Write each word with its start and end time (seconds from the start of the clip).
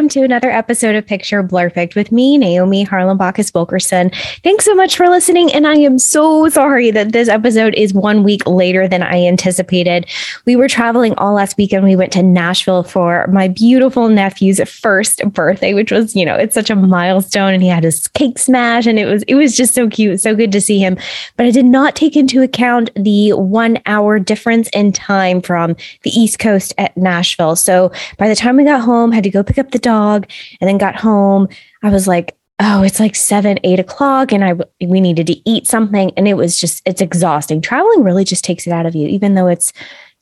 Welcome 0.00 0.08
to 0.18 0.24
another 0.24 0.48
episode 0.50 0.94
of 0.94 1.06
Picture 1.06 1.42
Blurpicked 1.42 1.94
with 1.94 2.10
me, 2.10 2.38
Naomi 2.38 2.84
Harlan 2.84 3.18
Bacchus 3.18 3.52
Wilkerson. 3.52 4.10
Thanks 4.42 4.64
so 4.64 4.74
much 4.74 4.96
for 4.96 5.10
listening, 5.10 5.52
and 5.52 5.66
I 5.66 5.74
am 5.74 5.98
so 5.98 6.48
sorry 6.48 6.90
that 6.90 7.12
this 7.12 7.28
episode 7.28 7.74
is 7.74 7.92
one 7.92 8.22
week 8.22 8.46
later 8.46 8.88
than 8.88 9.02
I 9.02 9.26
anticipated. 9.26 10.06
We 10.46 10.56
were 10.56 10.68
traveling 10.68 11.12
all 11.18 11.34
last 11.34 11.58
weekend. 11.58 11.84
We 11.84 11.96
went 11.96 12.12
to 12.12 12.22
Nashville 12.22 12.82
for 12.82 13.26
my 13.26 13.48
beautiful 13.48 14.08
nephew's 14.08 14.58
first 14.70 15.22
birthday, 15.34 15.74
which 15.74 15.92
was, 15.92 16.16
you 16.16 16.24
know, 16.24 16.34
it's 16.34 16.54
such 16.54 16.70
a 16.70 16.76
milestone, 16.76 17.52
and 17.52 17.62
he 17.62 17.68
had 17.68 17.84
his 17.84 18.08
cake 18.08 18.38
smash, 18.38 18.86
and 18.86 18.98
it 18.98 19.04
was 19.04 19.22
it 19.24 19.34
was 19.34 19.54
just 19.54 19.74
so 19.74 19.86
cute, 19.86 20.18
so 20.18 20.34
good 20.34 20.52
to 20.52 20.62
see 20.62 20.78
him. 20.78 20.96
But 21.36 21.44
I 21.44 21.50
did 21.50 21.66
not 21.66 21.94
take 21.94 22.16
into 22.16 22.40
account 22.40 22.88
the 22.96 23.34
one 23.34 23.78
hour 23.84 24.18
difference 24.18 24.70
in 24.72 24.92
time 24.92 25.42
from 25.42 25.76
the 26.04 26.10
East 26.10 26.38
Coast 26.38 26.72
at 26.78 26.96
Nashville. 26.96 27.54
So 27.54 27.92
by 28.16 28.30
the 28.30 28.34
time 28.34 28.56
we 28.56 28.64
got 28.64 28.80
home, 28.80 29.12
had 29.12 29.24
to 29.24 29.30
go 29.30 29.42
pick 29.42 29.58
up 29.58 29.72
the 29.72 29.78
dog, 29.78 29.89
and 29.90 30.68
then 30.68 30.78
got 30.78 30.96
home. 30.96 31.48
I 31.82 31.90
was 31.90 32.06
like, 32.06 32.36
oh, 32.60 32.82
it's 32.82 33.00
like 33.00 33.16
seven, 33.16 33.58
eight 33.64 33.80
o'clock, 33.80 34.32
and 34.32 34.44
I 34.44 34.54
we 34.84 35.00
needed 35.00 35.26
to 35.28 35.50
eat 35.50 35.66
something, 35.66 36.12
and 36.16 36.28
it 36.28 36.34
was 36.34 36.58
just 36.58 36.82
it's 36.86 37.00
exhausting. 37.00 37.60
Traveling 37.60 38.04
really 38.04 38.24
just 38.24 38.44
takes 38.44 38.66
it 38.66 38.72
out 38.72 38.86
of 38.86 38.94
you, 38.94 39.08
even 39.08 39.34
though 39.34 39.46
it's 39.48 39.72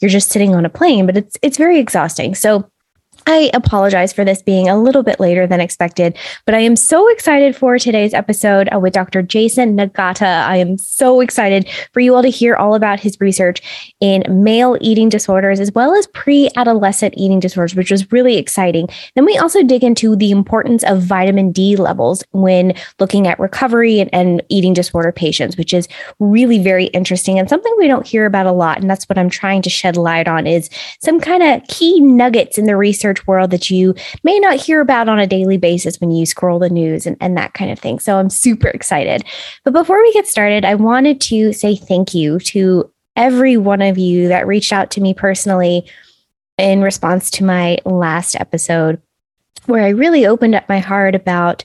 you're 0.00 0.08
just 0.08 0.30
sitting 0.30 0.54
on 0.54 0.64
a 0.64 0.70
plane, 0.70 1.06
but 1.06 1.16
it's 1.16 1.36
it's 1.42 1.58
very 1.58 1.78
exhausting. 1.78 2.34
So 2.34 2.70
I 3.30 3.50
apologize 3.52 4.10
for 4.10 4.24
this 4.24 4.40
being 4.40 4.70
a 4.70 4.78
little 4.78 5.02
bit 5.02 5.20
later 5.20 5.46
than 5.46 5.60
expected, 5.60 6.16
but 6.46 6.54
I 6.54 6.60
am 6.60 6.76
so 6.76 7.06
excited 7.08 7.54
for 7.54 7.78
today's 7.78 8.14
episode 8.14 8.70
uh, 8.74 8.80
with 8.80 8.94
Dr. 8.94 9.20
Jason 9.20 9.76
Nagata. 9.76 10.46
I 10.46 10.56
am 10.56 10.78
so 10.78 11.20
excited 11.20 11.68
for 11.92 12.00
you 12.00 12.14
all 12.14 12.22
to 12.22 12.30
hear 12.30 12.56
all 12.56 12.74
about 12.74 13.00
his 13.00 13.20
research 13.20 13.60
in 14.00 14.24
male 14.30 14.78
eating 14.80 15.10
disorders 15.10 15.60
as 15.60 15.70
well 15.72 15.94
as 15.94 16.06
pre 16.06 16.48
adolescent 16.56 17.12
eating 17.18 17.38
disorders, 17.38 17.74
which 17.74 17.90
was 17.90 18.10
really 18.10 18.38
exciting. 18.38 18.88
Then 19.14 19.26
we 19.26 19.36
also 19.36 19.62
dig 19.62 19.84
into 19.84 20.16
the 20.16 20.30
importance 20.30 20.82
of 20.84 21.02
vitamin 21.02 21.52
D 21.52 21.76
levels 21.76 22.24
when 22.30 22.72
looking 22.98 23.26
at 23.26 23.38
recovery 23.38 24.00
and, 24.00 24.08
and 24.14 24.42
eating 24.48 24.72
disorder 24.72 25.12
patients, 25.12 25.58
which 25.58 25.74
is 25.74 25.86
really 26.18 26.62
very 26.62 26.86
interesting 26.86 27.38
and 27.38 27.50
something 27.50 27.74
we 27.76 27.88
don't 27.88 28.06
hear 28.06 28.24
about 28.24 28.46
a 28.46 28.52
lot. 28.52 28.80
And 28.80 28.88
that's 28.88 29.06
what 29.06 29.18
I'm 29.18 29.28
trying 29.28 29.60
to 29.60 29.70
shed 29.70 29.98
light 29.98 30.28
on 30.28 30.46
is 30.46 30.70
some 31.02 31.20
kind 31.20 31.42
of 31.42 31.68
key 31.68 32.00
nuggets 32.00 32.56
in 32.56 32.64
the 32.64 32.74
research 32.74 33.17
world 33.26 33.50
that 33.50 33.70
you 33.70 33.94
may 34.22 34.38
not 34.38 34.60
hear 34.60 34.80
about 34.80 35.08
on 35.08 35.18
a 35.18 35.26
daily 35.26 35.56
basis 35.56 36.00
when 36.00 36.10
you 36.10 36.26
scroll 36.26 36.58
the 36.58 36.70
news 36.70 37.06
and, 37.06 37.16
and 37.20 37.36
that 37.36 37.54
kind 37.54 37.70
of 37.70 37.78
thing. 37.78 37.98
So 37.98 38.18
I'm 38.18 38.30
super 38.30 38.68
excited. 38.68 39.24
But 39.64 39.72
before 39.72 40.00
we 40.00 40.12
get 40.12 40.26
started, 40.26 40.64
I 40.64 40.74
wanted 40.74 41.20
to 41.22 41.52
say 41.52 41.76
thank 41.76 42.14
you 42.14 42.38
to 42.40 42.90
every 43.16 43.56
one 43.56 43.82
of 43.82 43.98
you 43.98 44.28
that 44.28 44.46
reached 44.46 44.72
out 44.72 44.90
to 44.92 45.00
me 45.00 45.12
personally 45.12 45.90
in 46.56 46.82
response 46.82 47.30
to 47.32 47.44
my 47.44 47.78
last 47.84 48.36
episode, 48.36 49.00
where 49.66 49.84
I 49.84 49.90
really 49.90 50.26
opened 50.26 50.54
up 50.54 50.68
my 50.68 50.78
heart 50.78 51.14
about 51.14 51.64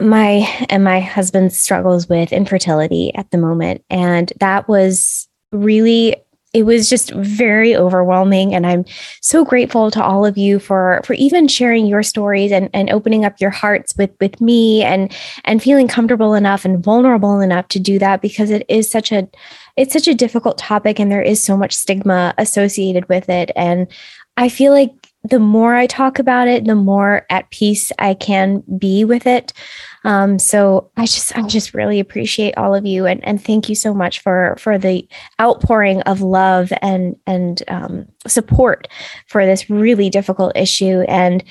my 0.00 0.46
and 0.68 0.84
my 0.84 1.00
husband's 1.00 1.58
struggles 1.58 2.08
with 2.08 2.32
infertility 2.32 3.14
at 3.14 3.30
the 3.30 3.38
moment. 3.38 3.82
And 3.88 4.32
that 4.40 4.68
was 4.68 5.28
really 5.52 6.16
it 6.56 6.64
was 6.64 6.88
just 6.88 7.10
very 7.12 7.76
overwhelming 7.76 8.54
and 8.54 8.66
i'm 8.66 8.82
so 9.20 9.44
grateful 9.44 9.90
to 9.90 10.02
all 10.02 10.24
of 10.24 10.38
you 10.38 10.58
for 10.58 11.02
for 11.04 11.12
even 11.12 11.46
sharing 11.46 11.84
your 11.84 12.02
stories 12.02 12.50
and 12.50 12.70
and 12.72 12.88
opening 12.88 13.26
up 13.26 13.38
your 13.42 13.50
hearts 13.50 13.94
with 13.98 14.10
with 14.20 14.40
me 14.40 14.82
and 14.82 15.14
and 15.44 15.62
feeling 15.62 15.86
comfortable 15.86 16.32
enough 16.32 16.64
and 16.64 16.82
vulnerable 16.82 17.40
enough 17.40 17.68
to 17.68 17.78
do 17.78 17.98
that 17.98 18.22
because 18.22 18.50
it 18.50 18.64
is 18.70 18.90
such 18.90 19.12
a 19.12 19.28
it's 19.76 19.92
such 19.92 20.08
a 20.08 20.14
difficult 20.14 20.56
topic 20.56 20.98
and 20.98 21.12
there 21.12 21.20
is 21.20 21.42
so 21.42 21.58
much 21.58 21.74
stigma 21.74 22.32
associated 22.38 23.06
with 23.10 23.28
it. 23.28 23.50
And 23.54 23.86
i 24.38 24.48
feel 24.48 24.72
like 24.72 24.92
the 25.28 25.38
more 25.38 25.74
I 25.74 25.86
talk 25.86 26.18
about 26.18 26.48
it, 26.48 26.64
the 26.64 26.74
more 26.74 27.26
at 27.30 27.50
peace 27.50 27.92
I 27.98 28.14
can 28.14 28.62
be 28.78 29.04
with 29.04 29.26
it. 29.26 29.52
Um, 30.04 30.38
so 30.38 30.90
I 30.96 31.06
just, 31.06 31.36
I 31.36 31.42
just 31.42 31.74
really 31.74 31.98
appreciate 31.98 32.56
all 32.56 32.74
of 32.74 32.86
you 32.86 33.06
and, 33.06 33.26
and 33.26 33.42
thank 33.42 33.68
you 33.68 33.74
so 33.74 33.92
much 33.92 34.20
for, 34.20 34.56
for 34.58 34.78
the 34.78 35.08
outpouring 35.40 36.00
of 36.02 36.20
love 36.20 36.72
and, 36.80 37.16
and 37.26 37.62
um, 37.68 38.06
support 38.26 38.88
for 39.26 39.44
this 39.44 39.68
really 39.68 40.08
difficult 40.10 40.56
issue 40.56 41.00
and 41.08 41.42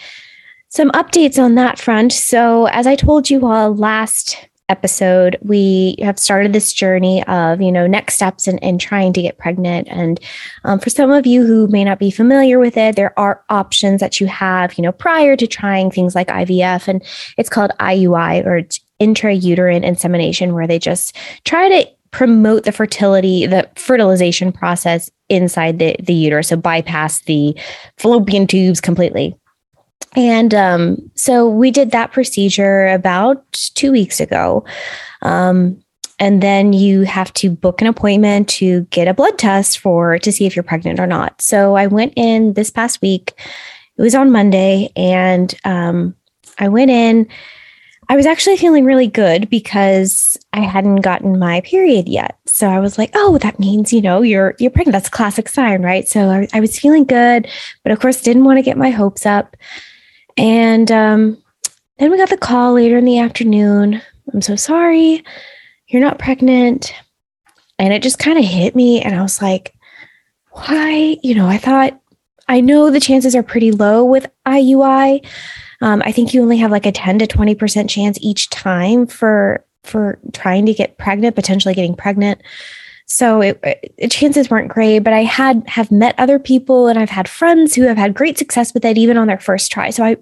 some 0.70 0.90
updates 0.92 1.42
on 1.42 1.56
that 1.56 1.80
front. 1.80 2.14
So 2.14 2.66
as 2.68 2.88
I 2.88 2.96
told 2.96 3.30
you 3.30 3.46
all 3.46 3.76
last 3.76 4.48
episode, 4.70 5.38
we 5.42 5.96
have 6.02 6.18
started 6.18 6.54
this 6.54 6.74
journey 6.74 7.24
of, 7.28 7.62
you 7.62 7.72
know, 7.72 7.88
next 7.88 8.16
steps 8.16 8.48
in, 8.48 8.58
in 8.60 8.78
trying 8.78 9.14
to 9.14 9.22
get 9.22 9.38
pregnant. 9.38 9.88
And 9.90 10.20
um, 10.64 10.80
for 10.80 10.90
some 10.90 11.12
of 11.12 11.26
you 11.26 11.46
who 11.46 11.68
may 11.68 11.84
not 11.84 12.00
be 12.00 12.12
familiar 12.12 12.60
with 12.60 12.78
it, 12.78 12.96
there 12.96 13.18
are 13.20 13.44
options 13.50 14.00
that 14.00 14.20
you 14.20 14.28
have, 14.28 14.78
you 14.78 14.82
know, 14.82 14.92
prior 14.92 15.36
to 15.36 15.48
trying 15.48 15.92
things 15.92 16.16
like 16.16 16.28
IVF. 16.28 16.88
And 16.88 17.04
it's 17.38 17.50
called 17.50 17.72
IUI 17.80 18.46
or 18.46 18.62
intrauterine 19.00 19.84
insemination, 19.84 20.54
where 20.54 20.68
they 20.68 20.80
just 20.80 21.16
try 21.44 21.70
to 21.70 21.90
promote 22.12 22.64
the 22.64 22.72
fertility, 22.72 23.46
the 23.46 23.70
fertilization 23.76 24.52
process 24.52 25.12
inside 25.30 25.80
the, 25.80 25.96
the 26.02 26.14
uterus. 26.14 26.48
So 26.48 26.56
bypass 26.56 27.22
the 27.24 27.56
fallopian 27.98 28.48
tubes 28.48 28.80
completely. 28.80 29.36
And 30.16 30.54
um, 30.54 31.12
so 31.16 31.50
we 31.50 31.72
did 31.72 31.92
that 31.92 32.12
procedure 32.12 32.88
about 32.88 33.44
two 33.76 33.92
weeks 33.92 34.20
ago. 34.20 34.66
Um, 35.22 35.82
and 36.20 36.42
then 36.42 36.72
you 36.74 37.02
have 37.02 37.34
to 37.34 37.50
book 37.50 37.82
an 37.82 37.88
appointment 37.88 38.48
to 38.50 38.82
get 38.84 39.08
a 39.08 39.14
blood 39.14 39.38
test 39.38 39.80
for 39.80 40.18
to 40.20 40.32
see 40.32 40.46
if 40.46 40.56
you're 40.56 40.64
pregnant 40.64 41.00
or 41.00 41.08
not. 41.08 41.42
So 41.42 41.76
I 41.76 41.88
went 41.88 42.14
in 42.16 42.54
this 42.54 42.70
past 42.70 43.02
week. 43.02 43.34
It 43.98 44.02
was 44.02 44.16
on 44.16 44.32
Monday, 44.32 44.92
and 44.96 45.54
um, 45.66 46.16
I 46.60 46.70
went 46.70 46.92
in. 46.92 47.28
I 48.08 48.16
was 48.16 48.26
actually 48.26 48.58
feeling 48.58 48.86
really 48.86 49.08
good 49.08 49.50
because 49.50 50.38
I 50.54 50.60
hadn't 50.60 50.98
gotten 50.98 51.40
my 51.40 51.62
period 51.62 52.08
yet. 52.08 52.38
So 52.46 52.68
I 52.68 52.80
was 52.80 52.98
like, 52.98 53.12
"Oh, 53.14 53.38
that 53.40 53.60
means 53.60 53.92
you 53.92 54.02
know 54.02 54.22
you're 54.22 54.56
you're 54.60 54.72
pregnant. 54.72 54.94
That's 54.94 55.08
a 55.08 55.12
classic 55.12 55.50
sign, 55.50 55.82
right?" 55.82 56.08
So 56.08 56.30
I, 56.30 56.48
I 56.54 56.60
was 56.60 56.80
feeling 56.80 57.06
good, 57.06 57.48
but 57.84 57.92
of 57.92 58.00
course 58.00 58.22
didn't 58.22 58.46
want 58.46 58.58
to 58.58 58.64
get 58.64 58.78
my 58.78 58.90
hopes 58.90 59.26
up. 59.26 59.58
And 60.38 60.92
um, 60.92 61.42
then 61.98 62.12
we 62.12 62.18
got 62.18 62.30
the 62.30 62.38
call 62.38 62.74
later 62.74 62.98
in 62.98 63.06
the 63.06 63.20
afternoon. 63.20 64.02
I'm 64.34 64.42
so 64.42 64.56
sorry, 64.56 65.24
you're 65.88 66.02
not 66.02 66.20
pregnant. 66.20 66.94
And 67.78 67.94
it 67.94 68.02
just 68.02 68.20
kind 68.20 68.38
of 68.38 68.46
hit 68.46 68.76
me. 68.76 69.02
And 69.02 69.16
I 69.16 69.22
was 69.22 69.42
like, 69.42 69.74
why? 70.52 71.18
You 71.22 71.36
know, 71.36 71.48
I 71.48 71.58
thought, 71.58 72.00
I 72.48 72.62
know 72.62 72.90
the 72.90 73.00
chances 73.00 73.36
are 73.36 73.44
pretty 73.44 73.72
low 73.72 74.04
with 74.04 74.28
IUI. 74.46 75.26
Um, 75.82 76.02
I 76.06 76.12
think 76.12 76.34
you 76.34 76.42
only 76.42 76.58
have 76.58 76.72
like 76.72 76.86
a 76.86 76.92
10 76.92 77.20
to 77.20 77.28
20% 77.28 77.90
chance 77.90 78.18
each 78.22 78.50
time 78.50 79.08
for 79.08 79.66
for 79.84 80.18
trying 80.34 80.66
to 80.66 80.74
get 80.74 80.98
pregnant, 80.98 81.36
potentially 81.36 81.76
getting 81.76 81.96
pregnant. 81.96 82.42
So 83.08 83.42
it, 83.42 83.60
it, 83.98 84.12
chances 84.12 84.50
weren't 84.50 84.68
great, 84.68 85.00
but 85.00 85.14
I 85.14 85.24
had 85.24 85.64
have 85.68 85.92
met 85.92 86.16
other 86.18 86.40
people 86.40 86.88
and 86.88 86.98
I've 86.98 87.10
had 87.10 87.30
friends 87.30 87.76
who 87.76 87.84
have 87.84 87.98
had 87.98 88.16
great 88.16 88.38
success 88.38 88.74
with 88.74 88.84
it 88.84 88.98
even 88.98 89.18
on 89.18 89.28
their 89.28 89.40
first 89.40 89.72
try. 89.72 89.92
So 89.92 90.04
I 90.04 90.18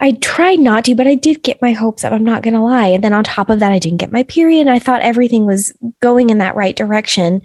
I 0.00 0.12
tried 0.12 0.58
not 0.58 0.84
to, 0.86 0.94
but 0.94 1.06
I 1.06 1.14
did 1.14 1.42
get 1.42 1.60
my 1.60 1.72
hopes 1.72 2.04
up. 2.04 2.12
I'm 2.12 2.24
not 2.24 2.42
going 2.42 2.54
to 2.54 2.60
lie. 2.60 2.86
And 2.86 3.04
then 3.04 3.12
on 3.12 3.22
top 3.22 3.50
of 3.50 3.60
that, 3.60 3.70
I 3.70 3.78
didn't 3.78 3.98
get 3.98 4.10
my 4.10 4.22
period. 4.22 4.62
And 4.62 4.70
I 4.70 4.78
thought 4.78 5.02
everything 5.02 5.44
was 5.44 5.74
going 6.00 6.30
in 6.30 6.38
that 6.38 6.56
right 6.56 6.74
direction. 6.74 7.42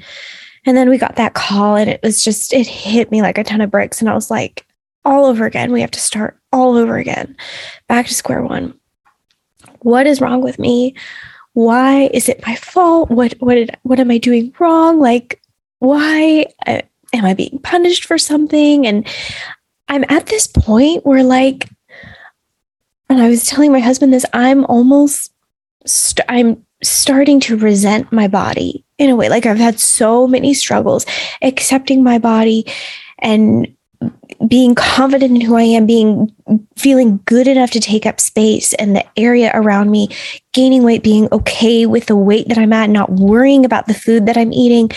And 0.66 0.78
then 0.78 0.90
we 0.90 0.98
got 0.98 1.18
that 1.18 1.34
call 1.34 1.76
and 1.76 1.90
it 1.90 2.00
was 2.02 2.24
just, 2.24 2.54
it 2.54 2.66
hit 2.66 3.12
me 3.12 3.22
like 3.22 3.38
a 3.38 3.44
ton 3.44 3.60
of 3.60 3.70
bricks. 3.70 4.00
And 4.00 4.10
I 4.10 4.14
was 4.14 4.32
like, 4.32 4.66
all 5.06 5.26
over 5.26 5.46
again. 5.46 5.72
We 5.72 5.82
have 5.82 5.92
to 5.92 6.00
start 6.00 6.38
all 6.52 6.76
over 6.76 6.98
again, 6.98 7.36
back 7.88 8.08
to 8.08 8.14
square 8.14 8.42
one. 8.42 8.74
What 9.80 10.08
is 10.08 10.20
wrong 10.20 10.42
with 10.42 10.58
me? 10.58 10.96
Why 11.56 12.10
is 12.14 12.28
it 12.28 12.46
my 12.46 12.56
fault? 12.58 13.10
What 13.10 13.34
what 13.40 13.56
did, 13.56 13.78
what 13.84 14.00
am 14.00 14.12
I 14.12 14.18
doing 14.18 14.54
wrong? 14.60 15.00
Like 15.00 15.42
why 15.80 16.46
uh, 16.68 16.82
am 17.14 17.26
I 17.26 17.34
being 17.34 17.60
punished 17.64 18.04
for 18.04 18.18
something? 18.18 18.86
And 18.86 19.08
I'm 19.88 20.04
at 20.10 20.26
this 20.28 20.48
point 20.48 21.06
where 21.06 21.24
like 21.24 21.70
and 23.10 23.22
I 23.22 23.30
was 23.30 23.46
telling 23.46 23.72
my 23.72 23.80
husband 23.80 24.12
this 24.12 24.26
I'm 24.34 24.66
almost 24.66 25.32
st- 25.86 26.26
I'm 26.28 26.66
starting 26.84 27.40
to 27.42 27.56
resent 27.56 28.12
my 28.12 28.28
body 28.28 28.84
in 28.98 29.10
a 29.10 29.16
way 29.16 29.30
like 29.30 29.46
I've 29.46 29.58
had 29.58 29.80
so 29.80 30.28
many 30.28 30.54
struggles 30.54 31.06
accepting 31.42 32.04
my 32.04 32.20
body 32.20 32.66
and 33.20 33.75
being 34.48 34.76
confident 34.76 35.36
in 35.36 35.42
who 35.42 35.56
I 35.56 35.64
am, 35.64 35.86
being 35.86 36.32
feeling 36.78 37.20
good 37.26 37.48
enough 37.48 37.72
to 37.72 37.80
take 37.80 38.06
up 38.06 38.20
space 38.20 38.74
and 38.74 38.96
the 38.96 39.06
area 39.18 39.52
around 39.54 39.92
me, 39.92 40.10
gaining 40.54 40.84
weight, 40.84 41.04
being 41.04 41.28
okay 41.32 41.86
with 41.86 42.06
the 42.08 42.16
weight 42.16 42.48
that 42.50 42.58
I'm 42.58 42.74
at, 42.74 42.90
not 42.90 43.12
worrying 43.12 43.66
about 43.66 43.88
the 43.88 43.94
food 43.94 44.26
that 44.26 44.38
I'm 44.38 44.54
eating. 44.54 44.92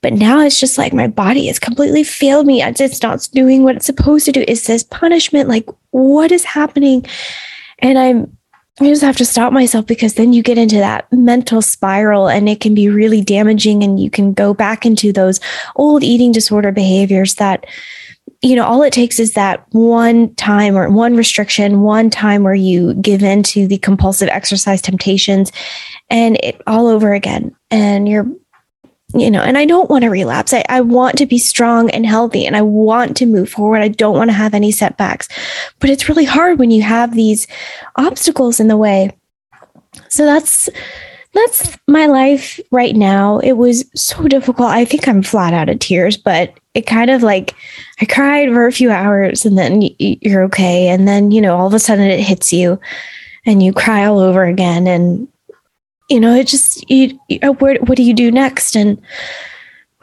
But 0.00 0.12
now 0.14 0.40
it's 0.40 0.58
just 0.58 0.78
like 0.78 0.92
my 0.92 1.06
body 1.06 1.46
has 1.46 1.58
completely 1.58 2.02
failed 2.02 2.46
me. 2.46 2.62
It's 2.62 3.02
not 3.02 3.28
doing 3.32 3.62
what 3.62 3.76
it's 3.76 3.86
supposed 3.86 4.24
to 4.26 4.32
do. 4.32 4.44
Is 4.48 4.66
this 4.66 4.82
punishment? 4.82 5.48
Like, 5.48 5.68
what 5.90 6.32
is 6.32 6.44
happening? 6.44 7.06
And 7.78 7.98
I'm 7.98 8.36
I 8.80 8.84
just 8.84 9.02
have 9.02 9.18
to 9.18 9.26
stop 9.26 9.52
myself 9.52 9.86
because 9.86 10.14
then 10.14 10.32
you 10.32 10.42
get 10.42 10.56
into 10.56 10.76
that 10.76 11.06
mental 11.12 11.60
spiral 11.60 12.28
and 12.28 12.48
it 12.48 12.60
can 12.60 12.74
be 12.74 12.88
really 12.88 13.20
damaging 13.20 13.82
and 13.82 14.00
you 14.00 14.08
can 14.08 14.32
go 14.32 14.54
back 14.54 14.86
into 14.86 15.12
those 15.12 15.40
old 15.76 16.02
eating 16.02 16.32
disorder 16.32 16.72
behaviors 16.72 17.34
that 17.34 17.66
you 18.42 18.56
know, 18.56 18.64
all 18.64 18.82
it 18.82 18.92
takes 18.92 19.20
is 19.20 19.34
that 19.34 19.64
one 19.70 20.34
time 20.34 20.76
or 20.76 20.90
one 20.90 21.16
restriction, 21.16 21.82
one 21.82 22.10
time 22.10 22.42
where 22.42 22.54
you 22.54 22.94
give 22.94 23.22
in 23.22 23.44
to 23.44 23.68
the 23.68 23.78
compulsive 23.78 24.28
exercise 24.28 24.82
temptations 24.82 25.52
and 26.10 26.36
it 26.42 26.60
all 26.66 26.88
over 26.88 27.14
again. 27.14 27.54
And 27.70 28.08
you're, 28.08 28.26
you 29.14 29.30
know, 29.30 29.42
and 29.42 29.56
I 29.56 29.64
don't 29.64 29.88
want 29.88 30.02
to 30.02 30.10
relapse. 30.10 30.52
I, 30.52 30.64
I 30.68 30.80
want 30.80 31.18
to 31.18 31.26
be 31.26 31.38
strong 31.38 31.88
and 31.90 32.04
healthy 32.04 32.44
and 32.44 32.56
I 32.56 32.62
want 32.62 33.16
to 33.18 33.26
move 33.26 33.48
forward. 33.48 33.80
I 33.80 33.88
don't 33.88 34.16
want 34.16 34.30
to 34.30 34.36
have 34.36 34.54
any 34.54 34.72
setbacks. 34.72 35.28
But 35.78 35.90
it's 35.90 36.08
really 36.08 36.24
hard 36.24 36.58
when 36.58 36.72
you 36.72 36.82
have 36.82 37.14
these 37.14 37.46
obstacles 37.94 38.58
in 38.58 38.66
the 38.66 38.76
way. 38.76 39.16
So 40.08 40.24
that's 40.24 40.68
that's 41.34 41.78
my 41.88 42.06
life 42.06 42.60
right 42.70 42.94
now. 42.94 43.38
It 43.38 43.52
was 43.52 43.84
so 43.94 44.28
difficult. 44.28 44.68
I 44.68 44.84
think 44.84 45.08
I'm 45.08 45.22
flat 45.22 45.54
out 45.54 45.68
of 45.68 45.78
tears, 45.78 46.16
but 46.16 46.58
it 46.74 46.86
kind 46.86 47.10
of 47.10 47.22
like 47.22 47.54
I 48.00 48.04
cried 48.04 48.50
for 48.50 48.66
a 48.66 48.72
few 48.72 48.90
hours 48.90 49.44
and 49.44 49.56
then 49.56 49.82
you're 49.98 50.42
okay. 50.44 50.88
And 50.88 51.08
then, 51.08 51.30
you 51.30 51.40
know, 51.40 51.56
all 51.56 51.66
of 51.66 51.74
a 51.74 51.78
sudden 51.78 52.04
it 52.04 52.20
hits 52.20 52.52
you 52.52 52.78
and 53.46 53.62
you 53.62 53.72
cry 53.72 54.04
all 54.04 54.18
over 54.18 54.44
again. 54.44 54.86
And, 54.86 55.26
you 56.10 56.20
know, 56.20 56.34
it 56.34 56.46
just, 56.46 56.88
you, 56.90 57.18
uh, 57.42 57.52
where, 57.52 57.76
what 57.80 57.96
do 57.96 58.02
you 58.02 58.14
do 58.14 58.30
next? 58.30 58.76
And 58.76 59.00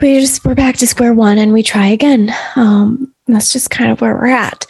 we 0.01 0.19
just, 0.19 0.43
we're 0.45 0.55
back 0.55 0.77
to 0.77 0.87
square 0.87 1.13
one 1.13 1.37
and 1.37 1.53
we 1.53 1.61
try 1.61 1.87
again. 1.87 2.33
Um, 2.55 3.13
that's 3.27 3.53
just 3.53 3.69
kind 3.69 3.91
of 3.91 4.01
where 4.01 4.15
we're 4.15 4.27
at. 4.27 4.65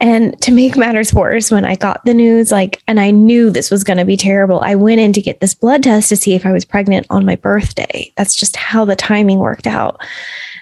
And 0.00 0.40
to 0.42 0.52
make 0.52 0.76
matters 0.76 1.12
worse, 1.12 1.50
when 1.50 1.64
I 1.64 1.74
got 1.74 2.04
the 2.04 2.14
news, 2.14 2.52
like, 2.52 2.82
and 2.86 3.00
I 3.00 3.10
knew 3.10 3.50
this 3.50 3.70
was 3.70 3.84
going 3.84 3.98
to 3.98 4.04
be 4.04 4.16
terrible, 4.16 4.60
I 4.60 4.74
went 4.74 5.00
in 5.00 5.12
to 5.12 5.22
get 5.22 5.40
this 5.40 5.54
blood 5.54 5.82
test 5.82 6.08
to 6.10 6.16
see 6.16 6.34
if 6.34 6.46
I 6.46 6.52
was 6.52 6.64
pregnant 6.64 7.06
on 7.10 7.26
my 7.26 7.36
birthday. 7.36 8.12
That's 8.16 8.36
just 8.36 8.56
how 8.56 8.84
the 8.84 8.96
timing 8.96 9.38
worked 9.38 9.66
out. 9.66 10.00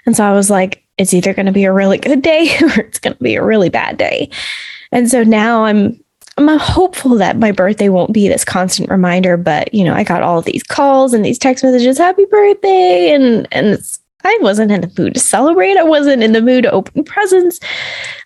And 0.07 0.17
so 0.17 0.25
I 0.25 0.33
was 0.33 0.49
like, 0.51 0.83
it's 0.97 1.13
either 1.13 1.35
going 1.35 1.47
to 1.47 1.53
be 1.53 1.65
a 1.65 1.73
really 1.73 1.99
good 1.99 2.23
day 2.23 2.57
or 2.63 2.81
it's 2.81 2.99
going 2.99 3.17
to 3.17 3.23
be 3.23 3.35
a 3.35 3.45
really 3.45 3.69
bad 3.69 3.99
day. 3.99 4.31
And 4.93 5.11
so 5.11 5.23
now 5.23 5.65
I'm 5.65 6.03
I'm 6.39 6.59
hopeful 6.59 7.17
that 7.17 7.39
my 7.39 7.51
birthday 7.51 7.89
won't 7.89 8.13
be 8.13 8.29
this 8.29 8.45
constant 8.45 8.91
reminder, 8.91 9.39
but 9.39 9.73
you 9.73 9.83
know, 9.83 9.95
I 9.95 10.05
got 10.05 10.23
all 10.23 10.43
these 10.43 10.63
calls 10.63 11.15
and 11.15 11.25
these 11.25 11.39
text 11.39 11.65
messages, 11.65 11.97
happy 11.97 12.27
birthday. 12.27 13.15
And 13.15 13.49
and 13.53 13.69
it's 13.69 13.99
I 14.25 14.39
wasn't 14.41 14.73
in 14.73 14.81
the 14.81 14.93
mood 14.99 15.15
to 15.15 15.21
celebrate. 15.21 15.77
I 15.77 15.85
wasn't 15.85 16.23
in 16.23 16.33
the 16.33 16.43
mood 16.43 16.65
to 16.65 16.71
open 16.73 17.05
presents. 17.05 17.61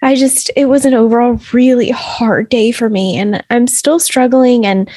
I 0.02 0.14
just 0.14 0.50
it 0.56 0.66
was 0.66 0.84
an 0.84 0.94
overall 0.94 1.38
really 1.52 1.90
hard 1.90 2.48
day 2.48 2.72
for 2.72 2.88
me. 2.88 3.18
And 3.18 3.44
I'm 3.50 3.66
still 3.66 3.98
struggling 3.98 4.64
and 4.64 4.88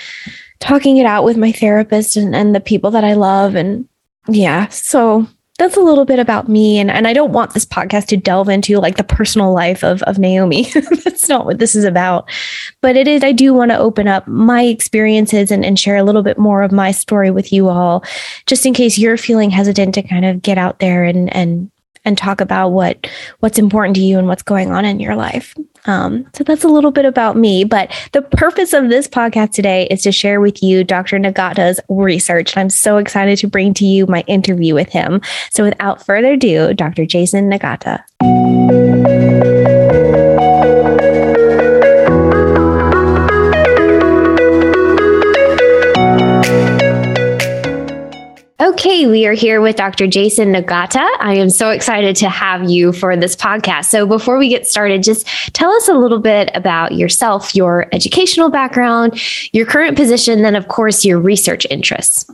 talking 0.60 0.98
it 0.98 1.06
out 1.06 1.25
with 1.25 1.36
my 1.36 1.51
therapist 1.51 2.16
and, 2.16 2.34
and 2.34 2.56
the 2.56 2.62
people 2.62 2.92
that 2.92 3.04
I 3.04 3.13
love. 3.13 3.56
And 3.56 3.88
yeah, 4.28 4.69
so 4.69 5.28
that's 5.59 5.77
a 5.77 5.81
little 5.81 6.05
bit 6.05 6.19
about 6.19 6.50
me 6.50 6.79
and, 6.79 6.89
and 6.89 7.07
i 7.07 7.13
don't 7.13 7.31
want 7.31 7.53
this 7.53 7.65
podcast 7.65 8.07
to 8.07 8.17
delve 8.17 8.50
into 8.50 8.79
like 8.79 8.97
the 8.97 9.03
personal 9.03 9.53
life 9.53 9.83
of, 9.83 10.01
of 10.03 10.17
naomi. 10.17 10.63
That's 11.03 11.29
not 11.29 11.45
what 11.45 11.59
this 11.59 11.75
is 11.75 11.83
about. 11.83 12.29
But 12.81 12.95
it 12.95 13.07
is 13.07 13.23
i 13.23 13.31
do 13.31 13.53
want 13.53 13.71
to 13.71 13.77
open 13.77 14.07
up 14.07 14.27
my 14.27 14.63
experiences 14.63 15.51
and, 15.51 15.63
and 15.63 15.79
share 15.79 15.97
a 15.97 16.03
little 16.03 16.23
bit 16.23 16.38
more 16.38 16.61
of 16.63 16.71
my 16.71 16.91
story 16.91 17.31
with 17.31 17.53
you 17.53 17.69
all 17.69 18.03
just 18.45 18.65
in 18.65 18.73
case 18.73 18.97
you're 18.97 19.17
feeling 19.17 19.50
hesitant 19.50 19.95
to 19.95 20.01
kind 20.01 20.25
of 20.25 20.41
get 20.41 20.57
out 20.57 20.79
there 20.79 21.03
and 21.03 21.33
and 21.35 21.69
and 22.05 22.17
talk 22.17 22.41
about 22.41 22.69
what 22.69 23.07
what's 23.39 23.59
important 23.59 23.95
to 23.95 24.01
you 24.01 24.17
and 24.17 24.27
what's 24.27 24.44
going 24.44 24.71
on 24.71 24.85
in 24.85 25.00
your 25.00 25.15
life. 25.15 25.55
Um, 25.85 26.25
so 26.33 26.44
that's 26.44 26.63
a 26.63 26.69
little 26.69 26.91
bit 26.91 27.05
about 27.05 27.35
me. 27.35 27.63
But 27.63 27.91
the 28.13 28.21
purpose 28.21 28.73
of 28.73 28.89
this 28.89 29.07
podcast 29.07 29.51
today 29.51 29.88
is 29.91 30.01
to 30.03 30.11
share 30.11 30.39
with 30.39 30.63
you 30.63 30.83
Dr. 30.83 31.17
Nagata's 31.17 31.79
research. 31.89 32.53
And 32.53 32.61
I'm 32.61 32.69
so 32.69 32.97
excited 32.97 33.38
to 33.39 33.47
bring 33.47 33.73
to 33.75 33.85
you 33.85 34.05
my 34.07 34.21
interview 34.27 34.73
with 34.73 34.89
him. 34.89 35.21
So 35.51 35.63
without 35.63 36.05
further 36.05 36.33
ado, 36.33 36.73
Dr. 36.73 37.05
Jason 37.05 37.50
Nagata. 37.50 38.03
Okay, 48.59 49.07
we 49.07 49.25
are 49.25 49.33
here 49.33 49.61
with 49.61 49.77
Dr. 49.77 50.05
Jason 50.05 50.53
Nagata. 50.53 51.09
I 51.19 51.33
am 51.35 51.50
so 51.50 51.71
excited 51.71 52.15
to 52.17 52.29
have 52.29 52.69
you 52.69 52.94
for 52.94 53.17
this 53.17 53.35
podcast. 53.35 53.85
So, 53.85 54.05
before 54.05 54.38
we 54.38 54.47
get 54.47 54.67
started, 54.67 55.01
just 55.01 55.25
tell 55.53 55.71
us 55.71 55.88
a 55.88 55.95
little 55.95 56.19
bit 56.19 56.51
about 56.53 56.91
yourself, 56.91 57.55
your 57.55 57.88
educational 57.91 58.51
background, 58.51 59.19
your 59.53 59.65
current 59.65 59.97
position, 59.97 60.44
then, 60.44 60.55
of 60.55 60.67
course, 60.67 61.03
your 61.03 61.19
research 61.19 61.65
interests. 61.71 62.29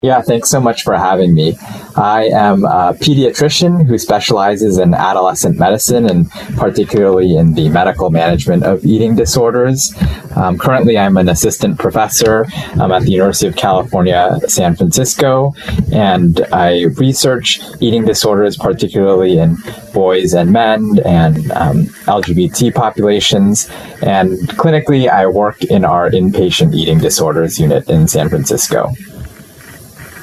Yeah, 0.00 0.22
thanks 0.22 0.48
so 0.48 0.60
much 0.60 0.84
for 0.84 0.96
having 0.96 1.34
me. 1.34 1.56
I 1.96 2.26
am 2.26 2.64
a 2.64 2.94
pediatrician 2.94 3.84
who 3.84 3.98
specializes 3.98 4.78
in 4.78 4.94
adolescent 4.94 5.58
medicine 5.58 6.08
and 6.08 6.30
particularly 6.56 7.34
in 7.34 7.54
the 7.54 7.68
medical 7.68 8.08
management 8.10 8.62
of 8.62 8.84
eating 8.84 9.16
disorders. 9.16 9.92
Um, 10.36 10.56
currently, 10.56 10.96
I'm 10.96 11.16
an 11.16 11.28
assistant 11.28 11.80
professor 11.80 12.46
um, 12.78 12.92
at 12.92 13.02
the 13.02 13.10
University 13.10 13.48
of 13.48 13.56
California, 13.56 14.38
San 14.46 14.76
Francisco, 14.76 15.52
and 15.92 16.46
I 16.52 16.84
research 16.94 17.60
eating 17.80 18.04
disorders, 18.04 18.56
particularly 18.56 19.38
in 19.38 19.56
boys 19.92 20.32
and 20.32 20.52
men 20.52 21.00
and 21.04 21.50
um, 21.50 21.86
LGBT 22.06 22.72
populations. 22.72 23.68
And 24.00 24.38
clinically, 24.50 25.08
I 25.10 25.26
work 25.26 25.64
in 25.64 25.84
our 25.84 26.08
inpatient 26.08 26.72
eating 26.76 27.00
disorders 27.00 27.58
unit 27.58 27.90
in 27.90 28.06
San 28.06 28.28
Francisco. 28.28 28.92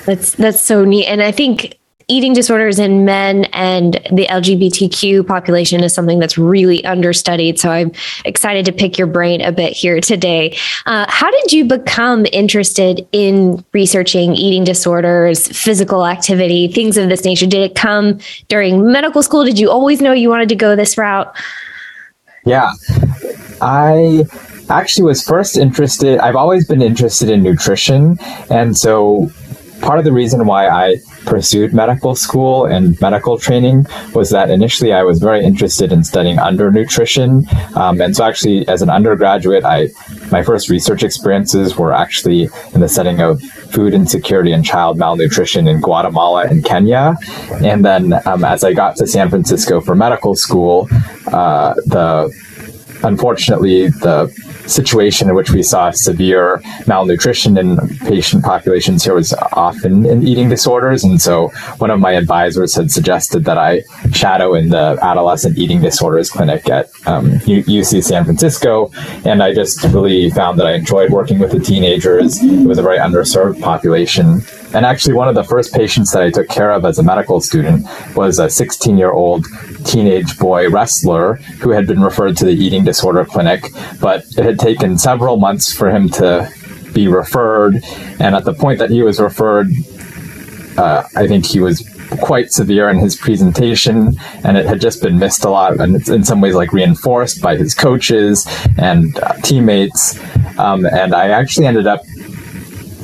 That's 0.06 0.34
that's 0.34 0.62
so 0.62 0.86
neat, 0.86 1.08
and 1.08 1.22
I 1.22 1.32
think 1.32 1.78
eating 2.08 2.34
disorders 2.34 2.78
in 2.78 3.06
men 3.06 3.46
and 3.46 3.96
the 4.12 4.28
LGBTQ 4.28 5.26
population 5.26 5.84
is 5.84 5.94
something 5.94 6.20
that's 6.20 6.38
really 6.38 6.86
understudied. 6.86 7.60
So 7.60 7.72
I'm 7.72 7.92
excited 8.26 8.66
to 8.66 8.72
pick 8.72 8.98
your 8.98 9.08
brain 9.08 9.42
a 9.42 9.52
bit 9.52 9.74
here 9.74 10.00
today. 10.00 10.56
Uh, 10.86 11.06
how 11.10 11.32
did 11.32 11.52
you 11.52 11.66
become 11.66 12.26
interested 12.32 13.08
in 13.12 13.64
researching 13.74 14.36
eating 14.36 14.64
disorders, 14.64 15.48
physical 15.48 16.06
activity, 16.06 16.68
things 16.68 16.98
of 16.98 17.10
this 17.10 17.26
nature? 17.26 17.48
Did 17.48 17.62
it 17.62 17.76
come 17.76 18.20
during 18.50 18.92
medical 18.92 19.24
school? 19.24 19.44
Did 19.44 19.58
you 19.58 19.72
always 19.72 20.02
know 20.02 20.12
you 20.14 20.30
wanted 20.30 20.50
to 20.50 20.56
go 20.56 20.76
this 20.76 20.98
route? 20.98 21.36
Yeah, 22.46 22.72
I 23.62 24.26
actually 24.70 25.06
was 25.06 25.24
first 25.24 25.58
interested. 25.58 26.20
I've 26.20 26.36
always 26.36 26.68
been 26.68 26.82
interested 26.84 27.30
in 27.30 27.42
nutrition. 27.42 28.20
And 28.52 28.78
so 28.78 29.32
part 29.86 30.00
of 30.00 30.06
the 30.06 30.12
reason 30.12 30.48
why 30.48 30.68
I 30.68 30.98
pursued 31.26 31.72
medical 31.72 32.16
school 32.16 32.66
and 32.66 33.00
medical 33.00 33.38
training 33.38 33.86
was 34.16 34.32
that 34.32 34.50
initially 34.50 34.92
I 34.92 35.04
was 35.04 35.20
very 35.20 35.46
interested 35.46 35.92
in 35.92 36.04
studying 36.04 36.38
undernutrition. 36.38 37.46
Um, 37.78 38.02
and 38.02 38.16
so 38.16 38.26
actually 38.26 38.68
as 38.68 38.82
an 38.82 38.90
undergraduate, 38.90 39.64
I, 39.64 39.90
my 40.32 40.42
first 40.42 40.70
research 40.70 41.04
experiences 41.04 41.78
were 41.78 41.94
actually 41.94 42.50
in 42.74 42.82
the 42.82 42.90
setting 42.90 43.22
of 43.22 43.42
food 43.76 43.94
insecurity 43.94 44.52
and 44.52 44.66
child 44.66 44.98
malnutrition 44.98 45.68
in 45.68 45.82
Guatemala 45.82 46.46
and 46.48 46.66
Kenya. 46.66 47.16
And 47.62 47.86
then 47.86 48.14
um, 48.26 48.44
as 48.44 48.64
I 48.64 48.74
got 48.74 48.96
to 48.98 49.06
San 49.06 49.30
Francisco 49.30 49.82
for 49.82 49.94
medical 49.94 50.34
school, 50.36 50.90
uh, 51.28 51.76
the 51.86 52.34
unfortunately 53.04 53.90
the 53.90 54.28
situation 54.68 55.30
in 55.30 55.36
which 55.36 55.52
we 55.52 55.62
saw 55.64 55.92
severe 55.92 56.62
malnutrition 56.88 57.58
in 57.58 57.78
patient 58.00 58.44
populations 58.44 59.04
here 59.04 59.14
was 59.14 59.34
often 59.54 60.06
in 60.06 60.28
eating 60.28 60.50
disorders. 60.50 61.04
And 61.04 61.22
so 61.22 61.50
one 61.78 61.92
of 61.92 62.00
my 62.00 62.14
advisors 62.14 62.76
had 62.76 62.92
suggested 62.92 63.46
that 63.46 63.58
I 63.58 63.84
shadow 64.12 64.54
in 64.56 64.70
the 64.70 64.98
adolescent 65.02 65.58
eating 65.58 65.82
disorders 65.82 66.30
clinic 66.30 66.70
at 66.70 66.88
um, 67.06 67.32
UC 67.46 68.04
San 68.04 68.26
Francisco. 68.26 68.92
And 69.24 69.44
I 69.44 69.54
just 69.54 69.84
really 69.84 70.30
found 70.30 70.60
that 70.60 70.68
I 70.68 70.74
enjoyed 70.74 71.12
working 71.12 71.40
with 71.40 71.52
the 71.52 71.60
teenagers. 71.60 72.42
It 72.42 72.66
was 72.66 72.78
a 72.78 72.84
very 72.84 72.98
underserved 72.98 73.62
population. 73.62 74.42
And 74.76 74.86
actually, 74.86 75.14
one 75.14 75.30
of 75.30 75.36
the 75.36 75.44
first 75.44 75.74
patients 75.74 76.12
that 76.12 76.22
I 76.22 76.30
took 76.30 76.50
care 76.50 76.72
of 76.72 76.84
as 76.84 77.00
a 77.00 77.04
medical 77.04 77.40
student 77.40 77.88
was 78.14 78.40
a 78.40 78.50
16 78.50 78.98
year 78.98 79.12
old 79.12 79.46
teenage 79.86 80.38
boy 80.38 80.70
wrestler 80.70 81.36
who 81.62 81.70
had 81.70 81.88
been 81.88 82.02
referred 82.02 82.36
to 82.38 82.46
the 82.46 82.52
eating 82.52 82.84
disorder 82.84 83.24
clinic, 83.24 83.72
but 84.02 84.26
it 84.38 84.44
had 84.44 84.60
taken 84.60 84.98
several 84.98 85.38
months 85.38 85.74
for 85.74 85.90
him 85.90 86.10
to 86.10 86.52
be 86.94 87.08
referred. 87.08 87.76
And 88.20 88.36
at 88.36 88.44
the 88.44 88.54
point 88.54 88.80
that 88.80 88.90
he 88.90 89.02
was 89.02 89.18
referred, 89.18 89.68
uh, 90.78 91.04
I 91.16 91.26
think 91.26 91.46
he 91.46 91.62
was 91.62 91.90
quite 92.20 92.52
severe 92.52 92.90
in 92.90 93.00
his 93.00 93.16
presentation, 93.16 94.16
and 94.44 94.58
it 94.58 94.66
had 94.66 94.82
just 94.82 95.02
been 95.02 95.18
missed 95.18 95.46
a 95.46 95.50
lot, 95.50 95.80
and 95.80 95.96
it's 95.96 96.10
in 96.10 96.24
some 96.24 96.42
ways 96.42 96.56
like 96.56 96.74
reinforced 96.74 97.42
by 97.42 97.56
his 97.56 97.74
coaches 97.74 98.46
and 98.78 99.18
uh, 99.20 99.34
teammates. 99.42 100.20
Um, 100.58 100.86
and 100.86 101.14
I 101.14 101.30
actually 101.30 101.66
ended 101.66 101.88
up 101.88 102.02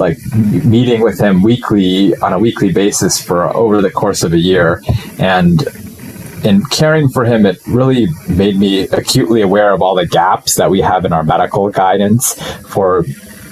like 0.06 0.18
meeting 0.76 1.02
with 1.08 1.18
him 1.20 1.36
weekly 1.52 2.16
on 2.18 2.34
a 2.34 2.40
weekly 2.46 2.72
basis 2.74 3.14
for 3.28 3.38
over 3.56 3.82
the 3.82 3.92
course 4.02 4.22
of 4.28 4.34
a 4.34 4.42
year 4.52 4.82
and 5.20 5.64
in 6.44 6.58
caring 6.66 7.08
for 7.16 7.24
him 7.32 7.46
it 7.46 7.58
really 7.68 8.08
made 8.28 8.58
me 8.58 8.72
acutely 9.02 9.42
aware 9.42 9.72
of 9.76 9.82
all 9.82 9.96
the 9.96 10.08
gaps 10.08 10.56
that 10.56 10.70
we 10.70 10.82
have 10.82 11.06
in 11.06 11.14
our 11.14 11.24
medical 11.24 11.70
guidance 11.70 12.24
for 12.74 13.06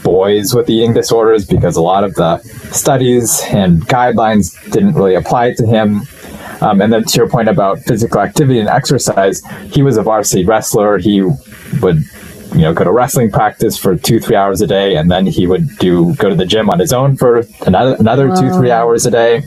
boys 0.03 0.53
with 0.55 0.67
eating 0.69 0.93
disorders 0.93 1.45
because 1.55 1.75
a 1.77 1.81
lot 1.81 2.03
of 2.03 2.11
the 2.15 2.31
studies 2.83 3.41
and 3.61 3.71
guidelines 3.87 4.45
didn't 4.73 4.93
really 4.99 5.15
apply 5.15 5.53
to 5.53 5.65
him 5.75 5.87
Um, 6.61 6.81
and 6.81 6.91
then 6.91 7.03
to 7.09 7.17
your 7.19 7.29
point 7.29 7.47
about 7.47 7.79
physical 7.89 8.19
activity 8.19 8.59
and 8.59 8.67
exercise, 8.67 9.41
he 9.71 9.81
was 9.81 9.95
a 9.97 10.03
varsity 10.03 10.43
wrestler. 10.43 10.97
He 10.97 11.21
would 11.81 12.03
you 12.53 12.61
know 12.61 12.73
go 12.73 12.83
to 12.83 12.91
wrestling 12.91 13.31
practice 13.31 13.77
for 13.77 13.95
two 13.95 14.19
three 14.19 14.35
hours 14.35 14.61
a 14.61 14.67
day 14.67 14.95
and 14.95 15.09
then 15.11 15.25
he 15.25 15.47
would 15.47 15.67
do 15.77 16.13
go 16.15 16.29
to 16.29 16.35
the 16.35 16.45
gym 16.45 16.69
on 16.69 16.79
his 16.79 16.91
own 16.91 17.15
for 17.15 17.43
another 17.65 17.95
another 17.99 18.29
two 18.35 18.51
three 18.53 18.71
hours 18.71 19.05
a 19.05 19.11
day 19.11 19.41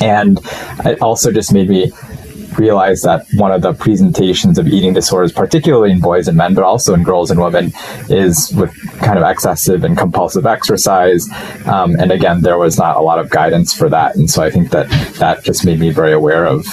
and 0.00 0.40
it 0.84 1.00
also 1.00 1.32
just 1.32 1.52
made 1.52 1.68
me 1.68 1.92
realize 2.58 3.02
that 3.02 3.26
one 3.34 3.52
of 3.52 3.62
the 3.62 3.72
presentations 3.72 4.58
of 4.58 4.66
eating 4.66 4.92
disorders, 4.92 5.32
particularly 5.32 5.92
in 5.92 6.00
boys 6.00 6.28
and 6.28 6.36
men, 6.36 6.54
but 6.54 6.64
also 6.64 6.94
in 6.94 7.02
girls 7.02 7.30
and 7.30 7.40
women, 7.40 7.72
is 8.08 8.52
with 8.54 8.74
kind 8.98 9.18
of 9.18 9.24
excessive 9.24 9.84
and 9.84 9.96
compulsive 9.96 10.46
exercise. 10.46 11.28
Um, 11.66 11.94
and 11.96 12.10
again, 12.10 12.42
there 12.42 12.58
was 12.58 12.78
not 12.78 12.96
a 12.96 13.00
lot 13.00 13.18
of 13.18 13.30
guidance 13.30 13.72
for 13.72 13.88
that. 13.88 14.16
And 14.16 14.28
so 14.28 14.42
I 14.42 14.50
think 14.50 14.70
that 14.70 14.88
that 15.18 15.44
just 15.44 15.64
made 15.64 15.78
me 15.78 15.90
very 15.90 16.12
aware 16.12 16.46
of 16.46 16.66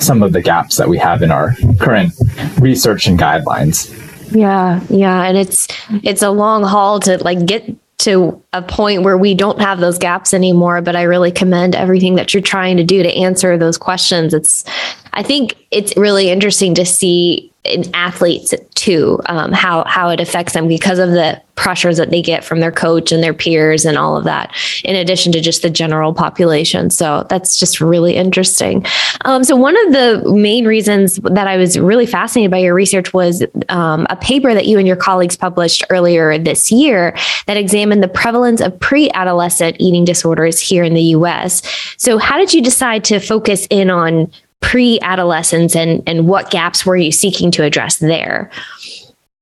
some 0.00 0.22
of 0.22 0.32
the 0.32 0.40
gaps 0.40 0.76
that 0.78 0.88
we 0.88 0.96
have 0.98 1.22
in 1.22 1.30
our 1.30 1.54
current 1.78 2.12
research 2.58 3.06
and 3.06 3.18
guidelines. 3.18 3.96
Yeah, 4.30 4.80
yeah, 4.88 5.24
and 5.24 5.36
it's 5.36 5.68
it's 6.02 6.22
a 6.22 6.30
long 6.30 6.62
haul 6.64 7.00
to 7.00 7.22
like 7.22 7.44
get 7.46 7.64
to 7.98 8.42
a 8.54 8.62
point 8.62 9.02
where 9.02 9.18
we 9.18 9.34
don't 9.34 9.60
have 9.60 9.78
those 9.78 9.98
gaps 9.98 10.32
anymore 10.32 10.80
but 10.80 10.96
i 10.96 11.02
really 11.02 11.30
commend 11.30 11.74
everything 11.74 12.14
that 12.14 12.32
you're 12.32 12.42
trying 12.42 12.78
to 12.78 12.82
do 12.82 13.02
to 13.02 13.14
answer 13.14 13.58
those 13.58 13.76
questions. 13.76 14.32
It's 14.32 14.64
i 15.12 15.22
think 15.22 15.54
it's 15.70 15.96
really 15.96 16.30
interesting 16.30 16.74
to 16.74 16.84
see 16.84 17.50
in 17.64 17.84
athletes 17.94 18.54
too 18.74 19.20
um, 19.26 19.52
how 19.52 19.84
how 19.84 20.08
it 20.08 20.18
affects 20.18 20.54
them 20.54 20.66
because 20.66 20.98
of 20.98 21.10
the 21.10 21.40
pressures 21.56 21.98
that 21.98 22.08
they 22.08 22.22
get 22.22 22.42
from 22.42 22.60
their 22.60 22.72
coach 22.72 23.12
and 23.12 23.22
their 23.22 23.34
peers 23.34 23.84
and 23.84 23.98
all 23.98 24.16
of 24.16 24.24
that 24.24 24.50
in 24.82 24.96
addition 24.96 25.30
to 25.30 25.42
just 25.42 25.60
the 25.60 25.68
general 25.68 26.14
population. 26.14 26.88
So 26.88 27.26
that's 27.28 27.58
just 27.58 27.82
really 27.82 28.16
interesting. 28.16 28.86
Um, 29.26 29.44
so 29.44 29.56
one 29.56 29.76
of 29.86 29.92
the 29.92 30.32
main 30.34 30.64
reasons 30.64 31.16
that 31.16 31.46
i 31.46 31.58
was 31.58 31.78
really 31.78 32.06
fascinated 32.06 32.50
by 32.50 32.58
your 32.58 32.72
research 32.72 33.12
was 33.12 33.44
um, 33.68 34.06
a 34.08 34.16
paper 34.16 34.54
that 34.54 34.66
you 34.66 34.78
and 34.78 34.86
your 34.86 34.96
colleagues 34.96 35.36
published 35.36 35.84
earlier 35.90 36.38
this 36.38 36.72
year 36.72 37.14
that 37.46 37.58
examined 37.58 38.02
the 38.02 38.08
prevalence 38.08 38.62
of 38.62 38.78
pre-adolescent 38.80 39.76
eating 39.78 40.06
disorders 40.06 40.58
here 40.58 40.82
in 40.82 40.94
the 40.94 41.02
us 41.02 41.62
so 41.98 42.16
how 42.16 42.38
did 42.38 42.54
you 42.54 42.62
decide 42.62 43.04
to 43.04 43.18
focus 43.20 43.66
in 43.68 43.90
on 43.90 44.30
pre-adolescence 44.60 45.74
and 45.74 46.02
and 46.06 46.28
what 46.28 46.50
gaps 46.50 46.84
were 46.84 46.96
you 46.96 47.12
seeking 47.12 47.50
to 47.50 47.62
address 47.62 47.98
there 47.98 48.50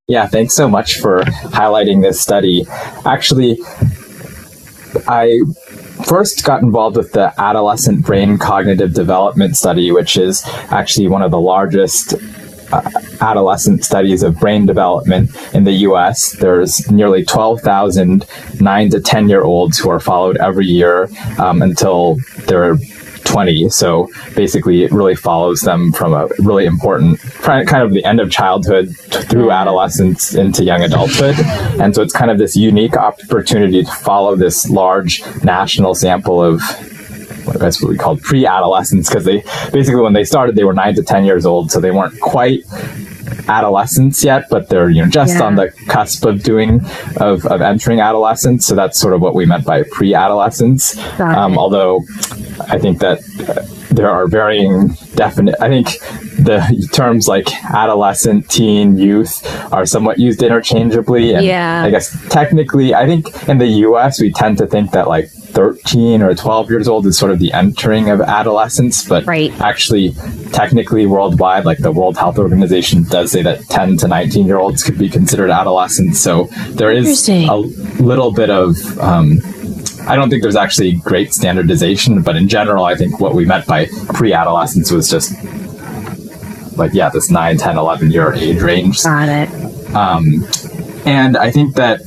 yeah 0.07 0.27
thanks 0.27 0.55
so 0.55 0.69
much 0.69 0.99
for 0.99 1.21
highlighting 1.53 2.03
this 2.03 2.21
study 2.21 2.65
actually 3.05 3.59
i 5.09 5.39
first 6.07 6.45
got 6.45 6.63
involved 6.63 6.97
with 6.97 7.13
the 7.13 7.33
adolescent 7.41 8.05
brain 8.05 8.39
cognitive 8.39 8.95
development 8.95 9.57
study 9.57 9.91
which 9.91 10.17
is 10.17 10.43
actually 10.71 11.09
one 11.09 11.23
of 11.23 11.31
the 11.31 11.41
largest 11.41 12.15
uh, 12.73 12.91
adolescent 13.21 13.85
studies 13.85 14.23
of 14.23 14.39
brain 14.39 14.67
development 14.67 15.31
in 15.55 15.65
the 15.65 15.73
US. 15.73 16.33
There's 16.33 16.91
nearly 16.91 17.25
12,000 17.25 18.27
9 18.61 18.91
to 18.91 19.01
10 19.01 19.29
year 19.29 19.43
olds 19.43 19.79
who 19.79 19.89
are 19.89 20.01
followed 20.01 20.37
every 20.39 20.67
year 20.67 21.09
um, 21.39 21.63
until 21.63 22.17
they're 22.47 22.77
20. 23.29 23.69
So 23.69 24.09
basically, 24.35 24.83
it 24.85 24.93
really 24.93 25.15
follows 25.15 25.61
them 25.61 25.93
from 25.93 26.13
a 26.15 26.29
really 26.39 26.67
important 26.67 27.21
kind 27.43 27.83
of 27.83 27.93
the 27.93 28.05
end 28.05 28.21
of 28.21 28.31
childhood 28.31 28.97
through 28.97 29.43
mm-hmm. 29.43 29.51
adolescence 29.51 30.35
into 30.35 30.65
young 30.65 30.83
adulthood. 30.83 31.37
And 31.81 31.95
so 31.95 32.03
it's 32.03 32.13
kind 32.13 32.31
of 32.31 32.39
this 32.39 32.57
unique 32.57 32.97
opportunity 32.97 33.85
to 33.85 33.91
follow 33.91 34.37
this 34.37 34.69
large 34.71 35.23
national 35.45 35.95
sample 35.95 36.43
of 36.43 36.61
what 37.45 37.59
that's 37.59 37.83
what 37.83 37.91
we 37.91 37.97
called 37.97 38.21
pre-adolescents 38.21 39.09
because 39.09 39.25
they 39.25 39.43
basically 39.73 40.03
when 40.03 40.13
they 40.13 40.25
started 40.25 40.55
they 40.55 40.65
were 40.65 40.75
nine 40.75 40.95
to 40.95 41.03
ten 41.03 41.25
years 41.25 41.47
old 41.47 41.71
so 41.71 41.81
they 41.81 41.91
weren't 41.91 42.19
quite 42.21 42.63
adolescence 43.49 44.25
yet, 44.25 44.45
but 44.51 44.69
they're 44.69 44.91
you 44.91 45.03
know 45.03 45.11
just 45.11 45.39
yeah. 45.39 45.45
on 45.45 45.57
the 45.57 45.71
cusp 45.89 46.25
of 46.25 46.43
doing 46.43 46.81
of, 47.19 47.45
of 47.47 47.61
entering 47.61 48.01
adolescence. 48.01 48.67
So 48.67 48.75
that's 48.75 48.99
sort 48.99 49.15
of 49.15 49.21
what 49.21 49.35
we 49.35 49.47
meant 49.47 49.65
by 49.65 49.83
pre-adolescence. 49.85 50.97
Um, 51.19 51.59
although 51.59 52.05
I 52.69 52.79
think 52.79 53.01
that 53.01 53.19
uh, 53.49 53.95
there 53.95 54.11
are 54.11 54.27
varying 54.27 54.89
definite. 55.15 55.57
I 55.61 55.69
think 55.69 55.99
the 56.39 56.89
terms 56.93 57.27
like 57.27 57.53
adolescent, 57.65 58.49
teen, 58.49 58.97
youth 58.97 59.45
are 59.73 59.87
somewhat 59.87 60.19
used 60.19 60.43
interchangeably. 60.43 61.35
And 61.35 61.45
yeah. 61.45 61.83
I 61.83 61.91
guess 61.91 62.17
technically, 62.29 62.95
I 62.95 63.07
think 63.07 63.49
in 63.49 63.59
the 63.59 63.67
U.S. 63.89 64.21
we 64.21 64.33
tend 64.33 64.59
to 64.59 64.67
think 64.67 64.93
that 64.93 65.09
like 65.09 65.31
13 65.49 66.23
or 66.23 66.35
12 66.35 66.71
years 66.71 66.89
old 66.89 67.07
is 67.07 67.19
sort 67.19 67.33
of 67.33 67.39
the 67.39 67.53
entering 67.53 68.11
of 68.11 68.21
adolescence, 68.21 69.07
but 69.09 69.27
right. 69.27 69.53
actually, 69.61 70.13
technically, 70.53 71.07
worldwide, 71.07 71.65
like 71.65 71.79
the 71.79 71.93
World 71.93 72.17
Health 72.17 72.39
Organization 72.39 73.05
does 73.05 73.33
say 73.33 73.43
that 73.43 73.63
10 73.69 73.97
to 73.99 74.09
19 74.09 74.47
year 74.47 74.59
olds 74.59 74.83
could 74.85 74.99
be 74.99 75.09
considered 75.09 75.51
adolescents. 75.51 76.21
So 76.21 76.45
there 76.71 76.93
is 76.93 77.29
a 77.29 77.57
little 77.57 78.33
bit 78.33 78.51
of. 78.51 78.77
Um, 78.99 79.41
I 80.07 80.17
don't 80.17 80.31
think 80.31 80.43
there's 80.43 80.57
actually 80.57 80.93
great 80.93 81.35
standardization, 81.35 82.23
but 82.23 82.35
in 82.35 82.49
general, 82.49 82.85
I 82.85 82.95
think 82.95 83.21
what 83.21 83.35
we 83.35 83.45
meant 83.45 83.67
by 83.67 83.89
pre 84.15 84.33
adolescence 84.33 84.91
was 84.91 85.11
just 85.11 85.33
like, 86.79 86.95
yeah, 86.95 87.11
this 87.11 87.31
9, 87.31 87.59
10, 87.59 87.77
11 87.77 88.11
year 88.11 88.33
age 88.33 88.63
range. 88.63 89.03
Got 89.03 89.29
it. 89.29 89.95
Um, 89.95 90.47
and 91.05 91.37
I 91.37 91.51
think 91.51 91.75
that 91.77 92.01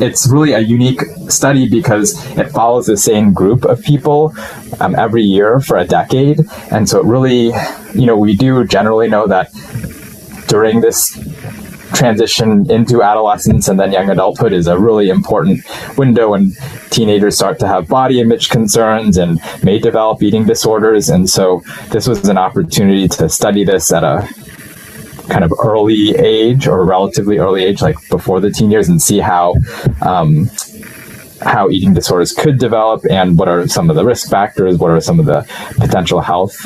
it's 0.00 0.28
really 0.28 0.52
a 0.52 0.60
unique 0.60 1.00
study 1.28 1.68
because 1.68 2.14
it 2.36 2.50
follows 2.50 2.86
the 2.86 2.96
same 2.96 3.32
group 3.32 3.64
of 3.64 3.82
people 3.82 4.34
um, 4.80 4.94
every 4.94 5.22
year 5.22 5.60
for 5.60 5.76
a 5.78 5.84
decade. 5.84 6.40
And 6.70 6.88
so 6.88 7.00
it 7.00 7.06
really, 7.06 7.52
you 7.94 8.06
know, 8.06 8.16
we 8.16 8.36
do 8.36 8.64
generally 8.64 9.08
know 9.08 9.26
that 9.26 9.52
during 10.48 10.80
this 10.80 11.16
transition 11.94 12.70
into 12.70 13.02
adolescence 13.02 13.68
and 13.68 13.78
then 13.80 13.92
young 13.92 14.10
adulthood 14.10 14.52
is 14.52 14.66
a 14.66 14.78
really 14.78 15.08
important 15.08 15.60
window 15.96 16.30
when 16.30 16.52
teenagers 16.90 17.36
start 17.36 17.58
to 17.58 17.66
have 17.66 17.88
body 17.88 18.20
image 18.20 18.50
concerns 18.50 19.16
and 19.16 19.40
may 19.62 19.78
develop 19.78 20.22
eating 20.22 20.44
disorders. 20.44 21.08
And 21.08 21.28
so 21.28 21.62
this 21.90 22.06
was 22.06 22.28
an 22.28 22.38
opportunity 22.38 23.08
to 23.08 23.28
study 23.28 23.64
this 23.64 23.92
at 23.92 24.04
a 24.04 24.28
kind 25.28 25.44
of 25.44 25.52
early 25.62 26.14
age 26.16 26.66
or 26.66 26.84
relatively 26.84 27.38
early 27.38 27.64
age, 27.64 27.82
like 27.82 27.96
before 28.08 28.40
the 28.40 28.50
teen 28.50 28.70
years, 28.70 28.88
and 28.88 29.00
see 29.00 29.18
how 29.18 29.54
um, 30.02 30.50
how 31.42 31.68
eating 31.68 31.94
disorders 31.94 32.32
could 32.32 32.58
develop 32.58 33.02
and 33.10 33.38
what 33.38 33.48
are 33.48 33.66
some 33.68 33.90
of 33.90 33.96
the 33.96 34.04
risk 34.04 34.30
factors, 34.30 34.78
what 34.78 34.90
are 34.90 35.00
some 35.00 35.20
of 35.20 35.26
the 35.26 35.42
potential 35.78 36.20
health 36.20 36.56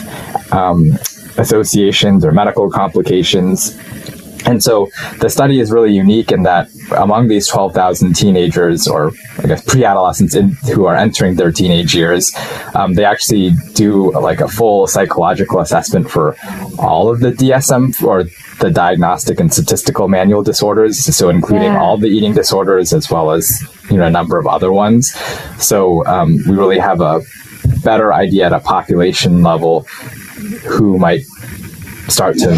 um, 0.53 0.99
associations 1.37 2.25
or 2.25 2.33
medical 2.33 2.71
complications. 2.71 3.77
And 4.51 4.63
so 4.63 4.91
the 5.21 5.29
study 5.29 5.61
is 5.61 5.71
really 5.71 5.93
unique 5.93 6.33
in 6.33 6.43
that 6.43 6.69
among 6.97 7.29
these 7.29 7.47
12,000 7.47 8.15
teenagers, 8.15 8.89
or 8.89 9.13
I 9.39 9.47
guess 9.47 9.65
pre-adolescents 9.65 10.35
in, 10.35 10.51
who 10.75 10.87
are 10.87 10.97
entering 10.97 11.37
their 11.37 11.53
teenage 11.53 11.95
years, 11.95 12.35
um, 12.75 12.95
they 12.95 13.05
actually 13.05 13.53
do 13.75 14.11
like 14.13 14.41
a 14.41 14.49
full 14.49 14.87
psychological 14.87 15.61
assessment 15.61 16.11
for 16.11 16.37
all 16.79 17.09
of 17.09 17.21
the 17.21 17.31
DSM 17.31 18.03
or 18.03 18.25
the 18.59 18.71
diagnostic 18.71 19.41
and 19.41 19.53
statistical 19.53 20.09
manual 20.09 20.43
disorders, 20.43 20.99
so 20.99 21.29
including 21.29 21.73
yeah. 21.73 21.81
all 21.81 21.97
the 21.97 22.09
eating 22.09 22.35
disorders 22.35 22.93
as 22.93 23.11
well 23.11 23.31
as 23.31 23.63
you 23.91 23.97
know 23.97 24.05
a 24.05 24.11
number 24.11 24.39
of 24.39 24.47
other 24.47 24.73
ones. 24.73 25.15
So 25.59 26.05
um, 26.07 26.39
we 26.47 26.57
really 26.57 26.79
have 26.79 27.01
a 27.01 27.23
better 27.85 28.13
idea 28.13 28.47
at 28.47 28.53
a 28.53 28.61
population 28.61 29.43
level 29.43 29.83
who 30.67 30.99
might 30.99 31.23
start 32.11 32.37
to 32.39 32.49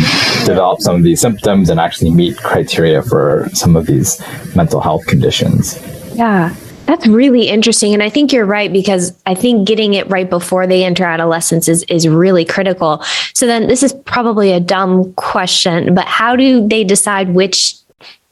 develop 0.44 0.80
some 0.80 0.97
of 0.97 1.02
these 1.02 1.21
symptoms 1.21 1.71
and 1.71 1.78
actually 1.78 2.11
meet 2.11 2.37
criteria 2.38 3.02
for 3.02 3.49
some 3.52 3.76
of 3.76 3.87
these 3.87 4.21
mental 4.54 4.80
health 4.80 5.06
conditions. 5.06 5.78
Yeah. 6.14 6.54
That's 6.87 7.06
really 7.06 7.49
interesting. 7.49 7.94
And 7.94 8.02
I 8.02 8.11
think 8.11 8.32
you're 8.32 8.44
right 8.44 8.73
because 8.73 9.16
I 9.25 9.35
think 9.35 9.66
getting 9.66 9.94
it 9.94 10.09
right 10.11 10.28
before 10.28 10.66
they 10.66 10.85
enter 10.85 11.04
adolescence 11.04 11.68
is, 11.68 11.85
is 11.85 12.09
really 12.09 12.44
critical. 12.44 13.02
So 13.35 13.47
then 13.47 13.68
this 13.68 13.82
is 13.82 13.92
probably 14.04 14.52
a 14.52 14.61
dumb 14.61 15.12
question, 15.14 15.94
but 15.94 16.04
how 16.06 16.35
do 16.37 16.66
they 16.66 16.85
decide 16.85 17.30
which 17.30 17.76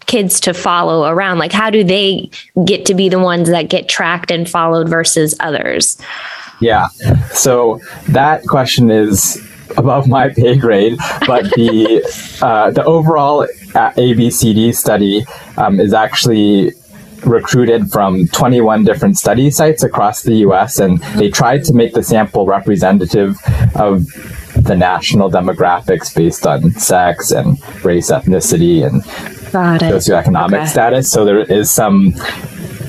kids 0.06 0.40
to 0.40 0.52
follow 0.52 1.08
around? 1.08 1.38
Like, 1.38 1.52
how 1.52 1.70
do 1.70 1.84
they 1.84 2.28
get 2.64 2.84
to 2.86 2.94
be 2.94 3.08
the 3.08 3.20
ones 3.20 3.48
that 3.48 3.70
get 3.70 3.88
tracked 3.88 4.30
and 4.32 4.50
followed 4.50 4.88
versus 4.88 5.34
others? 5.38 5.96
Yeah. 6.60 6.88
So 7.32 7.80
that 8.08 8.44
question 8.46 8.90
is 8.90 9.40
above 9.76 10.08
my 10.08 10.28
pay 10.28 10.56
grade, 10.56 10.96
but 11.26 11.44
the 11.52 12.02
uh, 12.42 12.70
the 12.70 12.84
overall 12.84 13.46
ABCD 13.74 14.74
study 14.74 15.24
um, 15.56 15.80
is 15.80 15.92
actually 15.92 16.72
recruited 17.24 17.90
from 17.90 18.26
21 18.28 18.84
different 18.84 19.18
study 19.18 19.50
sites 19.50 19.82
across 19.82 20.22
the 20.22 20.36
US, 20.36 20.78
and 20.78 20.98
they 21.16 21.30
tried 21.30 21.64
to 21.64 21.72
make 21.72 21.92
the 21.92 22.02
sample 22.02 22.46
representative 22.46 23.36
of 23.74 24.06
the 24.56 24.76
national 24.76 25.30
demographics 25.30 26.14
based 26.14 26.46
on 26.46 26.72
sex 26.72 27.30
and 27.30 27.58
race, 27.84 28.10
ethnicity, 28.10 28.86
and 28.86 29.02
socioeconomic 29.52 30.54
okay. 30.54 30.66
status. 30.66 31.10
So 31.10 31.24
there 31.24 31.40
is 31.40 31.70
some 31.70 32.14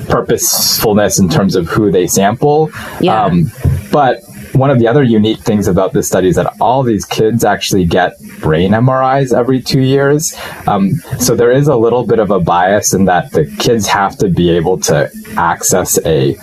purposefulness 0.09 1.19
in 1.19 1.29
terms 1.29 1.55
of 1.55 1.67
who 1.67 1.91
they 1.91 2.07
sample. 2.07 2.69
Yeah. 2.99 3.23
Um, 3.23 3.51
but 3.91 4.21
one 4.53 4.69
of 4.69 4.79
the 4.79 4.87
other 4.87 5.03
unique 5.03 5.39
things 5.39 5.67
about 5.67 5.93
this 5.93 6.07
study 6.07 6.27
is 6.27 6.35
that 6.35 6.53
all 6.59 6.83
these 6.83 7.05
kids 7.05 7.43
actually 7.43 7.85
get 7.85 8.13
brain 8.39 8.71
MRIs 8.71 9.37
every 9.37 9.61
two 9.61 9.81
years. 9.81 10.35
Um, 10.67 10.95
so 11.19 11.35
there 11.35 11.51
is 11.51 11.67
a 11.67 11.75
little 11.75 12.05
bit 12.05 12.19
of 12.19 12.31
a 12.31 12.39
bias 12.39 12.93
in 12.93 13.05
that 13.05 13.31
the 13.31 13.45
kids 13.59 13.87
have 13.87 14.17
to 14.17 14.29
be 14.29 14.49
able 14.49 14.79
to 14.81 15.09
access 15.37 15.99
a 16.05 16.35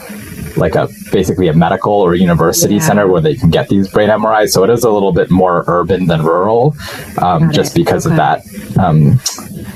like 0.57 0.75
a 0.75 0.89
basically 1.13 1.49
a 1.49 1.53
medical 1.53 1.93
or 1.93 2.15
university 2.15 2.75
yeah. 2.75 2.81
center 2.81 3.07
where 3.07 3.21
they 3.21 3.35
can 3.35 3.51
get 3.51 3.69
these 3.69 3.89
brain 3.89 4.09
MRIs. 4.09 4.51
So 4.51 4.65
it 4.65 4.71
is 4.71 4.85
a 4.85 4.91
little 4.91 5.13
bit 5.13 5.31
more 5.31 5.65
urban 5.67 6.07
than 6.07 6.23
rural, 6.23 6.75
um, 7.19 7.53
just 7.53 7.73
it. 7.73 7.85
because 7.85 8.07
okay. 8.07 8.15
of 8.15 8.17
that 8.17 8.79
um, 8.79 9.21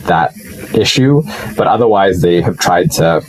that 0.06 0.34
issue. 0.74 1.22
But 1.56 1.66
otherwise, 1.66 2.20
they 2.20 2.40
have 2.42 2.58
tried 2.58 2.90
to 2.92 3.22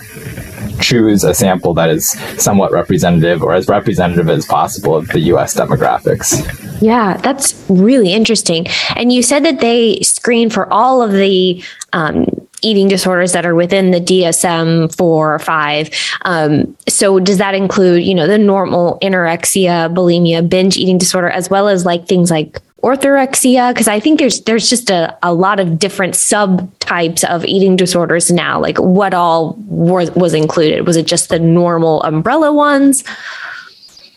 choose 0.84 1.24
a 1.24 1.34
sample 1.34 1.74
that 1.74 1.90
is 1.90 2.12
somewhat 2.38 2.72
representative 2.72 3.42
or 3.42 3.54
as 3.54 3.68
representative 3.68 4.30
as 4.30 4.46
possible 4.46 4.96
of 4.96 5.08
the 5.08 5.20
US 5.32 5.56
demographics. 5.56 6.30
Yeah, 6.82 7.18
that's 7.18 7.64
really 7.70 8.14
interesting. 8.14 8.68
And 8.96 9.12
you 9.12 9.24
said 9.24 9.46
that 9.46 9.62
they 9.62 10.02
screen 10.02 10.50
for 10.50 10.72
all 10.72 11.02
of 11.02 11.12
the 11.14 11.64
um, 11.94 12.26
eating 12.62 12.88
disorders 12.88 13.34
that 13.34 13.46
are 13.46 13.56
within 13.56 13.92
the 13.92 14.00
DSM 14.00 14.96
four 14.96 15.36
or 15.36 15.40
five. 15.40 15.90
Um, 16.26 16.76
so 16.88 17.20
does 17.20 17.38
that 17.38 17.56
include, 17.56 18.04
you 18.04 18.16
know, 18.16 18.28
the 18.28 18.38
normal 18.38 18.98
anorexia, 19.02 19.94
bulimia, 19.94 20.48
binge 20.48 20.78
eating 20.78 20.98
disorder, 20.98 21.30
as 21.30 21.50
well 21.50 21.68
as 21.68 21.86
like 21.86 22.08
things 22.08 22.32
like 22.32 22.62
orthorexia 22.84 23.74
because 23.74 23.88
i 23.88 24.00
think 24.00 24.20
there's 24.20 24.42
there's 24.42 24.70
just 24.70 24.90
a, 24.90 25.18
a 25.24 25.34
lot 25.34 25.60
of 25.60 25.80
different 25.80 26.14
subtypes 26.14 27.24
of 27.24 27.46
eating 27.46 27.76
disorders 27.76 28.30
now 28.32 28.60
like 28.60 28.78
what 28.78 29.14
all 29.14 29.56
was, 29.68 30.12
was 30.12 30.34
included 30.34 30.86
was 30.86 30.98
it 30.98 31.08
just 31.08 31.30
the 31.30 31.40
normal 31.40 32.04
umbrella 32.04 32.52
ones 32.52 33.04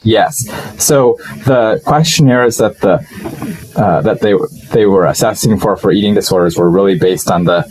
yes 0.03 0.49
so 0.83 1.17
the 1.45 1.81
questionnaires 1.87 2.57
that 2.59 2.81
the 2.81 2.95
uh, 3.77 4.01
that 4.03 4.21
they 4.21 4.35
they 4.73 4.87
were 4.87 5.07
assessing 5.07 5.59
for 5.59 5.77
for 5.77 5.93
eating 5.93 6.15
disorders 6.15 6.57
were 6.57 6.71
really 6.71 6.99
based 6.99 7.31
on 7.31 7.45
the 7.45 7.65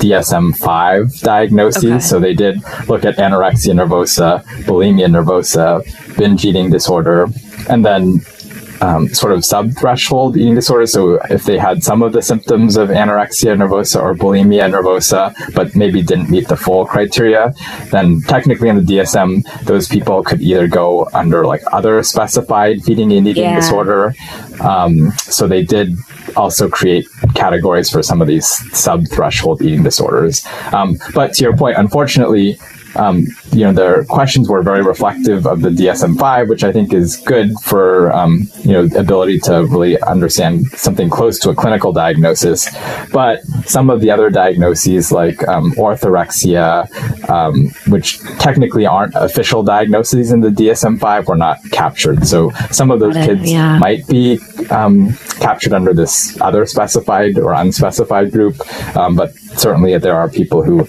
DSM-5 0.00 1.20
diagnoses. 1.20 1.84
Okay. 1.84 1.98
So 2.00 2.18
they 2.18 2.32
did 2.32 2.56
look 2.88 3.04
at 3.04 3.16
anorexia 3.16 3.74
nervosa, 3.74 4.42
bulimia 4.64 5.08
nervosa, 5.08 5.84
binge 6.16 6.44
eating 6.46 6.70
disorder, 6.70 7.28
and 7.68 7.84
then 7.84 8.20
um, 8.80 9.08
sort 9.08 9.32
of 9.32 9.44
sub-threshold 9.44 10.36
eating 10.36 10.54
disorder. 10.54 10.86
So 10.86 11.14
if 11.30 11.44
they 11.44 11.58
had 11.58 11.82
some 11.82 12.02
of 12.02 12.12
the 12.12 12.22
symptoms 12.22 12.76
of 12.76 12.88
anorexia 12.88 13.56
nervosa 13.56 14.02
or 14.02 14.14
bulimia 14.14 14.70
nervosa, 14.70 15.34
but 15.54 15.74
maybe 15.74 16.02
didn't 16.02 16.30
meet 16.30 16.48
the 16.48 16.56
full 16.56 16.86
criteria, 16.86 17.54
then 17.90 18.20
technically 18.22 18.68
in 18.68 18.76
the 18.76 18.82
DSM, 18.82 19.44
those 19.64 19.88
people 19.88 20.22
could 20.22 20.40
either 20.40 20.66
go 20.66 21.08
under 21.12 21.44
like 21.44 21.62
other 21.72 22.02
specified 22.02 22.82
feeding 22.82 23.12
and 23.12 23.26
eating 23.28 23.44
yeah. 23.44 23.56
disorder. 23.56 24.14
Um, 24.60 25.10
so 25.12 25.46
they 25.46 25.62
did 25.62 25.96
also 26.36 26.68
create 26.68 27.06
categories 27.34 27.90
for 27.90 28.02
some 28.02 28.20
of 28.20 28.28
these 28.28 28.46
sub-threshold 28.76 29.62
eating 29.62 29.82
disorders. 29.82 30.46
Um, 30.72 30.98
but 31.14 31.34
to 31.34 31.44
your 31.44 31.56
point, 31.56 31.76
unfortunately, 31.76 32.58
um, 32.96 33.26
you 33.52 33.64
know, 33.64 33.72
their 33.72 34.04
questions 34.04 34.48
were 34.48 34.62
very 34.62 34.82
reflective 34.82 35.46
of 35.46 35.60
the 35.62 35.70
DSM-5, 35.70 36.48
which 36.48 36.64
I 36.64 36.72
think 36.72 36.92
is 36.92 37.16
good 37.16 37.52
for, 37.62 38.12
um, 38.12 38.48
you 38.62 38.72
know, 38.72 38.88
ability 38.98 39.38
to 39.40 39.66
really 39.66 40.00
understand 40.02 40.66
something 40.68 41.10
close 41.10 41.38
to 41.40 41.50
a 41.50 41.54
clinical 41.54 41.92
diagnosis. 41.92 42.68
But 43.12 43.42
some 43.66 43.90
of 43.90 44.00
the 44.00 44.10
other 44.10 44.30
diagnoses, 44.30 45.12
like 45.12 45.46
um, 45.48 45.72
orthorexia, 45.72 46.88
um, 47.28 47.68
which 47.90 48.20
technically 48.38 48.86
aren't 48.86 49.14
official 49.14 49.62
diagnoses 49.62 50.32
in 50.32 50.40
the 50.40 50.50
DSM-5, 50.50 51.26
were 51.26 51.36
not 51.36 51.58
captured. 51.70 52.26
So 52.26 52.50
some 52.70 52.90
of 52.90 53.00
those 53.00 53.14
kids 53.14 53.50
yeah. 53.50 53.78
might 53.78 54.06
be 54.08 54.38
um, 54.70 55.12
captured 55.40 55.72
under 55.72 55.94
this 55.94 56.40
other 56.40 56.66
specified 56.66 57.38
or 57.38 57.52
unspecified 57.52 58.32
group, 58.32 58.56
um, 58.96 59.16
but 59.16 59.34
certainly 59.56 59.96
there 59.98 60.16
are 60.16 60.28
people 60.28 60.62
who 60.62 60.86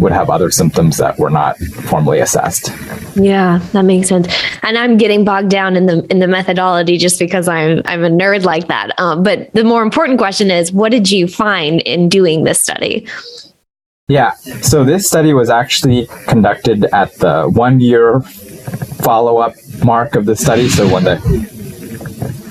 would 0.00 0.12
have 0.12 0.30
other 0.30 0.50
symptoms 0.50 0.96
that 0.98 1.18
were 1.18 1.30
not 1.30 1.58
formally 1.58 2.20
assessed. 2.20 2.70
Yeah, 3.16 3.60
that 3.72 3.82
makes 3.82 4.08
sense. 4.08 4.28
And 4.62 4.76
I'm 4.76 4.96
getting 4.96 5.24
bogged 5.24 5.50
down 5.50 5.76
in 5.76 5.86
the 5.86 6.06
in 6.10 6.18
the 6.18 6.26
methodology 6.26 6.98
just 6.98 7.18
because 7.18 7.48
I'm 7.48 7.82
I'm 7.84 8.04
a 8.04 8.10
nerd 8.10 8.44
like 8.44 8.68
that. 8.68 8.98
Um, 8.98 9.22
but 9.22 9.52
the 9.54 9.64
more 9.64 9.82
important 9.82 10.18
question 10.18 10.50
is, 10.50 10.72
what 10.72 10.90
did 10.90 11.10
you 11.10 11.26
find 11.26 11.80
in 11.82 12.08
doing 12.08 12.44
this 12.44 12.60
study? 12.60 13.06
Yeah, 14.08 14.34
so 14.62 14.84
this 14.84 15.08
study 15.08 15.34
was 15.34 15.50
actually 15.50 16.06
conducted 16.28 16.84
at 16.86 17.12
the 17.14 17.50
one 17.52 17.80
year 17.80 18.20
follow 19.02 19.38
up 19.38 19.54
mark 19.84 20.14
of 20.14 20.26
the 20.26 20.36
study. 20.36 20.68
So 20.68 20.92
when 20.92 21.04
the 21.04 21.16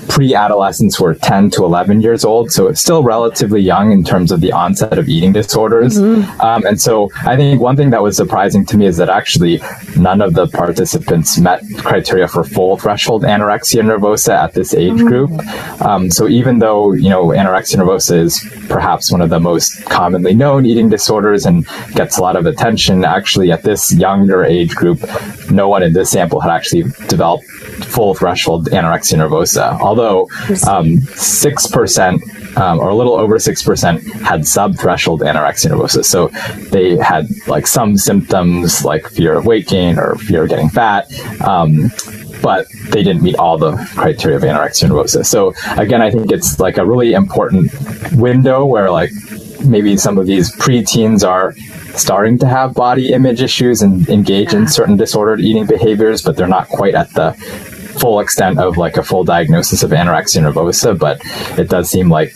pre-adolescents 0.08 1.00
were 1.00 1.14
10 1.14 1.50
to 1.50 1.64
11 1.64 2.00
years 2.00 2.24
old, 2.24 2.50
so 2.50 2.66
it's 2.68 2.80
still 2.80 3.02
relatively 3.02 3.60
young 3.60 3.92
in 3.92 4.04
terms 4.04 4.30
of 4.32 4.40
the 4.40 4.52
onset 4.52 4.98
of 4.98 5.08
eating 5.08 5.32
disorders. 5.32 5.98
Mm-hmm. 5.98 6.40
Um, 6.40 6.64
and 6.66 6.80
so 6.80 7.10
I 7.24 7.36
think 7.36 7.60
one 7.60 7.76
thing 7.76 7.90
that 7.90 8.02
was 8.02 8.16
surprising 8.16 8.64
to 8.66 8.76
me 8.76 8.86
is 8.86 8.96
that 8.96 9.08
actually 9.08 9.60
none 9.96 10.20
of 10.20 10.34
the 10.34 10.46
participants 10.48 11.38
met 11.38 11.62
criteria 11.78 12.28
for 12.28 12.44
full 12.44 12.76
threshold 12.76 13.22
anorexia 13.22 13.82
nervosa 13.82 14.34
at 14.34 14.54
this 14.54 14.74
age 14.74 14.94
mm-hmm. 14.94 15.06
group. 15.06 15.82
Um, 15.82 16.10
so 16.10 16.28
even 16.28 16.58
though 16.58 16.92
you 16.92 17.08
know 17.08 17.26
anorexia 17.26 17.76
nervosa 17.76 18.16
is 18.16 18.46
perhaps 18.68 19.12
one 19.12 19.20
of 19.20 19.30
the 19.30 19.40
most 19.40 19.84
commonly 19.86 20.34
known 20.34 20.66
eating 20.66 20.88
disorders 20.88 21.46
and 21.46 21.66
gets 21.94 22.18
a 22.18 22.22
lot 22.22 22.36
of 22.36 22.46
attention, 22.46 23.04
actually 23.04 23.52
at 23.52 23.62
this 23.62 23.92
younger 23.92 24.44
age 24.44 24.74
group, 24.74 25.00
no 25.50 25.68
one 25.68 25.82
in 25.82 25.92
this 25.92 26.10
sample 26.10 26.40
had 26.40 26.50
actually 26.50 26.84
developed 27.08 27.44
full 27.84 28.14
threshold 28.14 28.68
anorexia 28.70 29.18
nervosa. 29.18 29.78
Although 29.80 30.28
um, 30.68 31.00
six 31.00 31.66
um, 31.66 31.72
percent 31.72 32.22
um, 32.56 32.78
or 32.78 32.88
a 32.88 32.94
little 32.94 33.14
over 33.14 33.38
six 33.38 33.62
percent 33.62 34.02
had 34.22 34.46
sub-threshold 34.46 35.20
anorexia 35.20 35.70
nervosa. 35.70 36.04
So 36.04 36.28
they 36.70 36.96
had 36.96 37.26
like 37.46 37.66
some 37.66 37.96
symptoms 37.96 38.84
like 38.84 39.08
fear 39.08 39.34
of 39.34 39.46
weight 39.46 39.68
gain 39.68 39.98
or 39.98 40.16
fear 40.16 40.44
of 40.44 40.48
getting 40.48 40.68
fat. 40.68 41.06
Um, 41.42 41.90
but 42.42 42.66
they 42.90 43.02
didn't 43.02 43.22
meet 43.22 43.36
all 43.36 43.58
the 43.58 43.76
criteria 43.94 44.36
of 44.36 44.42
anorexia 44.42 44.88
nervosa. 44.88 45.24
So 45.24 45.52
again, 45.80 46.02
I 46.02 46.10
think 46.10 46.30
it's 46.30 46.60
like 46.60 46.76
a 46.78 46.84
really 46.84 47.12
important 47.12 47.72
window 48.12 48.64
where 48.64 48.90
like 48.90 49.10
maybe 49.64 49.96
some 49.96 50.18
of 50.18 50.26
these 50.26 50.54
preteens 50.56 51.26
are 51.26 51.54
starting 51.96 52.38
to 52.38 52.46
have 52.46 52.74
body 52.74 53.12
image 53.12 53.40
issues 53.40 53.82
and 53.82 54.08
engage 54.08 54.52
yeah. 54.52 54.60
in 54.60 54.68
certain 54.68 54.96
disordered 54.96 55.40
eating 55.40 55.66
behaviors, 55.66 56.22
but 56.22 56.36
they're 56.36 56.46
not 56.46 56.68
quite 56.68 56.94
at 56.94 57.10
the 57.14 57.32
full 58.00 58.20
extent 58.20 58.58
of 58.58 58.76
like 58.76 58.96
a 58.96 59.02
full 59.02 59.24
diagnosis 59.24 59.82
of 59.82 59.90
anorexia 59.90 60.42
nervosa. 60.42 60.98
But 60.98 61.20
it 61.58 61.68
does 61.68 61.90
seem 61.90 62.08
like 62.08 62.32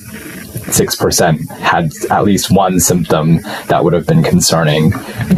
6% 0.70 1.48
had 1.58 1.92
at 2.10 2.24
least 2.24 2.50
one 2.50 2.80
symptom 2.80 3.40
that 3.68 3.82
would 3.82 3.92
have 3.92 4.06
been 4.06 4.22
concerning. 4.22 4.92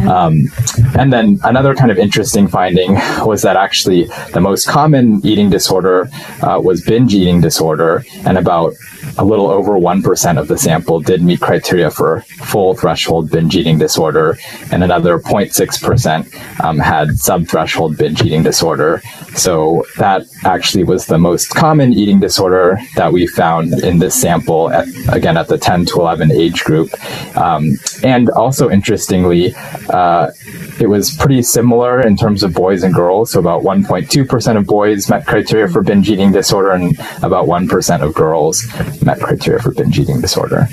Um, 0.07 0.51
and 0.97 1.11
then 1.11 1.39
another 1.43 1.75
kind 1.75 1.91
of 1.91 1.97
interesting 1.97 2.47
finding 2.47 2.93
was 3.25 3.41
that 3.41 3.55
actually 3.55 4.05
the 4.33 4.41
most 4.41 4.67
common 4.67 5.25
eating 5.25 5.49
disorder 5.49 6.09
uh, 6.41 6.59
was 6.63 6.81
binge 6.81 7.13
eating 7.13 7.41
disorder, 7.41 8.03
and 8.25 8.37
about 8.37 8.73
a 9.17 9.25
little 9.25 9.47
over 9.47 9.73
1% 9.73 10.39
of 10.39 10.47
the 10.47 10.57
sample 10.57 10.99
did 10.99 11.21
meet 11.21 11.39
criteria 11.39 11.91
for 11.91 12.21
full 12.21 12.75
threshold 12.75 13.29
binge 13.29 13.55
eating 13.55 13.77
disorder, 13.77 14.37
and 14.71 14.83
another 14.83 15.19
0.6% 15.19 16.63
um, 16.63 16.79
had 16.79 17.09
subthreshold 17.09 17.97
binge 17.97 18.21
eating 18.21 18.43
disorder. 18.43 19.01
So 19.35 19.85
that 19.97 20.23
actually 20.45 20.83
was 20.83 21.05
the 21.05 21.17
most 21.17 21.49
common 21.49 21.93
eating 21.93 22.19
disorder 22.19 22.79
that 22.95 23.13
we 23.13 23.27
found 23.27 23.73
in 23.83 23.99
this 23.99 24.19
sample, 24.19 24.71
at, 24.71 24.87
again, 25.09 25.37
at 25.37 25.47
the 25.47 25.57
10 25.57 25.85
to 25.87 25.95
11 25.99 26.31
age 26.31 26.63
group. 26.63 26.89
Um, 27.37 27.77
and 28.03 28.29
also, 28.29 28.69
interestingly, 28.69 29.53
uh, 29.89 30.31
it 30.79 30.87
was 30.87 31.15
pretty 31.15 31.41
similar 31.41 32.01
in 32.01 32.17
terms 32.17 32.43
of 32.43 32.53
boys 32.53 32.83
and 32.83 32.93
girls. 32.93 33.31
So 33.31 33.39
about 33.39 33.63
1.2% 33.63 34.57
of 34.57 34.65
boys 34.65 35.09
met 35.09 35.25
criteria 35.25 35.67
for 35.67 35.81
binge 35.81 36.09
eating 36.09 36.31
disorder, 36.31 36.71
and 36.71 36.97
about 37.21 37.47
1% 37.47 38.01
of 38.01 38.13
girls 38.13 38.63
met 39.03 39.19
criteria 39.19 39.61
for 39.61 39.71
binge 39.71 39.99
eating 39.99 40.21
disorder. 40.21 40.67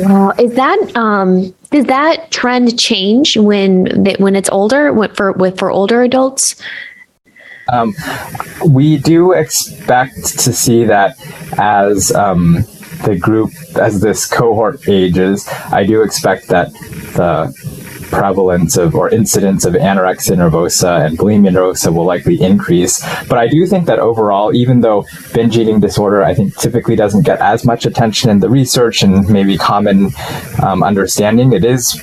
Wow, 0.00 0.30
is 0.38 0.54
that 0.54 0.96
um, 0.96 1.54
does 1.70 1.86
that 1.86 2.30
trend 2.30 2.78
change 2.78 3.36
when 3.36 4.04
when 4.18 4.36
it's 4.36 4.48
older 4.50 4.92
for 5.14 5.32
with 5.32 5.58
for 5.58 5.70
older 5.70 6.02
adults? 6.02 6.56
Um, 7.70 7.94
we 8.66 8.96
do 8.96 9.32
expect 9.32 10.38
to 10.38 10.52
see 10.52 10.84
that 10.84 11.16
as 11.58 12.10
um, 12.12 12.64
the 13.04 13.16
group, 13.20 13.52
as 13.76 14.00
this 14.00 14.26
cohort 14.26 14.88
ages, 14.88 15.46
I 15.70 15.84
do 15.84 16.02
expect 16.02 16.48
that 16.48 16.72
the 17.14 17.52
prevalence 18.10 18.76
of 18.76 18.94
or 18.94 19.08
incidence 19.10 19.64
of 19.64 19.74
anorexia 19.74 20.36
nervosa 20.36 21.06
and 21.06 21.18
bulimia 21.18 21.50
nervosa 21.50 21.94
will 21.94 22.04
likely 22.04 22.40
increase. 22.40 23.00
But 23.28 23.38
I 23.38 23.48
do 23.48 23.66
think 23.66 23.86
that 23.86 23.98
overall, 23.98 24.54
even 24.54 24.80
though 24.80 25.06
binge 25.34 25.56
eating 25.56 25.80
disorder, 25.80 26.24
I 26.24 26.34
think 26.34 26.56
typically 26.56 26.96
doesn't 26.96 27.24
get 27.24 27.40
as 27.40 27.64
much 27.64 27.86
attention 27.86 28.30
in 28.30 28.40
the 28.40 28.48
research 28.48 29.02
and 29.02 29.28
maybe 29.28 29.56
common 29.56 30.10
um, 30.62 30.82
understanding, 30.82 31.52
it 31.52 31.64
is 31.64 31.94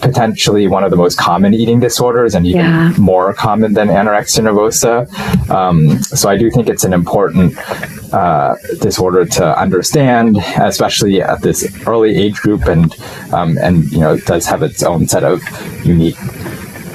potentially 0.00 0.66
one 0.66 0.84
of 0.84 0.90
the 0.90 0.96
most 0.96 1.18
common 1.18 1.54
eating 1.54 1.80
disorders 1.80 2.34
and 2.34 2.46
even 2.46 2.60
yeah. 2.60 2.92
more 2.98 3.32
common 3.34 3.74
than 3.74 3.88
anorexia 3.88 4.42
nervosa. 4.42 5.08
Um, 5.50 5.98
so 6.02 6.28
I 6.28 6.36
do 6.36 6.50
think 6.50 6.68
it's 6.68 6.84
an 6.84 6.92
important 6.92 7.56
uh, 8.12 8.54
disorder 8.80 9.24
to 9.24 9.58
understand, 9.58 10.36
especially 10.60 11.20
at 11.22 11.42
this 11.42 11.86
early 11.86 12.16
age 12.16 12.36
group, 12.36 12.66
and 12.66 12.94
um, 13.32 13.58
and 13.58 13.90
you 13.92 14.00
know 14.00 14.14
it 14.14 14.24
does 14.24 14.46
have 14.46 14.62
its 14.62 14.82
own 14.82 15.06
set 15.06 15.24
of 15.24 15.42
unique 15.84 16.16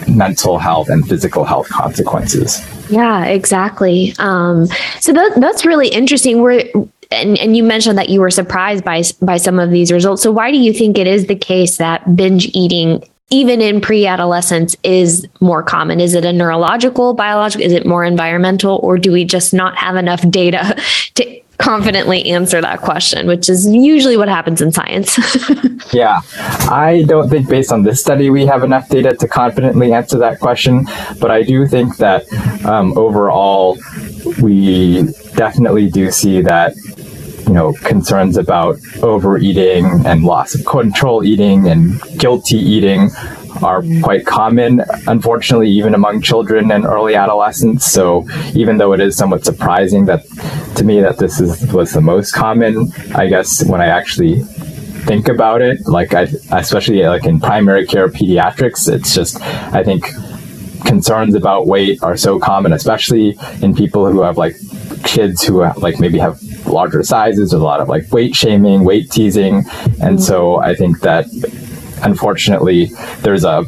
mental 0.08 0.58
health 0.58 0.90
and 0.90 1.08
physical 1.08 1.46
health 1.46 1.70
consequences. 1.70 2.62
Yeah, 2.90 3.26
exactly. 3.26 4.14
Um, 4.20 4.68
so 5.00 5.14
that, 5.14 5.34
that's 5.38 5.66
really 5.66 5.88
interesting. 5.88 6.42
We're 6.42 6.70
and, 7.14 7.38
and 7.40 7.56
you 7.56 7.64
mentioned 7.64 7.98
that 7.98 8.10
you 8.10 8.20
were 8.20 8.32
surprised 8.32 8.84
by 8.84 9.04
by 9.22 9.38
some 9.38 9.60
of 9.60 9.72
these 9.72 9.92
results. 9.92 10.22
So 10.22 10.32
why 10.32 10.52
do 10.52 10.58
you 10.58 10.74
think 10.74 10.98
it 10.98 11.08
is 11.08 11.28
the 11.28 11.36
case 11.36 11.78
that 11.78 12.16
binge 12.16 12.50
eating 12.54 13.04
even 13.30 13.62
in 13.62 13.82
pre-adolescence 13.82 14.76
is 14.84 15.28
more 15.40 15.64
common 15.64 16.00
is 16.00 16.14
it 16.14 16.24
a 16.24 16.32
neurological 16.32 17.14
biological 17.14 17.66
is 17.66 17.74
it 17.74 17.86
more 17.86 18.04
environmental 18.04 18.80
or 18.84 18.98
do 18.98 19.12
we 19.12 19.26
just 19.26 19.54
not 19.54 19.76
have 19.76 19.96
enough 19.96 20.28
data 20.30 20.78
to 21.16 21.42
confidently 21.58 22.26
answer 22.30 22.60
that 22.62 22.82
question 22.82 23.26
which 23.28 23.48
is 23.48 23.68
usually 23.68 24.18
what 24.18 24.28
happens 24.28 24.60
in 24.60 24.72
science 24.72 25.18
yeah 25.94 26.20
i 26.70 27.04
don't 27.08 27.30
think 27.30 27.48
based 27.48 27.72
on 27.72 27.84
this 27.84 28.02
study 28.02 28.30
we 28.30 28.46
have 28.46 28.64
enough 28.64 28.90
data 28.90 29.16
to 29.16 29.28
confidently 29.28 29.94
answer 29.94 30.18
that 30.18 30.40
question 30.40 30.86
but 31.20 31.32
i 31.32 31.42
do 31.42 31.66
think 31.68 31.96
that 31.98 32.26
um, 32.66 32.96
overall 32.98 33.78
we 34.42 35.04
definitely 35.36 35.90
do 35.90 36.12
see 36.12 36.42
that 36.42 36.74
you 37.48 37.54
know 37.54 37.74
concerns 37.74 38.38
about 38.38 38.78
overeating 39.02 39.86
and 40.06 40.24
loss 40.24 40.56
of 40.56 40.66
control 40.66 41.24
eating 41.24 41.68
and 41.68 42.02
guilty 42.18 42.58
eating 42.58 43.10
are 43.62 43.84
quite 44.02 44.26
common, 44.26 44.82
unfortunately, 45.08 45.70
even 45.70 45.94
among 45.94 46.22
children 46.22 46.72
and 46.72 46.86
early 46.86 47.16
adolescents. 47.16 47.86
So 47.86 48.28
even 48.56 48.78
though 48.78 48.94
it 48.94 49.00
is 49.00 49.16
somewhat 49.16 49.46
surprising 49.46 50.06
that 50.06 50.26
to 50.76 50.84
me 50.84 51.02
that 51.02 51.18
this 51.18 51.40
is 51.40 51.72
was 51.72 51.94
the 51.94 52.02
most 52.02 52.34
common, 52.34 52.92
I 53.16 53.28
guess 53.28 53.64
when 53.66 53.82
I 53.82 53.88
actually 53.88 54.42
think 55.06 55.28
about 55.28 55.62
it, 55.62 55.86
like 55.88 56.14
I 56.14 56.28
especially 56.52 57.04
like 57.04 57.26
in 57.26 57.40
primary 57.40 57.86
care 57.86 58.08
pediatrics, 58.08 58.92
it's 58.92 59.14
just 59.14 59.42
I 59.42 59.84
think 59.84 60.06
concerns 60.86 61.36
about 61.36 61.68
weight 61.68 62.02
are 62.04 62.18
so 62.18 62.40
common, 62.40 62.74
especially 62.74 63.38
in 63.62 63.76
people 63.76 64.10
who 64.12 64.22
have 64.22 64.38
like 64.38 64.56
kids 65.04 65.44
who 65.44 65.64
like 65.80 66.00
maybe 66.00 66.18
have 66.18 66.40
larger 66.66 67.04
sizes. 67.04 67.52
There's 67.52 67.62
a 67.62 67.64
lot 67.64 67.80
of 67.80 67.90
like 67.90 68.12
weight 68.12 68.36
shaming, 68.36 68.84
weight 68.84 69.12
teasing, 69.12 69.64
and 70.02 70.22
so 70.22 70.58
I 70.58 70.76
think 70.76 71.02
that 71.02 71.26
unfortunately 72.04 72.86
there's 73.22 73.44
a 73.44 73.66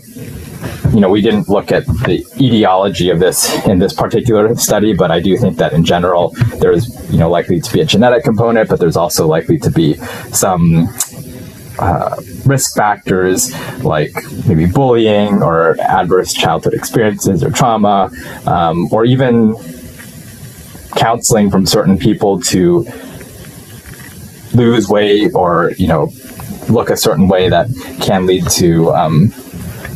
you 0.93 0.99
know, 0.99 1.09
we 1.09 1.21
didn't 1.21 1.49
look 1.49 1.71
at 1.71 1.85
the 1.85 2.25
etiology 2.39 3.09
of 3.09 3.19
this 3.19 3.65
in 3.65 3.79
this 3.79 3.93
particular 3.93 4.55
study, 4.55 4.93
but 4.93 5.11
I 5.11 5.19
do 5.19 5.37
think 5.37 5.57
that 5.57 5.73
in 5.73 5.83
general, 5.83 6.29
there's, 6.59 6.87
you 7.11 7.17
know, 7.17 7.29
likely 7.29 7.59
to 7.59 7.73
be 7.73 7.81
a 7.81 7.85
genetic 7.85 8.23
component, 8.23 8.69
but 8.69 8.79
there's 8.79 8.95
also 8.95 9.27
likely 9.27 9.57
to 9.59 9.69
be 9.69 9.95
some 10.31 10.87
uh, 11.79 12.15
risk 12.45 12.75
factors 12.75 13.53
like 13.83 14.11
maybe 14.47 14.65
bullying 14.65 15.43
or 15.43 15.79
adverse 15.81 16.33
childhood 16.33 16.73
experiences 16.73 17.43
or 17.43 17.51
trauma, 17.51 18.09
um, 18.45 18.87
or 18.93 19.05
even 19.05 19.55
counseling 20.95 21.49
from 21.49 21.65
certain 21.65 21.97
people 21.97 22.39
to 22.39 22.85
lose 24.53 24.87
weight 24.87 25.33
or 25.33 25.71
you 25.77 25.87
know 25.87 26.09
look 26.69 26.89
a 26.89 26.97
certain 26.97 27.27
way 27.27 27.49
that 27.49 27.67
can 28.01 28.25
lead 28.25 28.47
to 28.49 28.91
um, 28.93 29.33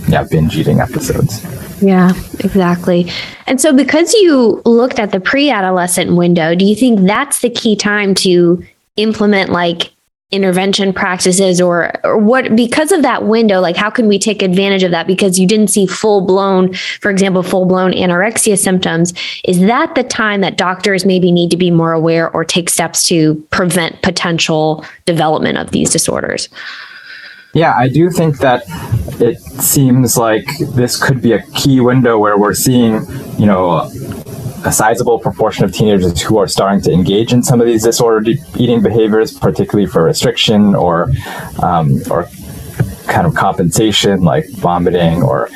yeah 0.08 0.24
binge 0.30 0.58
eating 0.58 0.80
episodes. 0.80 1.44
Yeah, 1.82 2.12
exactly. 2.40 3.10
And 3.48 3.62
so, 3.62 3.74
because 3.74 4.14
you 4.14 4.62
looked 4.66 5.00
at 5.00 5.12
the 5.12 5.20
pre 5.20 5.50
adolescent 5.50 6.16
window, 6.16 6.56
do 6.56 6.66
you 6.66 6.76
think 6.76 7.02
that's 7.02 7.40
the 7.40 7.50
key 7.50 7.76
time 7.76 8.14
to 8.16 8.64
implement 8.98 9.52
like 9.52 9.92
intervention 10.32 10.94
practices 10.94 11.60
or, 11.60 11.92
or 12.04 12.16
what 12.18 12.56
because 12.56 12.92
of 12.92 13.02
that 13.02 13.24
window 13.26 13.60
like 13.60 13.76
how 13.76 13.90
can 13.90 14.08
we 14.08 14.20
take 14.20 14.44
advantage 14.44 14.84
of 14.84 14.92
that? 14.92 15.08
Because 15.08 15.40
you 15.40 15.48
didn't 15.48 15.70
see 15.70 15.88
full 15.88 16.22
blown 16.22 16.74
for 16.74 17.10
example 17.10 17.42
full 17.42 17.66
blown 17.66 17.92
anorexia 17.94 18.58
symptoms. 18.58 19.14
Is 19.44 19.60
that 19.62 19.96
the 19.96 20.04
time 20.04 20.42
that 20.42 20.56
doctors 20.56 21.04
maybe 21.04 21.32
need 21.32 21.50
to 21.52 21.58
be 21.58 21.72
more 21.72 21.94
aware 21.94 22.30
or 22.30 22.46
take 22.46 22.70
steps 22.70 23.08
to 23.08 23.36
prevent 23.50 24.02
potential 24.04 24.86
development 25.06 25.58
of 25.58 25.72
these 25.72 25.90
disorders? 25.90 26.48
Yeah, 27.54 27.76
I 27.76 27.90
do 27.90 28.12
think 28.12 28.38
that 28.40 28.64
it 29.20 29.40
seems 29.40 30.16
like 30.16 30.46
this 30.76 31.02
could 31.02 31.20
be 31.22 31.32
a 31.32 31.42
key 31.54 31.80
window 31.80 32.20
where 32.20 32.38
we're 32.38 32.54
seeing, 32.54 33.02
you 33.40 33.48
know, 33.48 33.90
a 34.66 34.72
sizable 34.72 35.20
proportion 35.20 35.64
of 35.66 35.74
teenagers 35.74 36.22
who 36.22 36.38
are 36.38 36.48
starting 36.48 36.82
to 36.82 36.92
engage 36.92 37.34
in 37.34 37.44
some 37.44 37.62
of 37.62 37.68
these 37.68 37.84
disordered 37.84 38.28
eating 38.58 38.82
behaviors, 38.82 39.38
particularly 39.38 39.86
for 39.86 40.04
restriction 40.04 40.76
or 40.76 41.10
um, 41.62 42.02
or 42.10 42.28
kind 43.08 43.26
of 43.26 43.34
compensation 43.34 44.22
like 44.22 44.48
vomiting 44.52 45.24
or 45.24 45.50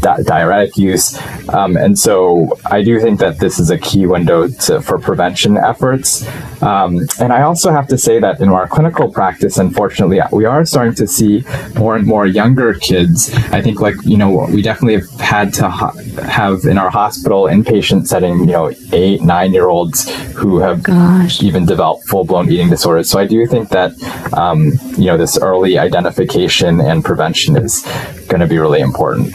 di- 0.00 0.22
diuretic 0.22 0.76
use. 0.76 1.18
Um, 1.48 1.76
and 1.76 1.98
so 1.98 2.58
I 2.66 2.82
do 2.82 3.00
think 3.00 3.20
that 3.20 3.38
this 3.38 3.58
is 3.58 3.70
a 3.70 3.78
key 3.78 4.06
window 4.06 4.48
to, 4.48 4.80
for 4.80 4.98
prevention 4.98 5.56
efforts. 5.56 6.26
Um, 6.62 7.06
and 7.20 7.32
I 7.32 7.42
also 7.42 7.70
have 7.70 7.86
to 7.88 7.98
say 7.98 8.18
that 8.20 8.40
in 8.40 8.48
our 8.48 8.66
clinical 8.66 9.10
practice, 9.10 9.58
unfortunately, 9.58 10.20
we 10.32 10.44
are 10.44 10.64
starting 10.64 10.94
to 10.96 11.06
see 11.06 11.44
more 11.76 11.96
and 11.96 12.06
more 12.06 12.26
younger 12.26 12.74
kids. 12.74 13.32
I 13.52 13.62
think, 13.62 13.80
like, 13.80 13.94
you 14.04 14.16
know, 14.16 14.46
we 14.52 14.62
definitely 14.62 15.00
have 15.00 15.20
had 15.20 15.54
to 15.54 15.68
ha- 15.68 15.96
have 16.22 16.64
in 16.64 16.78
our 16.78 16.90
hospital 16.90 17.44
inpatient 17.44 18.06
setting, 18.06 18.40
you 18.40 18.46
know, 18.46 18.72
eight, 18.92 19.22
nine 19.22 19.52
year 19.52 19.68
olds 19.68 20.10
who 20.32 20.58
have 20.58 20.82
Gosh. 20.82 21.42
even 21.42 21.66
developed 21.66 22.06
full 22.08 22.24
blown 22.24 22.50
eating 22.50 22.70
disorders. 22.70 23.08
So 23.10 23.18
I 23.18 23.26
do 23.26 23.46
think 23.46 23.68
that, 23.70 23.92
um, 24.32 24.72
you 24.96 25.06
know, 25.06 25.16
this 25.16 25.38
early 25.38 25.78
identification 25.78 26.80
and 26.80 27.04
prevention 27.04 27.56
is 27.56 27.82
going 28.28 28.40
to 28.40 28.46
be 28.46 28.58
really 28.58 28.80
important 28.80 29.34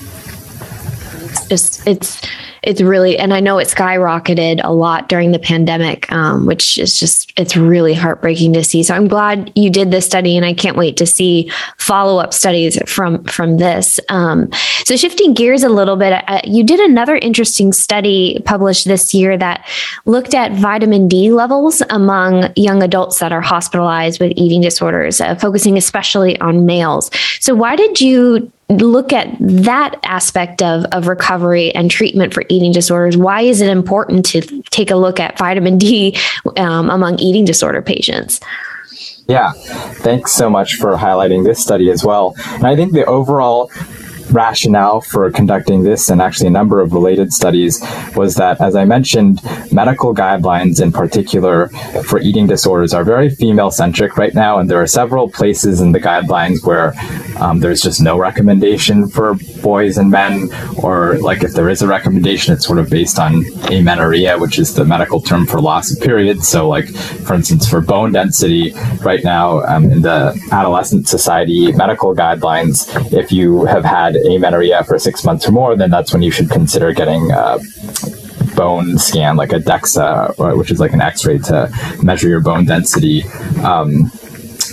just 1.47 1.85
it's 1.87 2.21
it's 2.63 2.81
really 2.81 3.17
and 3.17 3.33
i 3.33 3.39
know 3.39 3.57
it 3.57 3.67
skyrocketed 3.67 4.61
a 4.63 4.73
lot 4.73 5.09
during 5.09 5.31
the 5.31 5.39
pandemic 5.39 6.11
um, 6.11 6.45
which 6.45 6.77
is 6.77 6.99
just 6.99 7.33
it's 7.37 7.57
really 7.57 7.93
heartbreaking 7.93 8.53
to 8.53 8.63
see. 8.63 8.83
So 8.83 8.95
i'm 8.95 9.07
glad 9.07 9.51
you 9.55 9.69
did 9.69 9.91
this 9.91 10.05
study 10.05 10.37
and 10.37 10.45
i 10.45 10.53
can't 10.53 10.77
wait 10.77 10.97
to 10.97 11.05
see 11.05 11.51
follow-up 11.77 12.33
studies 12.33 12.77
from 12.89 13.23
from 13.25 13.57
this. 13.57 13.99
Um, 14.09 14.49
so 14.85 14.95
shifting 14.95 15.33
gears 15.33 15.63
a 15.63 15.69
little 15.69 15.95
bit 15.95 16.23
uh, 16.27 16.41
you 16.43 16.63
did 16.63 16.79
another 16.79 17.15
interesting 17.15 17.73
study 17.73 18.41
published 18.45 18.85
this 18.85 19.13
year 19.13 19.37
that 19.37 19.67
looked 20.05 20.33
at 20.33 20.51
vitamin 20.53 21.07
d 21.07 21.31
levels 21.31 21.81
among 21.89 22.51
young 22.55 22.83
adults 22.83 23.19
that 23.19 23.31
are 23.31 23.41
hospitalized 23.41 24.19
with 24.19 24.33
eating 24.35 24.61
disorders 24.61 25.19
uh, 25.21 25.35
focusing 25.35 25.77
especially 25.77 26.39
on 26.39 26.65
males. 26.65 27.09
So 27.39 27.55
why 27.55 27.75
did 27.75 27.99
you 27.99 28.51
look 28.69 29.13
at 29.13 29.35
that 29.39 29.99
aspect 30.03 30.61
of, 30.61 30.85
of 30.91 31.07
recovery 31.07 31.73
and 31.75 31.91
treatment 31.91 32.33
for 32.33 32.43
eating 32.49 32.71
disorders, 32.71 33.17
why 33.17 33.41
is 33.41 33.61
it 33.61 33.69
important 33.69 34.25
to 34.27 34.41
take 34.71 34.89
a 34.89 34.95
look 34.95 35.19
at 35.19 35.37
vitamin 35.37 35.77
D 35.77 36.17
um, 36.57 36.89
among 36.89 37.19
eating 37.19 37.45
disorder 37.45 37.81
patients? 37.81 38.39
Yeah, 39.27 39.53
thanks 39.53 40.33
so 40.33 40.49
much 40.49 40.75
for 40.75 40.95
highlighting 40.95 41.45
this 41.45 41.61
study 41.61 41.89
as 41.89 42.03
well. 42.03 42.35
And 42.37 42.67
I 42.67 42.75
think 42.75 42.91
the 42.91 43.05
overall 43.05 43.71
rationale 44.33 45.01
for 45.01 45.29
conducting 45.31 45.83
this 45.83 46.09
and 46.09 46.21
actually 46.21 46.47
a 46.47 46.51
number 46.51 46.81
of 46.81 46.93
related 46.93 47.33
studies 47.33 47.83
was 48.15 48.35
that, 48.35 48.59
as 48.61 48.75
I 48.75 48.85
mentioned, 48.85 49.41
medical 49.71 50.13
guidelines 50.13 50.81
in 50.81 50.91
particular 50.91 51.69
for 52.07 52.19
eating 52.19 52.47
disorders 52.47 52.93
are 52.93 53.03
very 53.03 53.29
female 53.29 53.71
centric 53.71 54.17
right 54.17 54.33
now. 54.33 54.59
And 54.59 54.69
there 54.69 54.81
are 54.81 54.87
several 54.87 55.29
places 55.29 55.81
in 55.81 55.91
the 55.91 55.99
guidelines 55.99 56.65
where 56.65 56.93
um, 57.37 57.59
there's 57.59 57.81
just 57.81 58.01
no 58.01 58.17
recommendation 58.17 59.07
for 59.07 59.35
boys 59.63 59.97
and 59.97 60.11
men, 60.11 60.49
or 60.83 61.17
like 61.19 61.43
if 61.43 61.53
there 61.53 61.69
is 61.69 61.81
a 61.81 61.87
recommendation, 61.87 62.53
it's 62.53 62.65
sort 62.65 62.77
of 62.77 62.89
based 62.89 63.17
on 63.17 63.43
amenorrhea, 63.71 64.37
which 64.37 64.59
is 64.59 64.75
the 64.75 64.85
medical 64.85 65.21
term 65.21 65.47
for 65.47 65.59
loss 65.59 65.91
of 65.91 66.03
periods. 66.03 66.47
So, 66.47 66.67
like, 66.67 66.87
for 67.25 67.33
instance, 67.33 67.67
for 67.67 67.81
bone 67.81 68.11
density, 68.11 68.73
right 69.01 69.23
now 69.23 69.61
um, 69.61 69.85
in 69.85 70.01
the 70.01 70.39
Adolescent 70.51 71.07
Society 71.07 71.71
medical 71.71 72.13
guidelines, 72.13 72.87
if 73.11 73.31
you 73.31 73.65
have 73.65 73.85
had 73.85 74.15
amenorrhea 74.15 74.83
for 74.83 74.99
six 74.99 75.23
months 75.23 75.47
or 75.47 75.51
more, 75.51 75.75
then 75.75 75.89
that's 75.89 76.13
when 76.13 76.21
you 76.21 76.31
should 76.31 76.49
consider 76.49 76.93
getting 76.93 77.31
a 77.31 77.57
bone 78.55 78.97
scan, 78.97 79.35
like 79.35 79.53
a 79.53 79.59
DEXA, 79.59 80.57
which 80.57 80.71
is 80.71 80.79
like 80.79 80.93
an 80.93 81.01
X-ray 81.01 81.39
to 81.39 81.71
measure 82.03 82.27
your 82.27 82.41
bone 82.41 82.65
density. 82.65 83.23
Um, 83.63 84.11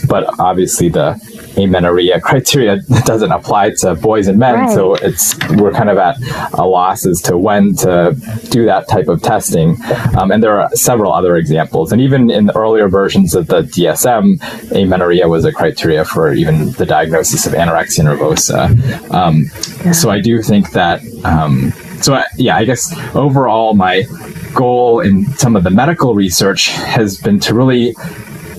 but 0.09 0.39
obviously, 0.39 0.89
the 0.89 1.19
amenorrhea 1.57 2.21
criteria 2.21 2.77
doesn't 3.05 3.33
apply 3.33 3.71
to 3.81 3.95
boys 3.95 4.29
and 4.29 4.39
men. 4.39 4.55
Right. 4.55 4.71
So 4.71 4.95
it's 4.95 5.37
we're 5.51 5.73
kind 5.73 5.91
of 5.91 5.99
at 5.99 6.17
a 6.55 6.67
loss 6.67 7.07
as 7.07 7.21
to 7.23 7.37
when 7.37 7.75
to 7.77 8.17
do 8.51 8.65
that 8.67 8.89
type 8.89 9.09
of 9.09 9.23
testing. 9.23 9.77
Um, 10.19 10.31
and 10.31 10.43
there 10.43 10.61
are 10.61 10.71
several 10.75 11.13
other 11.13 11.37
examples. 11.37 11.93
And 11.93 12.01
even 12.01 12.31
in 12.31 12.47
the 12.47 12.57
earlier 12.57 12.89
versions 12.89 13.35
of 13.35 13.47
the 13.47 13.63
DSM, 13.63 14.73
amenorrhea 14.73 15.29
was 15.29 15.45
a 15.45 15.53
criteria 15.53 16.05
for 16.05 16.33
even 16.33 16.73
the 16.73 16.87
diagnosis 16.87 17.47
of 17.47 17.53
anorexia 17.53 18.05
nervosa. 18.05 19.11
Um, 19.13 19.47
yeah. 19.85 19.93
So 19.93 20.11
I 20.11 20.21
do 20.21 20.43
think 20.43 20.73
that. 20.73 21.03
Um, 21.25 21.73
so 22.01 22.15
I, 22.15 22.25
yeah, 22.37 22.57
I 22.57 22.65
guess 22.65 22.95
overall 23.15 23.75
my 23.75 24.07
goal 24.55 25.01
in 25.01 25.27
some 25.35 25.55
of 25.55 25.65
the 25.65 25.71
medical 25.71 26.15
research 26.15 26.69
has 26.69 27.19
been 27.19 27.39
to 27.41 27.55
really 27.55 27.95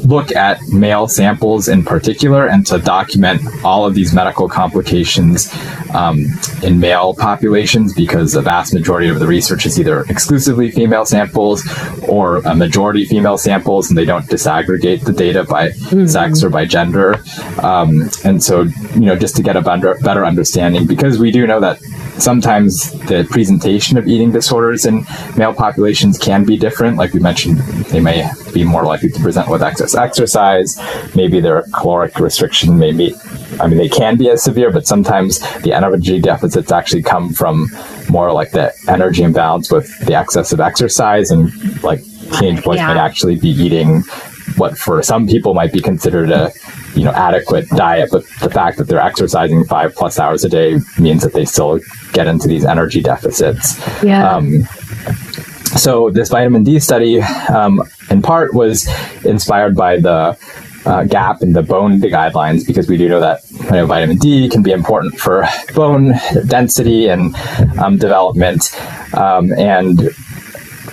look 0.06 0.32
at 0.36 0.62
male 0.70 1.08
samples 1.08 1.68
in 1.68 1.84
particular 1.84 2.48
and 2.48 2.66
to 2.68 2.80
document 2.80 3.42
all 3.64 3.86
of 3.86 3.94
these 3.94 4.14
medical 4.14 4.48
complications 4.50 5.54
um, 5.94 6.26
in 6.64 6.80
male 6.80 7.14
populations 7.14 7.94
because 7.94 8.34
the 8.34 8.42
vast 8.42 8.74
majority 8.74 9.10
of 9.10 9.20
the 9.20 9.28
research 9.28 9.66
is 9.66 9.80
either 9.80 10.02
exclusively 10.10 10.72
female 10.72 11.06
samples 11.06 11.64
or 12.08 12.38
a 12.38 12.56
majority 12.56 13.06
female 13.06 13.38
samples 13.38 13.90
and 13.90 13.98
they 13.98 14.06
don't 14.06 14.26
disaggregate 14.26 15.04
the 15.04 15.14
data 15.14 15.44
by 15.44 15.70
mm-hmm. 15.70 16.06
sex 16.06 16.44
or 16.44 16.50
by 16.50 16.66
gender. 16.66 17.24
Um, 17.62 18.10
and 18.24 18.44
so, 18.44 18.64
you 18.94 19.02
know, 19.02 19.16
just 19.16 19.36
to 19.36 19.44
get 19.44 19.56
a 19.56 19.62
better, 19.62 19.98
better 20.02 20.26
understanding, 20.26 20.88
because 20.88 21.20
we 21.20 21.32
do 21.32 21.46
know 21.46 21.60
that 21.60 21.80
sometimes 22.22 22.92
the 23.08 23.28
presentation 23.30 23.98
of 23.98 24.08
eating 24.08 24.32
disorders 24.32 24.86
in 24.86 25.06
male 25.36 25.54
populations 25.54 26.18
can 26.18 26.46
be 26.46 26.58
different. 26.58 26.98
Like 26.98 27.14
we 27.14 27.20
mentioned, 27.20 27.58
they 27.90 28.00
may 28.00 28.30
be 28.54 28.64
more 28.64 28.84
likely 28.84 29.10
to 29.10 29.20
present 29.20 29.50
with 29.50 29.62
excess 29.62 29.96
exercise. 29.96 30.80
Maybe 31.16 31.40
their 31.40 31.64
caloric 31.74 32.20
restriction 32.20 32.78
may 32.78 32.92
be, 32.92 33.14
I 33.60 33.68
mean, 33.68 33.78
they 33.78 33.90
can 33.90 34.18
be 34.18 34.30
as 34.30 34.44
severe, 34.44 34.72
but 34.72 34.88
sometimes 34.88 35.40
the 35.62 35.74
energy 35.74 36.20
deficits 36.20 36.72
actually 36.72 37.04
come 37.04 37.34
from 37.34 37.68
more 38.10 38.32
like 38.32 38.52
the 38.52 38.74
energy 38.88 39.24
imbalance 39.24 39.72
with 39.72 39.98
the 40.06 40.14
excess 40.14 40.52
of 40.52 40.60
exercise 40.60 41.32
and 41.32 41.52
like 41.84 42.04
teenage 42.40 42.64
boys 42.64 42.78
yeah. 42.78 42.88
might 42.88 42.98
actually 42.98 43.36
be 43.36 43.50
eating 43.50 44.02
what 44.58 44.78
for 44.78 45.02
some 45.02 45.28
people 45.28 45.54
might 45.54 45.72
be 45.72 45.80
considered 45.80 46.30
a 46.30 46.52
you 46.95 47.04
know 47.04 47.12
adequate 47.12 47.67
diet 47.69 48.10
but 48.12 48.23
the 48.41 48.49
fact 48.49 48.77
that 48.77 48.86
they're 48.86 49.01
exercising 49.01 49.63
five 49.65 49.93
plus 49.95 50.19
hours 50.19 50.43
a 50.43 50.49
day 50.49 50.77
means 50.99 51.23
that 51.23 51.34
they 51.34 51.45
still 51.45 51.80
get 52.13 52.27
into 52.27 52.47
these 52.47 52.65
energy 52.65 53.01
deficits 53.01 53.80
yeah 54.04 54.36
um, 54.36 54.63
so 55.77 56.10
this 56.10 56.30
vitamin 56.30 56.63
d 56.63 56.80
study 56.80 57.21
um, 57.49 57.82
in 58.10 58.21
part 58.21 58.54
was 58.54 58.88
inspired 59.25 59.75
by 59.75 59.97
the 59.97 60.38
uh, 60.86 61.04
gap 61.04 61.41
in 61.41 61.54
the 61.54 61.62
bone 61.62 61.99
guidelines 61.99 62.65
because 62.65 62.88
we 62.88 62.97
do 62.97 63.08
know 63.08 63.19
that 63.19 63.39
you 63.51 63.71
know, 63.71 63.86
vitamin 63.86 64.17
D 64.17 64.49
can 64.49 64.63
be 64.63 64.71
important 64.71 65.19
for 65.19 65.45
bone 65.75 66.13
density 66.47 67.08
and 67.08 67.36
um, 67.80 67.97
development. 67.97 68.75
Um, 69.13 69.51
and 69.54 70.10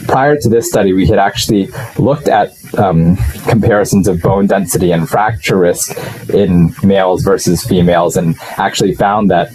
prior 0.09 0.37
to 0.37 0.49
this 0.49 0.69
study, 0.69 0.93
we 0.93 1.07
had 1.07 1.19
actually 1.19 1.69
looked 1.99 2.29
at 2.29 2.51
um, 2.77 3.17
comparisons 3.47 4.09
of 4.09 4.21
bone 4.23 4.47
density 4.47 4.91
and 4.91 5.09
fracture 5.09 5.59
risk 5.59 5.97
in 6.31 6.75
males 6.83 7.23
versus 7.23 7.65
females 7.65 8.17
and 8.17 8.37
actually 8.57 8.95
found 8.95 9.31
that 9.31 9.53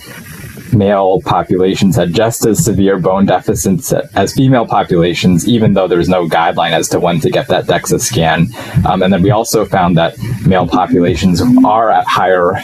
male 0.73 1.21
populations 1.21 1.95
had 1.95 2.13
just 2.13 2.45
as 2.45 2.63
severe 2.63 2.97
bone 2.97 3.25
deficits 3.25 3.91
as 3.91 4.33
female 4.33 4.65
populations, 4.65 5.47
even 5.47 5.73
though 5.73 5.87
there's 5.87 6.09
no 6.09 6.27
guideline 6.27 6.71
as 6.71 6.89
to 6.89 6.99
when 6.99 7.19
to 7.19 7.29
get 7.29 7.47
that 7.47 7.65
DEXA 7.65 7.99
scan. 7.99 8.47
Um, 8.85 9.03
and 9.03 9.13
then 9.13 9.21
we 9.21 9.31
also 9.31 9.65
found 9.65 9.97
that 9.97 10.17
male 10.45 10.67
populations 10.67 11.41
are 11.65 11.91
at 11.91 12.05
higher 12.07 12.59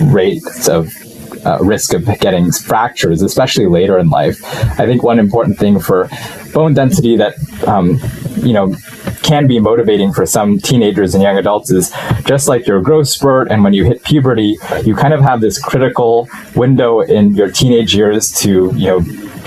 rates 0.00 0.68
of 0.68 0.92
uh, 1.46 1.58
risk 1.60 1.94
of 1.94 2.04
getting 2.18 2.50
fractures, 2.50 3.22
especially 3.22 3.66
later 3.66 3.98
in 3.98 4.10
life. 4.10 4.44
I 4.80 4.86
think 4.86 5.02
one 5.02 5.18
important 5.18 5.58
thing 5.58 5.78
for 5.78 6.08
bone 6.56 6.72
density 6.72 7.16
that 7.16 7.34
um, 7.68 8.00
you 8.38 8.54
know 8.54 8.74
can 9.22 9.46
be 9.46 9.58
motivating 9.60 10.10
for 10.10 10.24
some 10.24 10.58
teenagers 10.58 11.14
and 11.14 11.22
young 11.22 11.36
adults 11.36 11.70
is 11.70 11.92
just 12.24 12.48
like 12.48 12.66
your 12.66 12.80
growth 12.80 13.08
spurt 13.08 13.50
and 13.50 13.62
when 13.62 13.74
you 13.74 13.84
hit 13.84 14.02
puberty 14.04 14.56
you 14.82 14.94
kind 14.96 15.12
of 15.12 15.20
have 15.20 15.42
this 15.42 15.58
critical 15.58 16.26
window 16.54 17.00
in 17.00 17.34
your 17.34 17.50
teenage 17.50 17.94
years 17.94 18.32
to 18.32 18.72
you 18.74 18.86
know 18.86 19.00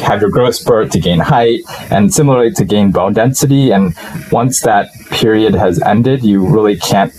have 0.09 0.21
your 0.21 0.29
growth 0.29 0.53
spurt 0.53 0.91
to 0.91 0.99
gain 0.99 1.17
height 1.17 1.61
and 1.89 2.13
similarly 2.13 2.51
to 2.51 2.63
gain 2.63 2.91
bone 2.91 3.13
density 3.13 3.71
and 3.71 3.95
once 4.31 4.61
that 4.61 4.93
period 5.09 5.55
has 5.55 5.81
ended 5.81 6.23
you 6.23 6.45
really 6.45 6.77
can't 6.77 7.11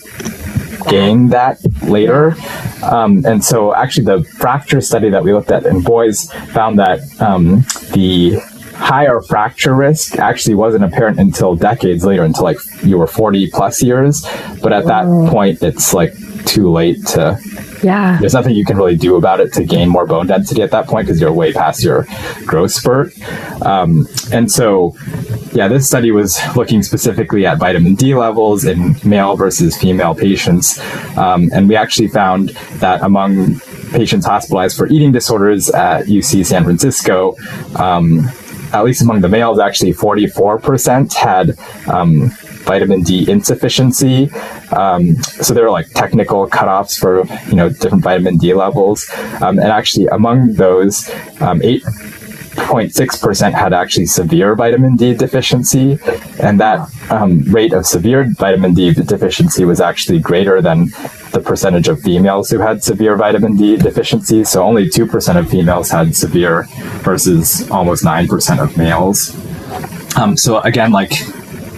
gain 0.88 1.28
that 1.28 1.58
later. 1.82 2.34
Um, 2.82 3.22
and 3.26 3.44
so, 3.44 3.74
actually, 3.74 4.06
the 4.06 4.24
fracture 4.24 4.80
study 4.80 5.10
that 5.10 5.22
we 5.22 5.34
looked 5.34 5.50
at 5.50 5.66
in 5.66 5.82
boys 5.82 6.32
found 6.54 6.78
that 6.78 7.00
um, 7.20 7.66
the 7.92 8.40
higher 8.80 9.20
fracture 9.20 9.74
risk 9.74 10.18
actually 10.18 10.54
wasn't 10.54 10.82
apparent 10.82 11.18
until 11.20 11.54
decades 11.54 12.04
later, 12.04 12.24
until 12.24 12.44
like 12.44 12.58
you 12.82 12.98
were 12.98 13.06
40 13.06 13.50
plus 13.50 13.82
years. 13.82 14.26
But 14.62 14.72
at 14.72 14.86
that 14.86 15.04
point, 15.30 15.62
it's 15.62 15.92
like 15.92 16.14
too 16.46 16.70
late 16.70 17.06
to 17.08 17.38
yeah. 17.82 18.18
There's 18.20 18.34
nothing 18.34 18.54
you 18.54 18.64
can 18.64 18.76
really 18.76 18.96
do 18.96 19.16
about 19.16 19.40
it 19.40 19.52
to 19.54 19.64
gain 19.64 19.88
more 19.88 20.06
bone 20.06 20.26
density 20.26 20.62
at 20.62 20.70
that 20.70 20.86
point 20.86 21.06
because 21.06 21.20
you're 21.20 21.32
way 21.32 21.52
past 21.52 21.82
your 21.82 22.06
growth 22.44 22.72
spurt. 22.72 23.12
Um, 23.62 24.06
and 24.32 24.50
so, 24.50 24.94
yeah, 25.52 25.68
this 25.68 25.86
study 25.86 26.10
was 26.10 26.40
looking 26.56 26.82
specifically 26.82 27.46
at 27.46 27.58
vitamin 27.58 27.94
D 27.94 28.14
levels 28.14 28.64
in 28.64 28.96
male 29.04 29.36
versus 29.36 29.76
female 29.76 30.14
patients. 30.14 30.78
Um, 31.16 31.50
and 31.52 31.68
we 31.68 31.76
actually 31.76 32.08
found 32.08 32.50
that 32.80 33.02
among 33.02 33.60
patients 33.92 34.26
hospitalized 34.26 34.76
for 34.76 34.86
eating 34.88 35.12
disorders 35.12 35.68
at 35.70 36.06
UC 36.06 36.46
San 36.46 36.64
Francisco, 36.64 37.36
um, 37.76 38.28
at 38.72 38.84
least 38.84 39.02
among 39.02 39.20
the 39.20 39.28
males, 39.28 39.58
actually 39.58 39.92
44% 39.92 41.12
had 41.12 41.58
um, 41.88 42.30
vitamin 42.64 43.02
D 43.02 43.28
insufficiency. 43.28 44.30
Um, 44.72 45.16
so 45.22 45.54
there 45.54 45.64
are 45.64 45.70
like 45.70 45.88
technical 45.90 46.48
cutoffs 46.48 46.98
for 46.98 47.24
you 47.48 47.56
know 47.56 47.68
different 47.68 48.04
vitamin 48.04 48.36
D 48.36 48.54
levels, 48.54 49.10
um, 49.40 49.58
and 49.58 49.68
actually 49.68 50.06
among 50.06 50.54
those, 50.54 51.10
um, 51.40 51.60
eight. 51.62 51.84
0.6% 52.60 53.52
had 53.52 53.72
actually 53.72 54.06
severe 54.06 54.54
vitamin 54.54 54.96
D 54.96 55.14
deficiency, 55.14 55.98
and 56.40 56.60
that 56.60 56.88
um, 57.10 57.42
rate 57.44 57.72
of 57.72 57.86
severe 57.86 58.24
vitamin 58.36 58.74
D 58.74 58.92
deficiency 58.92 59.64
was 59.64 59.80
actually 59.80 60.18
greater 60.18 60.60
than 60.62 60.86
the 61.32 61.42
percentage 61.44 61.88
of 61.88 62.00
females 62.00 62.50
who 62.50 62.58
had 62.58 62.82
severe 62.82 63.16
vitamin 63.16 63.56
D 63.56 63.76
deficiency. 63.76 64.44
So 64.44 64.62
only 64.62 64.88
2% 64.88 65.36
of 65.36 65.50
females 65.50 65.90
had 65.90 66.14
severe 66.14 66.64
versus 67.02 67.70
almost 67.70 68.04
9% 68.04 68.62
of 68.62 68.76
males. 68.76 69.34
Um, 70.16 70.36
so 70.36 70.60
again, 70.60 70.92
like 70.92 71.12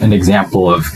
an 0.02 0.12
example 0.12 0.72
of 0.72 0.86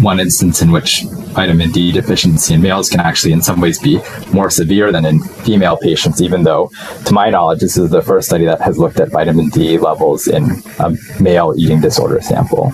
one 0.00 0.20
instance 0.20 0.62
in 0.62 0.70
which 0.70 1.04
vitamin 1.32 1.70
D 1.70 1.92
deficiency 1.92 2.54
in 2.54 2.62
males 2.62 2.88
can 2.88 3.00
actually, 3.00 3.32
in 3.32 3.42
some 3.42 3.60
ways, 3.60 3.78
be 3.78 4.00
more 4.32 4.50
severe 4.50 4.92
than 4.92 5.04
in 5.04 5.20
female 5.20 5.76
patients, 5.76 6.20
even 6.20 6.42
though, 6.44 6.70
to 7.04 7.14
my 7.14 7.30
knowledge, 7.30 7.60
this 7.60 7.76
is 7.76 7.90
the 7.90 8.02
first 8.02 8.28
study 8.28 8.44
that 8.44 8.60
has 8.60 8.78
looked 8.78 9.00
at 9.00 9.10
vitamin 9.10 9.48
D 9.48 9.78
levels 9.78 10.26
in 10.26 10.50
a 10.78 10.94
male 11.20 11.54
eating 11.56 11.80
disorder 11.80 12.20
sample. 12.20 12.72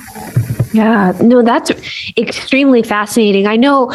Yeah, 0.73 1.13
no, 1.21 1.43
that's 1.43 1.71
extremely 2.17 2.83
fascinating. 2.83 3.47
I 3.47 3.57
know. 3.57 3.93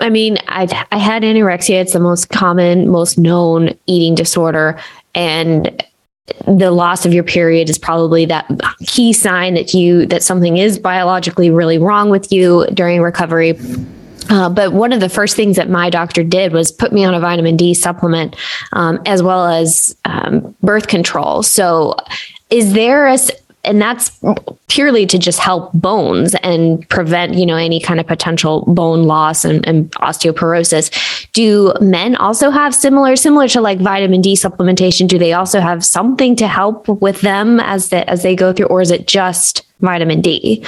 I 0.00 0.10
mean, 0.10 0.38
I 0.48 0.68
I 0.92 0.98
had 0.98 1.22
anorexia. 1.22 1.80
It's 1.80 1.92
the 1.92 2.00
most 2.00 2.28
common, 2.28 2.88
most 2.88 3.18
known 3.18 3.70
eating 3.86 4.14
disorder, 4.14 4.78
and 5.14 5.82
the 6.46 6.70
loss 6.70 7.04
of 7.04 7.12
your 7.12 7.24
period 7.24 7.68
is 7.68 7.78
probably 7.78 8.24
that 8.24 8.50
key 8.86 9.12
sign 9.12 9.54
that 9.54 9.74
you 9.74 10.06
that 10.06 10.22
something 10.22 10.56
is 10.56 10.78
biologically 10.78 11.50
really 11.50 11.76
wrong 11.76 12.08
with 12.08 12.32
you 12.32 12.66
during 12.72 13.02
recovery 13.02 13.58
uh, 14.30 14.48
but 14.48 14.72
one 14.72 14.92
of 14.92 15.00
the 15.00 15.08
first 15.08 15.36
things 15.36 15.56
that 15.56 15.68
my 15.68 15.90
doctor 15.90 16.22
did 16.22 16.52
was 16.52 16.72
put 16.72 16.92
me 16.92 17.04
on 17.04 17.14
a 17.14 17.20
vitamin 17.20 17.56
D 17.56 17.74
supplement 17.74 18.36
um, 18.72 19.00
as 19.06 19.22
well 19.22 19.46
as 19.46 19.96
um, 20.04 20.54
birth 20.62 20.88
control. 20.88 21.42
So, 21.42 21.94
is 22.50 22.72
there 22.72 23.06
a, 23.06 23.18
and 23.64 23.80
that's 23.80 24.20
purely 24.68 25.06
to 25.06 25.18
just 25.18 25.38
help 25.38 25.72
bones 25.72 26.34
and 26.36 26.88
prevent 26.88 27.34
you 27.34 27.46
know 27.46 27.56
any 27.56 27.80
kind 27.80 28.00
of 28.00 28.06
potential 28.06 28.64
bone 28.66 29.04
loss 29.04 29.44
and, 29.44 29.66
and, 29.66 29.90
osteoporosis. 29.92 31.26
Do 31.32 31.72
men 31.80 32.16
also 32.16 32.50
have 32.50 32.74
similar 32.74 33.16
similar 33.16 33.48
to 33.48 33.60
like 33.60 33.78
vitamin 33.78 34.20
d 34.20 34.34
supplementation? 34.34 35.08
Do 35.08 35.18
they 35.18 35.32
also 35.32 35.60
have 35.60 35.84
something 35.84 36.36
to 36.36 36.48
help 36.48 36.88
with 36.88 37.20
them 37.20 37.60
as 37.60 37.88
the, 37.88 38.08
as 38.08 38.22
they 38.22 38.34
go 38.34 38.52
through 38.52 38.66
or 38.66 38.80
is 38.80 38.90
it 38.90 39.06
just 39.06 39.62
vitamin 39.80 40.20
d? 40.20 40.64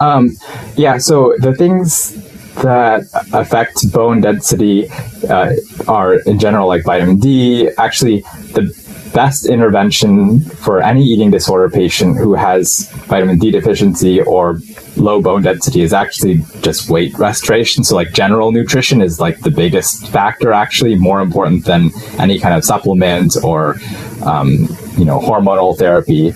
Um, 0.00 0.30
yeah 0.76 0.98
so 0.98 1.34
the 1.38 1.54
things 1.54 2.14
that 2.56 3.02
affect 3.32 3.90
bone 3.92 4.20
density 4.20 4.88
uh, 5.28 5.52
are 5.88 6.14
in 6.20 6.38
general 6.38 6.68
like 6.68 6.84
vitamin 6.84 7.18
d. 7.18 7.70
Actually 7.78 8.20
the 8.52 8.83
best 9.14 9.46
intervention 9.46 10.40
for 10.40 10.82
any 10.82 11.02
eating 11.02 11.30
disorder 11.30 11.70
patient 11.70 12.18
who 12.18 12.34
has 12.34 12.90
vitamin 13.06 13.38
D 13.38 13.50
deficiency 13.50 14.20
or 14.20 14.60
low 14.96 15.22
bone 15.22 15.42
density 15.42 15.82
is 15.82 15.92
actually 15.92 16.44
just 16.60 16.90
weight 16.90 17.14
restoration. 17.14 17.84
So 17.84 17.94
like 17.94 18.12
general 18.12 18.52
nutrition 18.52 19.00
is 19.00 19.20
like 19.20 19.40
the 19.40 19.50
biggest 19.50 20.08
factor, 20.08 20.52
actually 20.52 20.96
more 20.96 21.20
important 21.20 21.64
than 21.64 21.90
any 22.18 22.38
kind 22.38 22.54
of 22.54 22.64
supplement 22.64 23.36
or 23.42 23.76
um, 24.24 24.68
you 24.98 25.04
know 25.04 25.20
hormonal 25.20 25.78
therapy. 25.78 26.32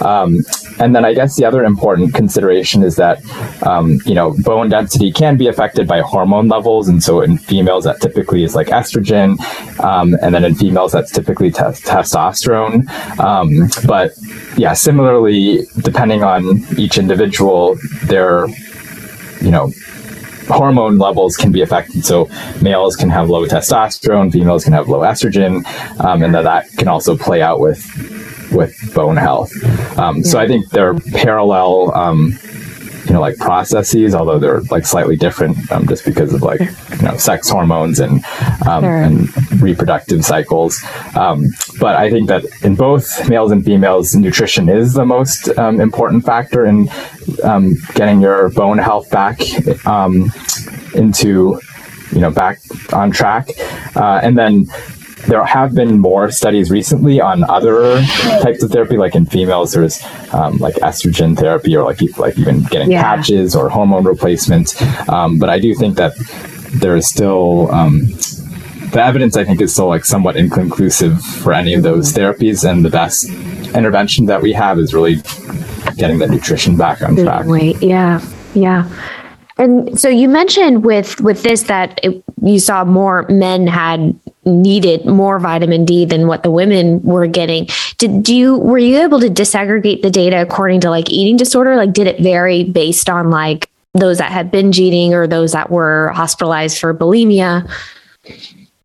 Um, 0.00 0.40
and 0.82 0.96
then 0.96 1.04
I 1.04 1.14
guess 1.14 1.36
the 1.36 1.44
other 1.44 1.64
important 1.64 2.12
consideration 2.12 2.82
is 2.82 2.96
that 2.96 3.22
um, 3.64 4.00
you 4.04 4.14
know 4.14 4.34
bone 4.38 4.68
density 4.68 5.12
can 5.12 5.36
be 5.36 5.46
affected 5.46 5.86
by 5.86 6.00
hormone 6.00 6.48
levels, 6.48 6.88
and 6.88 7.02
so 7.02 7.20
in 7.20 7.38
females 7.38 7.84
that 7.84 8.00
typically 8.00 8.42
is 8.42 8.54
like 8.54 8.66
estrogen, 8.68 9.40
um, 9.80 10.16
and 10.20 10.34
then 10.34 10.44
in 10.44 10.54
females 10.54 10.92
that's 10.92 11.12
typically 11.12 11.50
te- 11.50 11.78
testosterone. 11.90 12.88
Um, 13.20 13.70
but 13.86 14.12
yeah, 14.56 14.72
similarly, 14.72 15.66
depending 15.82 16.24
on 16.24 16.64
each 16.76 16.98
individual, 16.98 17.78
their 18.04 18.48
you 19.40 19.52
know 19.52 19.70
hormone 20.48 20.98
levels 20.98 21.36
can 21.36 21.52
be 21.52 21.62
affected. 21.62 22.04
So 22.04 22.28
males 22.60 22.96
can 22.96 23.08
have 23.10 23.30
low 23.30 23.46
testosterone, 23.46 24.32
females 24.32 24.64
can 24.64 24.72
have 24.72 24.88
low 24.88 25.00
estrogen, 25.00 25.64
um, 26.00 26.24
and 26.24 26.34
that 26.34 26.42
that 26.42 26.76
can 26.76 26.88
also 26.88 27.16
play 27.16 27.40
out 27.40 27.60
with 27.60 27.80
with 28.52 28.94
bone 28.94 29.16
health. 29.16 29.52
Um, 29.98 30.18
yeah. 30.18 30.22
So 30.22 30.38
I 30.38 30.46
think 30.46 30.70
they're 30.70 30.94
parallel. 30.94 31.94
Um, 31.94 32.38
you 33.06 33.14
know, 33.14 33.20
like 33.20 33.36
processes, 33.36 34.14
although 34.14 34.38
they're 34.38 34.60
like 34.70 34.86
slightly 34.86 35.16
different, 35.16 35.70
um, 35.72 35.86
just 35.88 36.04
because 36.04 36.32
of 36.32 36.42
like 36.42 36.60
you 36.60 37.02
know 37.02 37.16
sex 37.16 37.48
hormones 37.48 37.98
and 37.98 38.24
um, 38.66 38.84
sure. 38.84 39.02
and 39.02 39.60
reproductive 39.60 40.24
cycles. 40.24 40.82
Um, 41.16 41.48
but 41.80 41.96
I 41.96 42.10
think 42.10 42.28
that 42.28 42.44
in 42.62 42.76
both 42.76 43.28
males 43.28 43.50
and 43.50 43.64
females, 43.64 44.14
nutrition 44.14 44.68
is 44.68 44.94
the 44.94 45.04
most 45.04 45.48
um, 45.58 45.80
important 45.80 46.24
factor 46.24 46.64
in 46.64 46.88
um, 47.42 47.74
getting 47.94 48.20
your 48.20 48.50
bone 48.50 48.78
health 48.78 49.10
back 49.10 49.40
um, 49.86 50.32
into 50.94 51.60
you 52.12 52.20
know 52.20 52.30
back 52.30 52.60
on 52.92 53.10
track, 53.10 53.48
uh, 53.96 54.20
and 54.22 54.38
then 54.38 54.66
there 55.26 55.44
have 55.44 55.74
been 55.74 55.98
more 55.98 56.30
studies 56.30 56.70
recently 56.70 57.20
on 57.20 57.44
other 57.44 58.02
types 58.42 58.62
of 58.62 58.70
therapy, 58.70 58.96
like 58.96 59.14
in 59.14 59.26
females, 59.26 59.72
there's 59.72 60.02
um, 60.32 60.58
like 60.58 60.74
estrogen 60.76 61.38
therapy 61.38 61.76
or 61.76 61.84
like 61.84 62.00
like 62.18 62.38
even 62.38 62.64
getting 62.64 62.90
yeah. 62.90 63.02
patches 63.02 63.54
or 63.54 63.68
hormone 63.68 64.04
replacement. 64.04 64.80
Um, 65.08 65.38
but 65.38 65.48
I 65.48 65.58
do 65.58 65.74
think 65.74 65.96
that 65.96 66.14
there 66.74 66.96
is 66.96 67.08
still 67.08 67.70
um, 67.70 68.06
the 68.90 69.02
evidence. 69.02 69.36
I 69.36 69.44
think 69.44 69.60
is 69.60 69.72
still 69.72 69.88
like 69.88 70.04
somewhat 70.04 70.36
inconclusive 70.36 71.22
for 71.22 71.52
any 71.52 71.74
of 71.74 71.82
those 71.82 72.12
therapies, 72.12 72.68
and 72.68 72.84
the 72.84 72.90
best 72.90 73.28
intervention 73.74 74.26
that 74.26 74.42
we 74.42 74.52
have 74.52 74.78
is 74.78 74.92
really 74.92 75.16
getting 75.96 76.18
the 76.18 76.26
nutrition 76.26 76.76
back 76.76 77.02
on 77.02 77.16
track. 77.16 77.46
Wait, 77.46 77.80
yeah, 77.82 78.20
yeah. 78.54 78.88
And 79.58 80.00
so 80.00 80.08
you 80.08 80.28
mentioned 80.28 80.84
with 80.84 81.20
with 81.20 81.42
this 81.42 81.64
that 81.64 82.00
it, 82.02 82.24
you 82.42 82.58
saw 82.58 82.84
more 82.84 83.26
men 83.28 83.66
had 83.66 84.18
needed 84.44 85.06
more 85.06 85.38
vitamin 85.38 85.84
D 85.84 86.04
than 86.04 86.26
what 86.26 86.42
the 86.42 86.50
women 86.50 87.02
were 87.02 87.26
getting. 87.26 87.68
Did 87.98 88.28
you 88.28 88.58
were 88.58 88.78
you 88.78 89.00
able 89.02 89.20
to 89.20 89.28
disaggregate 89.28 90.02
the 90.02 90.10
data 90.10 90.40
according 90.42 90.80
to 90.80 90.90
like 90.90 91.10
eating 91.10 91.36
disorder? 91.36 91.76
Like 91.76 91.92
did 91.92 92.06
it 92.06 92.20
vary 92.20 92.64
based 92.64 93.08
on 93.08 93.30
like 93.30 93.68
those 93.94 94.18
that 94.18 94.32
had 94.32 94.50
binge 94.50 94.80
eating 94.80 95.14
or 95.14 95.26
those 95.26 95.52
that 95.52 95.70
were 95.70 96.08
hospitalized 96.08 96.78
for 96.78 96.94
bulimia? 96.94 97.70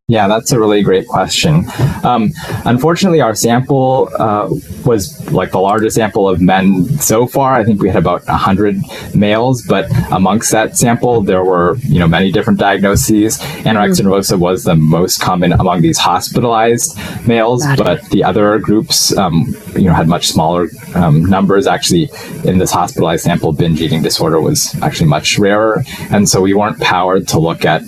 Yeah, 0.10 0.30
that's 0.30 0.54
a 0.54 0.58
really 0.58 0.84
great 0.84 1.06
question. 1.06 1.66
Um, 2.02 2.32
unfortunately, 2.64 3.20
our 3.20 3.36
sample 3.36 4.10
uh, 4.18 4.48
was 4.86 5.30
like 5.34 5.52
the 5.52 5.60
largest 5.60 5.98
sample 5.98 6.30
of 6.30 6.40
men 6.40 6.86
so 7.00 7.28
far. 7.28 7.56
I 7.56 7.66
think 7.66 7.82
we 7.82 7.90
had 7.90 7.98
about 7.98 8.26
100 8.26 8.78
males, 9.14 9.64
but 9.64 9.92
amongst 10.10 10.50
that 10.54 10.78
sample, 10.78 11.20
there 11.20 11.44
were 11.44 11.76
you 11.80 12.00
know 12.00 12.08
many 12.08 12.32
different 12.32 12.58
diagnoses. 12.58 13.38
Anorexia 13.68 14.00
mm-hmm. 14.00 14.08
nervosa 14.08 14.40
was 14.40 14.64
the 14.64 14.78
most 14.78 15.20
common 15.20 15.52
among 15.52 15.82
these 15.82 15.98
hospitalized 15.98 16.98
males, 17.28 17.66
but 17.76 18.02
the 18.12 18.24
other 18.24 18.60
groups 18.60 19.12
um, 19.18 19.54
you 19.76 19.90
know 19.90 19.94
had 19.94 20.08
much 20.08 20.28
smaller 20.28 20.70
um, 20.96 21.26
numbers. 21.26 21.68
Actually, 21.68 22.10
in 22.46 22.60
this 22.60 22.72
hospitalized 22.72 23.26
sample, 23.26 23.52
binge 23.52 23.82
eating 23.82 24.04
disorder 24.04 24.40
was 24.40 24.74
actually 24.82 25.10
much 25.10 25.38
rarer, 25.38 25.84
and 26.12 26.30
so 26.30 26.40
we 26.40 26.54
weren't 26.54 26.80
powered 26.80 27.28
to 27.28 27.40
look 27.40 27.66
at 27.66 27.82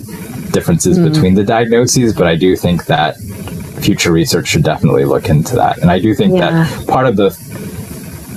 differences 0.52 0.98
mm. 0.98 1.12
between 1.12 1.34
the 1.34 1.44
diagnoses, 1.44 2.14
but 2.14 2.26
I 2.26 2.36
do 2.36 2.56
think 2.56 2.86
that 2.86 3.16
future 3.80 4.12
research 4.12 4.48
should 4.48 4.62
definitely 4.62 5.04
look 5.04 5.28
into 5.28 5.56
that. 5.56 5.78
And 5.78 5.90
I 5.90 5.98
do 5.98 6.14
think 6.14 6.34
yeah. 6.34 6.50
that 6.50 6.88
part 6.88 7.06
of 7.06 7.16
the 7.16 7.30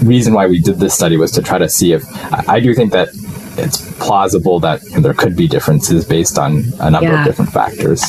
reason 0.04 0.34
why 0.34 0.48
we 0.48 0.60
did 0.60 0.80
this 0.80 0.94
study 0.94 1.18
was 1.18 1.32
to 1.32 1.42
try 1.42 1.58
to 1.58 1.70
see 1.70 1.94
if 1.94 2.04
I 2.50 2.60
do 2.60 2.74
think 2.74 2.92
that 2.92 3.10
it's 3.58 3.92
plausible 4.00 4.60
that 4.62 4.82
there 4.82 5.14
could 5.14 5.36
be 5.36 5.48
differences 5.48 6.06
based 6.06 6.38
on 6.38 6.64
a 6.80 6.90
number 6.90 7.10
yeah. 7.10 7.22
of 7.22 7.26
different 7.26 7.52
factors. 7.52 8.02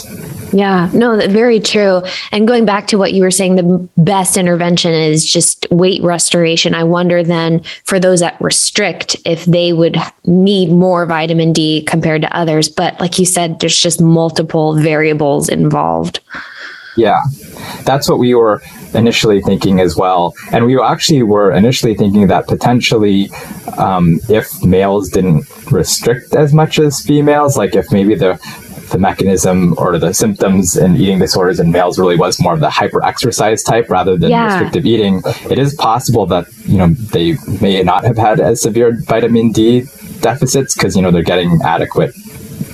Yeah, 0.54 0.88
no, 0.94 1.16
very 1.26 1.58
true. 1.58 2.02
And 2.30 2.46
going 2.46 2.64
back 2.64 2.86
to 2.88 2.96
what 2.96 3.12
you 3.12 3.24
were 3.24 3.32
saying, 3.32 3.56
the 3.56 3.88
best 3.96 4.36
intervention 4.36 4.92
is 4.92 5.26
just 5.26 5.66
weight 5.72 6.00
restoration. 6.00 6.76
I 6.76 6.84
wonder 6.84 7.24
then 7.24 7.64
for 7.84 7.98
those 7.98 8.20
that 8.20 8.40
restrict 8.40 9.16
if 9.24 9.44
they 9.46 9.72
would 9.72 9.96
need 10.26 10.70
more 10.70 11.06
vitamin 11.06 11.52
D 11.52 11.82
compared 11.82 12.22
to 12.22 12.36
others. 12.36 12.68
But 12.68 13.00
like 13.00 13.18
you 13.18 13.26
said, 13.26 13.58
there's 13.58 13.76
just 13.76 14.00
multiple 14.00 14.76
variables 14.76 15.48
involved. 15.48 16.20
Yeah, 16.96 17.20
that's 17.82 18.08
what 18.08 18.20
we 18.20 18.34
were 18.36 18.62
initially 18.94 19.42
thinking 19.42 19.80
as 19.80 19.96
well. 19.96 20.34
And 20.52 20.66
we 20.66 20.80
actually 20.80 21.24
were 21.24 21.50
initially 21.50 21.96
thinking 21.96 22.28
that 22.28 22.46
potentially 22.46 23.28
um, 23.76 24.20
if 24.28 24.62
males 24.62 25.08
didn't 25.08 25.46
restrict 25.72 26.34
as 26.34 26.54
much 26.54 26.78
as 26.78 27.00
females, 27.00 27.56
like 27.56 27.74
if 27.74 27.90
maybe 27.90 28.14
the 28.14 28.38
the 28.94 29.00
mechanism 29.00 29.74
or 29.76 29.98
the 29.98 30.12
symptoms 30.12 30.76
in 30.76 30.96
eating 30.96 31.18
disorders 31.18 31.58
in 31.58 31.72
males 31.72 31.98
really 31.98 32.16
was 32.16 32.40
more 32.40 32.54
of 32.54 32.60
the 32.60 32.70
hyper-exercise 32.70 33.60
type 33.64 33.90
rather 33.90 34.16
than 34.16 34.30
yeah. 34.30 34.46
restrictive 34.46 34.86
eating, 34.86 35.20
it 35.50 35.58
is 35.58 35.74
possible 35.74 36.26
that 36.26 36.46
you 36.64 36.78
know 36.78 36.88
they 37.16 37.36
may 37.60 37.82
not 37.82 38.04
have 38.04 38.16
had 38.16 38.38
as 38.38 38.62
severe 38.62 38.96
vitamin 39.02 39.50
D 39.50 39.82
deficits 40.20 40.74
because 40.74 40.94
you 40.94 41.02
know 41.02 41.10
they're 41.10 41.22
getting 41.34 41.58
adequate 41.64 42.14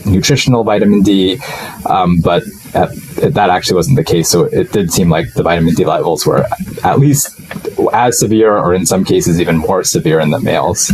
nutritional 0.05 0.63
vitamin 0.63 1.01
D, 1.01 1.39
um, 1.87 2.21
but 2.21 2.43
at, 2.75 2.91
that 3.39 3.49
actually 3.49 3.77
wasn't 3.77 3.97
the 3.97 4.05
case. 4.05 4.29
So 4.29 4.45
it 4.45 4.73
did 4.73 4.93
seem 4.93 5.09
like 5.09 5.33
the 5.33 5.43
vitamin 5.43 5.75
D 5.75 5.87
levels 5.87 6.27
were 6.27 6.45
at 6.85 6.99
least 6.99 7.41
as 7.95 8.19
severe, 8.19 8.55
or 8.55 8.75
in 8.75 8.85
some 8.85 9.05
cases 9.07 9.41
even 9.41 9.57
more 9.57 9.85
severe 9.85 10.21
in 10.21 10.31
the 10.31 10.41
males. 10.41 10.93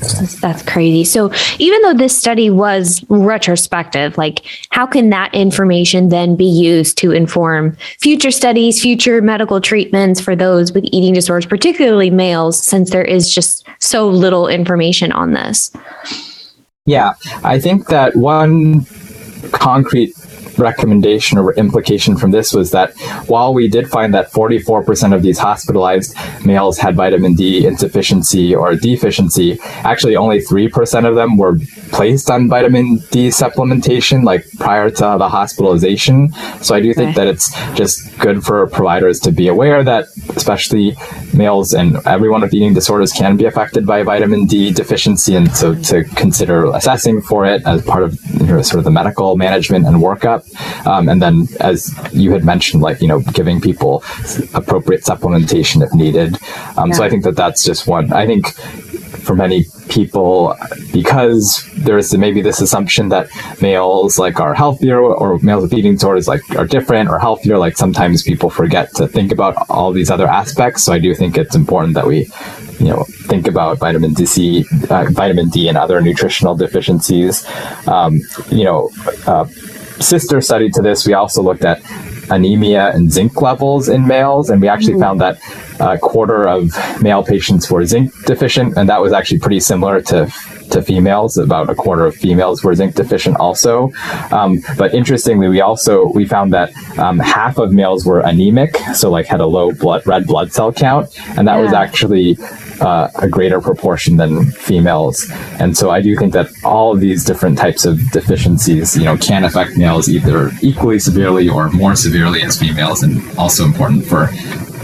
That's, 0.00 0.40
that's, 0.40 0.62
crazy. 0.62 1.04
So 1.04 1.32
even 1.58 1.80
though 1.82 1.94
this 1.94 2.16
study 2.16 2.50
was 2.50 3.04
retrospective, 3.08 4.18
like 4.18 4.44
how 4.70 4.86
can 4.86 5.10
that 5.10 5.34
information 5.34 6.08
then 6.08 6.36
be 6.36 6.44
used 6.44 6.98
to 6.98 7.12
inform 7.12 7.76
future 8.00 8.30
studies, 8.30 8.80
future 8.80 9.20
medical 9.20 9.60
treatments 9.60 10.20
for 10.20 10.36
those 10.36 10.72
with 10.72 10.84
eating 10.92 11.14
disorders, 11.14 11.46
particularly 11.46 12.10
males, 12.10 12.60
since 12.60 12.90
there 12.90 13.04
is 13.04 13.32
just 13.32 13.66
so 13.78 14.08
little 14.08 14.48
information 14.48 15.12
on 15.12 15.32
this? 15.32 15.72
Yeah, 16.86 17.14
I 17.44 17.58
think 17.58 17.88
that 17.88 18.16
one 18.16 18.86
concrete 19.52 20.14
recommendation 20.58 21.38
or 21.38 21.54
implication 21.54 22.16
from 22.16 22.30
this 22.30 22.52
was 22.52 22.70
that 22.72 22.96
while 23.26 23.54
we 23.54 23.68
did 23.68 23.88
find 23.88 24.14
that 24.14 24.30
44% 24.32 25.14
of 25.14 25.22
these 25.22 25.38
hospitalized 25.38 26.14
males 26.44 26.78
had 26.78 26.96
vitamin 26.96 27.34
D 27.34 27.66
insufficiency 27.66 28.54
or 28.54 28.74
deficiency, 28.74 29.58
actually 29.62 30.16
only 30.16 30.40
3% 30.40 31.08
of 31.08 31.14
them 31.14 31.36
were 31.36 31.58
placed 31.92 32.30
on 32.30 32.48
vitamin 32.48 32.98
D 33.10 33.28
supplementation 33.28 34.24
like 34.24 34.44
prior 34.58 34.90
to 34.90 35.16
the 35.18 35.28
hospitalization. 35.28 36.32
So 36.62 36.74
I 36.74 36.80
do 36.80 36.92
think 36.94 37.10
okay. 37.10 37.24
that 37.24 37.26
it's 37.28 37.52
just 37.74 38.18
good 38.18 38.44
for 38.44 38.66
providers 38.66 39.20
to 39.20 39.32
be 39.32 39.48
aware 39.48 39.82
that 39.84 40.06
especially 40.36 40.96
males 41.38 41.72
and 41.72 41.96
everyone 42.06 42.42
with 42.42 42.52
eating 42.52 42.74
disorders 42.74 43.12
can 43.12 43.36
be 43.36 43.46
affected 43.46 43.86
by 43.86 44.02
vitamin 44.02 44.44
D 44.44 44.72
deficiency 44.72 45.34
and 45.34 45.50
so 45.56 45.74
to 45.74 46.04
consider 46.16 46.66
assessing 46.74 47.22
for 47.22 47.46
it 47.46 47.62
as 47.66 47.82
part 47.82 48.02
of 48.02 48.18
you 48.34 48.46
know, 48.46 48.62
sort 48.62 48.78
of 48.78 48.84
the 48.84 48.90
medical 48.90 49.36
management 49.36 49.86
and 49.86 49.96
workup. 49.96 50.42
Um, 50.86 51.08
and 51.08 51.22
then, 51.22 51.48
as 51.60 51.94
you 52.12 52.32
had 52.32 52.44
mentioned, 52.44 52.82
like, 52.82 53.00
you 53.00 53.08
know, 53.08 53.20
giving 53.32 53.60
people 53.60 54.02
appropriate 54.54 55.02
supplementation 55.02 55.82
if 55.82 55.92
needed. 55.94 56.36
Um, 56.76 56.90
yeah. 56.90 56.96
So 56.96 57.04
I 57.04 57.10
think 57.10 57.24
that 57.24 57.36
that's 57.36 57.64
just 57.64 57.86
one. 57.86 58.12
I 58.12 58.26
think 58.26 58.46
for 59.22 59.34
many 59.34 59.64
people, 59.88 60.54
because 60.92 61.68
there's 61.76 62.16
maybe 62.16 62.40
this 62.42 62.60
assumption 62.60 63.08
that 63.08 63.28
males 63.60 64.18
like 64.18 64.40
are 64.40 64.54
healthier 64.54 65.00
or 65.00 65.38
males 65.38 65.62
with 65.62 65.74
eating 65.74 65.94
disorders 65.94 66.28
like 66.28 66.42
are 66.56 66.66
different 66.66 67.08
or 67.08 67.18
healthier, 67.18 67.58
like 67.58 67.76
sometimes 67.76 68.22
people 68.22 68.50
forget 68.50 68.94
to 68.94 69.06
think 69.08 69.32
about 69.32 69.54
all 69.68 69.92
these 69.92 70.10
other 70.10 70.26
aspects. 70.26 70.84
So 70.84 70.92
I 70.92 70.98
do 70.98 71.14
think 71.14 71.36
it's 71.36 71.56
important 71.56 71.94
that 71.94 72.06
we 72.06 72.28
you 72.78 72.86
know 72.86 73.04
think 73.26 73.48
about 73.48 73.78
vitamin 73.78 74.14
D, 74.14 74.64
uh, 74.88 75.06
vitamin 75.10 75.48
D, 75.48 75.68
and 75.68 75.76
other 75.76 76.00
nutritional 76.00 76.54
deficiencies. 76.54 77.46
Um, 77.86 78.20
you 78.50 78.64
know, 78.64 78.90
uh, 79.26 79.46
sister 80.00 80.40
study 80.40 80.70
to 80.70 80.82
this, 80.82 81.06
we 81.06 81.14
also 81.14 81.42
looked 81.42 81.64
at 81.64 81.80
anemia 82.30 82.90
and 82.94 83.12
zinc 83.12 83.40
levels 83.40 83.88
in 83.88 84.06
males, 84.06 84.50
and 84.50 84.60
we 84.60 84.68
actually 84.68 84.94
mm. 84.94 85.00
found 85.00 85.20
that 85.20 85.38
a 85.80 85.98
quarter 85.98 86.48
of 86.48 86.72
male 87.02 87.22
patients 87.22 87.70
were 87.70 87.84
zinc 87.84 88.12
deficient, 88.24 88.76
and 88.76 88.88
that 88.88 89.00
was 89.00 89.12
actually 89.12 89.38
pretty 89.38 89.60
similar 89.60 90.00
to 90.02 90.32
to 90.70 90.82
females. 90.82 91.38
About 91.38 91.70
a 91.70 91.74
quarter 91.74 92.06
of 92.06 92.14
females 92.14 92.62
were 92.62 92.74
zinc 92.74 92.94
deficient 92.94 93.36
also. 93.36 93.90
Um, 94.30 94.62
but 94.76 94.94
interestingly, 94.94 95.48
we 95.48 95.60
also 95.60 96.10
we 96.12 96.26
found 96.26 96.52
that 96.52 96.72
um, 96.98 97.18
half 97.18 97.58
of 97.58 97.72
males 97.72 98.04
were 98.04 98.20
anemic, 98.20 98.76
so 98.94 99.10
like 99.10 99.26
had 99.26 99.40
a 99.40 99.46
low 99.46 99.72
blood 99.72 100.06
red 100.06 100.26
blood 100.26 100.52
cell 100.52 100.72
count, 100.72 101.18
and 101.36 101.46
that 101.48 101.56
yeah. 101.56 101.62
was 101.62 101.72
actually 101.72 102.36
uh, 102.80 103.10
a 103.16 103.28
greater 103.28 103.60
proportion 103.60 104.16
than 104.16 104.50
females. 104.52 105.30
And 105.58 105.76
so 105.76 105.90
I 105.90 106.00
do 106.00 106.16
think 106.16 106.32
that 106.32 106.48
all 106.64 106.92
of 106.92 107.00
these 107.00 107.24
different 107.24 107.58
types 107.58 107.84
of 107.84 107.98
deficiencies, 108.10 108.96
you 108.96 109.04
know, 109.04 109.16
can 109.16 109.44
affect 109.44 109.76
males 109.76 110.08
either 110.08 110.50
equally 110.62 110.98
severely 110.98 111.48
or 111.48 111.70
more 111.70 111.96
severely 111.96 112.42
as 112.42 112.58
females, 112.58 113.02
and 113.02 113.22
also 113.38 113.64
important 113.64 114.04
for 114.04 114.30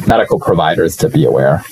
medical 0.06 0.38
providers 0.38 0.96
to 0.96 1.08
be 1.08 1.24
aware. 1.24 1.64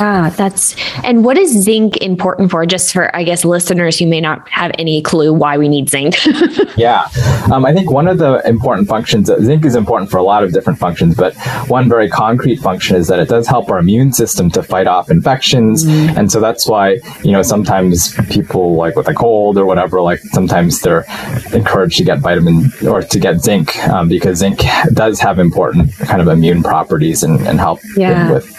Ah, 0.00 0.32
that's 0.36 0.76
and 1.04 1.24
what 1.24 1.36
is 1.36 1.50
zinc 1.62 1.96
important 1.98 2.50
for? 2.50 2.64
Just 2.66 2.92
for 2.92 3.14
I 3.14 3.24
guess 3.24 3.44
listeners 3.44 3.98
who 3.98 4.06
may 4.06 4.20
not 4.20 4.48
have 4.48 4.72
any 4.78 5.02
clue 5.02 5.32
why 5.32 5.58
we 5.58 5.68
need 5.68 5.88
zinc. 5.88 6.16
yeah, 6.76 7.08
um, 7.52 7.64
I 7.64 7.72
think 7.72 7.90
one 7.90 8.08
of 8.08 8.18
the 8.18 8.46
important 8.46 8.88
functions 8.88 9.26
zinc 9.26 9.64
is 9.64 9.74
important 9.74 10.10
for 10.10 10.18
a 10.18 10.22
lot 10.22 10.44
of 10.44 10.52
different 10.52 10.78
functions, 10.78 11.16
but 11.16 11.34
one 11.68 11.88
very 11.88 12.08
concrete 12.08 12.56
function 12.56 12.96
is 12.96 13.08
that 13.08 13.18
it 13.18 13.28
does 13.28 13.46
help 13.46 13.70
our 13.70 13.78
immune 13.78 14.12
system 14.12 14.50
to 14.50 14.62
fight 14.62 14.86
off 14.86 15.10
infections, 15.10 15.84
mm. 15.84 16.16
and 16.16 16.30
so 16.30 16.40
that's 16.40 16.66
why 16.66 16.98
you 17.22 17.32
know 17.32 17.42
sometimes 17.42 18.14
people 18.30 18.74
like 18.74 18.96
with 18.96 19.08
a 19.08 19.14
cold 19.14 19.58
or 19.58 19.66
whatever, 19.66 20.00
like 20.00 20.20
sometimes 20.32 20.80
they're 20.80 21.04
encouraged 21.52 21.98
to 21.98 22.04
get 22.04 22.18
vitamin 22.20 22.70
or 22.86 23.02
to 23.02 23.18
get 23.18 23.40
zinc 23.40 23.76
um, 23.88 24.08
because 24.08 24.38
zinc 24.38 24.60
does 24.92 25.20
have 25.20 25.38
important 25.38 25.92
kind 25.98 26.20
of 26.20 26.28
immune 26.28 26.62
properties 26.62 27.22
and, 27.22 27.40
and 27.46 27.58
help 27.58 27.80
yeah. 27.96 28.32
with 28.32 28.57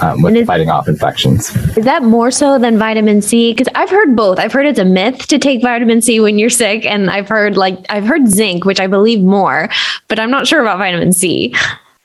um, 0.00 0.22
with 0.22 0.36
is, 0.36 0.46
fighting 0.46 0.70
off 0.70 0.88
infections. 0.88 1.54
Is 1.76 1.84
that 1.84 2.02
more 2.02 2.30
so 2.30 2.58
than 2.58 2.78
vitamin 2.78 3.22
C? 3.22 3.52
Because 3.52 3.70
I've 3.74 3.90
heard 3.90 4.16
both. 4.16 4.38
I've 4.38 4.52
heard 4.52 4.66
it's 4.66 4.78
a 4.78 4.84
myth 4.84 5.26
to 5.28 5.38
take 5.38 5.62
vitamin 5.62 6.02
C 6.02 6.20
when 6.20 6.38
you're 6.38 6.50
sick, 6.50 6.86
and 6.86 7.10
I've 7.10 7.28
heard 7.28 7.56
like 7.56 7.78
I've 7.88 8.04
heard 8.04 8.28
zinc, 8.28 8.64
which 8.64 8.80
I 8.80 8.86
believe 8.86 9.20
more, 9.20 9.68
but 10.08 10.18
I'm 10.18 10.30
not 10.30 10.46
sure 10.46 10.60
about 10.60 10.78
vitamin 10.78 11.12
C. 11.12 11.54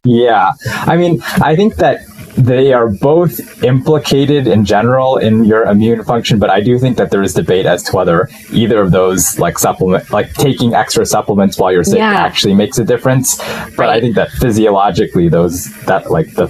Yeah, 0.03 0.53
I 0.63 0.95
mean, 0.95 1.21
I 1.41 1.55
think 1.55 1.75
that 1.75 2.01
they 2.37 2.71
are 2.71 2.87
both 2.87 3.63
implicated 3.63 4.45
in 4.47 4.63
general 4.63 5.17
in 5.17 5.43
your 5.43 5.63
immune 5.63 6.03
function, 6.03 6.37
but 6.37 6.49
I 6.49 6.61
do 6.61 6.77
think 6.77 6.97
that 6.97 7.09
there 7.09 7.23
is 7.23 7.33
debate 7.33 7.65
as 7.65 7.83
to 7.83 7.95
whether 7.95 8.29
either 8.53 8.79
of 8.79 8.91
those, 8.91 9.39
like 9.39 9.57
supplement, 9.57 10.11
like 10.11 10.31
taking 10.33 10.75
extra 10.75 11.05
supplements 11.05 11.57
while 11.57 11.71
you're 11.71 11.83
sick, 11.83 11.97
yeah. 11.97 12.13
actually 12.13 12.53
makes 12.53 12.77
a 12.77 12.85
difference. 12.85 13.37
But 13.37 13.79
right. 13.79 13.89
I 13.89 13.99
think 13.99 14.15
that 14.15 14.29
physiologically, 14.29 15.29
those 15.29 15.65
that 15.85 16.11
like 16.11 16.35
the 16.35 16.47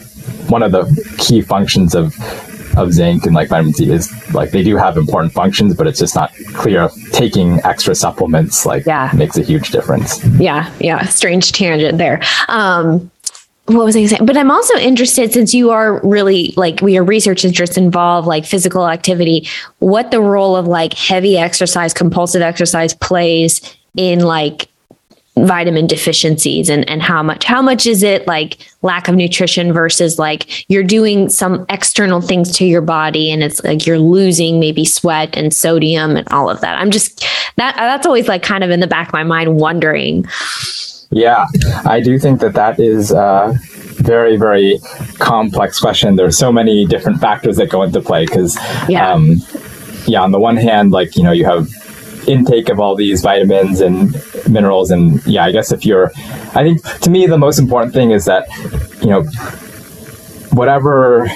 one 0.49 0.63
of 0.63 0.71
the 0.71 0.85
key 1.17 1.41
functions 1.41 1.95
of 1.95 2.15
of 2.77 2.93
zinc 2.93 3.25
and 3.25 3.33
like 3.33 3.49
vitamin 3.49 3.73
C 3.73 3.91
is 3.91 4.13
like 4.33 4.51
they 4.51 4.63
do 4.63 4.77
have 4.77 4.97
important 4.97 5.33
functions, 5.33 5.75
but 5.75 5.87
it's 5.87 5.99
just 5.99 6.15
not 6.15 6.31
clear 6.53 6.89
taking 7.11 7.59
extra 7.65 7.95
supplements 7.95 8.65
like 8.65 8.85
yeah. 8.85 9.11
makes 9.15 9.37
a 9.37 9.41
huge 9.41 9.71
difference. 9.71 10.23
Yeah, 10.39 10.71
yeah. 10.79 11.05
Strange 11.07 11.51
tangent 11.51 11.97
there. 11.97 12.21
Um, 12.47 13.09
what 13.65 13.83
was 13.83 13.97
I 13.97 14.05
saying? 14.05 14.25
But 14.25 14.37
I'm 14.37 14.51
also 14.51 14.77
interested 14.77 15.33
since 15.33 15.53
you 15.53 15.71
are 15.71 15.99
really 16.05 16.53
like 16.55 16.81
we 16.81 16.97
are 16.97 17.03
research 17.03 17.43
interests 17.43 17.77
involve 17.77 18.25
like 18.25 18.45
physical 18.45 18.87
activity, 18.87 19.47
what 19.79 20.11
the 20.11 20.21
role 20.21 20.55
of 20.55 20.67
like 20.67 20.93
heavy 20.93 21.37
exercise, 21.37 21.93
compulsive 21.93 22.41
exercise 22.41 22.93
plays 22.93 23.59
in 23.97 24.19
like 24.19 24.69
vitamin 25.45 25.87
deficiencies 25.87 26.69
and, 26.69 26.87
and 26.89 27.01
how 27.01 27.21
much 27.21 27.43
how 27.43 27.61
much 27.61 27.85
is 27.85 28.03
it 28.03 28.25
like 28.27 28.57
lack 28.81 29.07
of 29.07 29.15
nutrition 29.15 29.73
versus 29.73 30.17
like 30.17 30.69
you're 30.69 30.83
doing 30.83 31.29
some 31.29 31.65
external 31.69 32.21
things 32.21 32.55
to 32.55 32.65
your 32.65 32.81
body 32.81 33.29
and 33.29 33.43
it's 33.43 33.63
like 33.63 33.85
you're 33.85 33.99
losing 33.99 34.59
maybe 34.59 34.85
sweat 34.85 35.35
and 35.35 35.53
sodium 35.53 36.15
and 36.15 36.27
all 36.29 36.49
of 36.49 36.61
that. 36.61 36.79
I'm 36.79 36.91
just 36.91 37.25
that 37.57 37.75
that's 37.75 38.05
always 38.05 38.27
like 38.27 38.43
kind 38.43 38.63
of 38.63 38.69
in 38.69 38.79
the 38.79 38.87
back 38.87 39.07
of 39.07 39.13
my 39.13 39.23
mind 39.23 39.59
wondering. 39.59 40.25
Yeah 41.11 41.45
i 41.85 42.01
do 42.01 42.19
think 42.19 42.41
that 42.41 42.53
that 42.53 42.79
is 42.79 43.11
uh 43.11 43.53
very 43.97 44.37
very 44.37 44.79
complex 45.19 45.79
question. 45.79 46.15
There's 46.15 46.37
so 46.37 46.51
many 46.51 46.85
different 46.85 47.19
factors 47.19 47.57
that 47.57 47.69
go 47.69 47.81
into 47.83 48.01
play 48.01 48.25
because 48.25 48.57
yeah. 48.87 49.11
um 49.11 49.37
yeah 50.05 50.21
on 50.21 50.31
the 50.31 50.39
one 50.39 50.55
hand 50.55 50.91
like 50.91 51.15
you 51.15 51.23
know 51.23 51.31
you 51.31 51.45
have 51.45 51.67
intake 52.27 52.69
of 52.69 52.79
all 52.79 52.95
these 52.95 53.21
vitamins 53.21 53.81
and 53.81 54.15
minerals. 54.49 54.91
And 54.91 55.25
yeah, 55.25 55.45
I 55.45 55.51
guess 55.51 55.71
if 55.71 55.85
you're, 55.85 56.11
I 56.53 56.63
think 56.63 56.83
to 57.01 57.09
me, 57.09 57.25
the 57.25 57.37
most 57.37 57.57
important 57.57 57.93
thing 57.93 58.11
is 58.11 58.25
that, 58.25 58.47
you 59.01 59.09
know, 59.09 59.23
whatever 60.51 61.29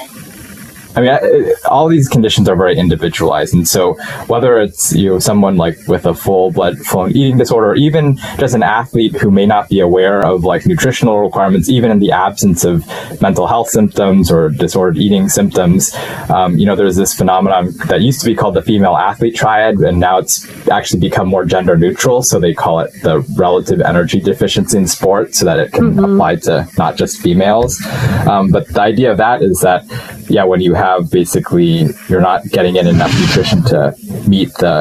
I 0.96 1.02
mean, 1.02 1.54
all 1.70 1.88
these 1.88 2.08
conditions 2.08 2.50
are 2.50 2.56
very 2.56 2.78
individualized, 2.78 3.54
and 3.54 3.68
so 3.68 3.94
whether 4.28 4.60
it's 4.60 4.94
you 4.94 5.10
know 5.10 5.20
someone 5.20 5.58
like 5.58 5.78
with 5.88 6.06
a 6.06 6.14
full 6.14 6.52
blood 6.52 6.78
flowing 6.80 7.16
eating 7.16 7.38
disorder, 7.38 7.72
or 7.72 7.76
even 7.76 8.18
just 8.38 8.56
an 8.56 8.64
athlete 8.64 9.14
who 9.16 9.32
may 9.32 9.46
not 9.46 9.70
be 9.70 9.80
aware 9.80 10.26
of 10.26 10.44
like 10.44 10.66
nutritional 10.66 11.20
requirements, 11.20 11.70
even 11.70 11.92
in 11.92 12.00
the 12.00 12.12
absence 12.12 12.64
of 12.64 12.86
mental 13.22 13.48
health 13.48 13.70
symptoms 13.70 14.32
or 14.32 14.50
disordered 14.50 14.98
eating 14.98 15.30
symptoms, 15.30 15.96
um, 16.30 16.58
you 16.58 16.66
know, 16.66 16.76
there's 16.76 16.96
this 16.98 17.14
phenomenon 17.14 17.72
that 17.88 18.02
used 18.02 18.20
to 18.20 18.26
be 18.26 18.36
called 18.36 18.56
the 18.56 18.62
female 18.62 18.98
athlete 18.98 19.36
triad, 19.36 19.76
and 19.76 20.00
now 20.00 20.18
it's 20.18 20.46
actually 20.70 21.00
become 21.00 21.28
more 21.28 21.46
gender 21.46 21.78
neutral. 21.78 22.22
So 22.22 22.40
they 22.40 22.54
call 22.54 22.80
it 22.82 22.92
the 23.02 23.20
relative 23.38 23.82
energy 23.82 24.20
deficiency 24.20 24.78
in 24.78 24.88
sport, 24.88 25.36
so 25.36 25.46
that 25.46 25.60
it 25.60 25.72
can 25.72 25.94
mm-hmm. 25.94 26.04
apply 26.04 26.36
to 26.38 26.68
not 26.78 26.98
just 26.98 27.22
females. 27.22 27.82
Um, 28.28 28.52
but 28.52 28.68
the 28.68 28.82
idea 28.82 29.12
of 29.12 29.18
that 29.18 29.42
is 29.42 29.62
that 29.62 29.86
yeah, 30.30 30.44
when 30.46 30.62
you 30.62 30.74
have 30.82 31.12
basically 31.12 31.88
you're 32.10 32.22
not 32.22 32.44
getting 32.50 32.76
in 32.76 32.88
enough 32.88 33.14
nutrition 33.20 33.64
to 33.64 33.96
meet 34.28 34.50
the 34.56 34.76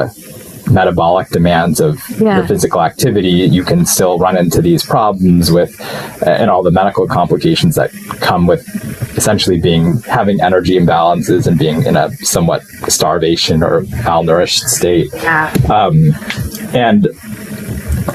metabolic 0.71 1.29
demands 1.29 1.79
of 1.79 1.99
yeah. 2.19 2.41
the 2.41 2.47
physical 2.47 2.81
activity, 2.81 3.29
you 3.29 3.63
can 3.63 3.85
still 3.85 4.17
run 4.17 4.37
into 4.37 4.61
these 4.61 4.83
problems 4.85 5.51
with 5.51 5.79
uh, 6.25 6.29
and 6.29 6.49
all 6.49 6.63
the 6.63 6.71
medical 6.71 7.07
complications 7.07 7.75
that 7.75 7.91
come 8.21 8.47
with 8.47 8.65
essentially 9.17 9.59
being 9.59 10.01
having 10.03 10.41
energy 10.41 10.77
imbalances 10.77 11.47
and 11.47 11.59
being 11.59 11.83
in 11.83 11.95
a 11.95 12.11
somewhat 12.17 12.63
starvation 12.87 13.63
or 13.63 13.81
malnourished 14.05 14.67
state. 14.67 15.09
Yeah. 15.13 15.53
Um, 15.69 16.13
and 16.73 17.07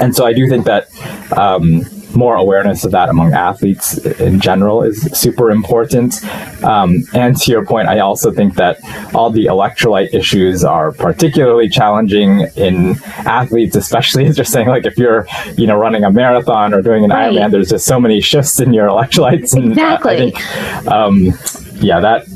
and 0.01 0.15
so 0.17 0.27
I 0.27 0.33
do 0.33 0.49
think 0.49 0.65
that 0.67 0.89
um, 1.37 1.85
more 2.17 2.37
awareness 2.37 2.85
of 2.85 2.93
that 2.93 3.09
among 3.09 3.33
athletes 3.33 3.99
in 3.99 4.41
general 4.41 4.83
is 4.83 5.03
super 5.13 5.51
important. 5.51 6.25
Um, 6.65 7.05
and 7.15 7.37
to 7.37 7.51
your 7.51 7.65
point, 7.65 7.89
I 7.89 8.01
also 8.01 8.33
think 8.33 8.55
that 8.55 8.79
all 9.15 9.31
the 9.31 9.47
electrolyte 9.47 10.15
issues 10.15 10.65
are 10.65 10.93
particularly 10.93 11.69
challenging 11.69 12.49
in 12.57 12.97
athletes, 13.25 13.77
especially 13.77 14.31
just 14.33 14.53
saying 14.53 14.69
like 14.69 14.87
if 14.87 14.97
you're, 14.99 15.27
you 15.57 15.67
know, 15.67 15.77
running 15.77 16.05
a 16.05 16.11
marathon 16.11 16.75
or 16.75 16.83
doing 16.83 17.05
an 17.05 17.11
right. 17.11 17.33
Ironman, 17.33 17.51
there's 17.51 17.71
just 17.71 17.87
so 17.87 18.01
many 18.01 18.21
shifts 18.21 18.61
in 18.61 18.73
your 18.73 18.89
electrolytes. 18.89 19.55
And 19.55 19.73
exactly. 19.73 20.15
I 20.15 20.17
think, 20.17 20.87
um, 20.89 21.33
yeah, 21.81 22.01
that 22.01 22.27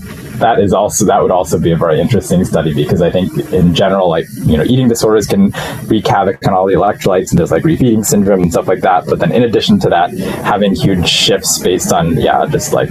that 0.40 0.60
is 0.60 0.72
also 0.72 1.04
that 1.06 1.22
would 1.22 1.30
also 1.30 1.58
be 1.58 1.70
a 1.72 1.76
very 1.76 2.00
interesting 2.00 2.44
study 2.44 2.74
because 2.74 3.00
I 3.02 3.10
think 3.10 3.32
in 3.52 3.74
general, 3.74 4.08
like 4.08 4.26
you 4.44 4.56
know, 4.56 4.64
eating 4.64 4.88
disorders 4.88 5.26
can 5.26 5.52
wreak 5.86 6.06
havoc 6.06 6.46
on 6.46 6.54
all 6.54 6.66
the 6.66 6.74
electrolytes 6.74 7.30
and 7.30 7.38
there's 7.38 7.50
like 7.50 7.62
refeeding 7.62 8.04
syndrome 8.04 8.42
and 8.42 8.52
stuff 8.52 8.68
like 8.68 8.80
that. 8.80 9.06
But 9.06 9.18
then 9.18 9.32
in 9.32 9.42
addition 9.42 9.78
to 9.80 9.88
that, 9.90 10.10
having 10.44 10.74
huge 10.74 11.08
shifts 11.08 11.58
based 11.58 11.92
on 11.92 12.16
yeah, 12.16 12.46
just 12.46 12.72
like 12.72 12.90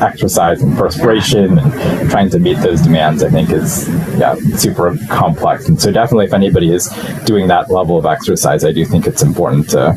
exercise 0.00 0.62
and 0.62 0.76
perspiration 0.76 1.58
and 1.58 2.10
trying 2.10 2.30
to 2.30 2.38
meet 2.38 2.58
those 2.58 2.82
demands, 2.82 3.22
I 3.22 3.30
think 3.30 3.50
is 3.50 3.88
yeah 4.18 4.34
super 4.56 4.96
complex. 5.08 5.68
And 5.68 5.80
so 5.80 5.90
definitely, 5.90 6.26
if 6.26 6.34
anybody 6.34 6.72
is 6.72 6.88
doing 7.24 7.48
that 7.48 7.70
level 7.70 7.98
of 7.98 8.06
exercise, 8.06 8.64
I 8.64 8.72
do 8.72 8.84
think 8.84 9.06
it's 9.06 9.22
important 9.22 9.70
to 9.70 9.92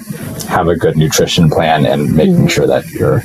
have 0.47 0.67
a 0.67 0.75
good 0.75 0.97
nutrition 0.97 1.49
plan 1.49 1.85
and 1.85 2.15
making 2.15 2.35
mm-hmm. 2.35 2.47
sure 2.47 2.67
that 2.67 2.89
you're 2.91 3.21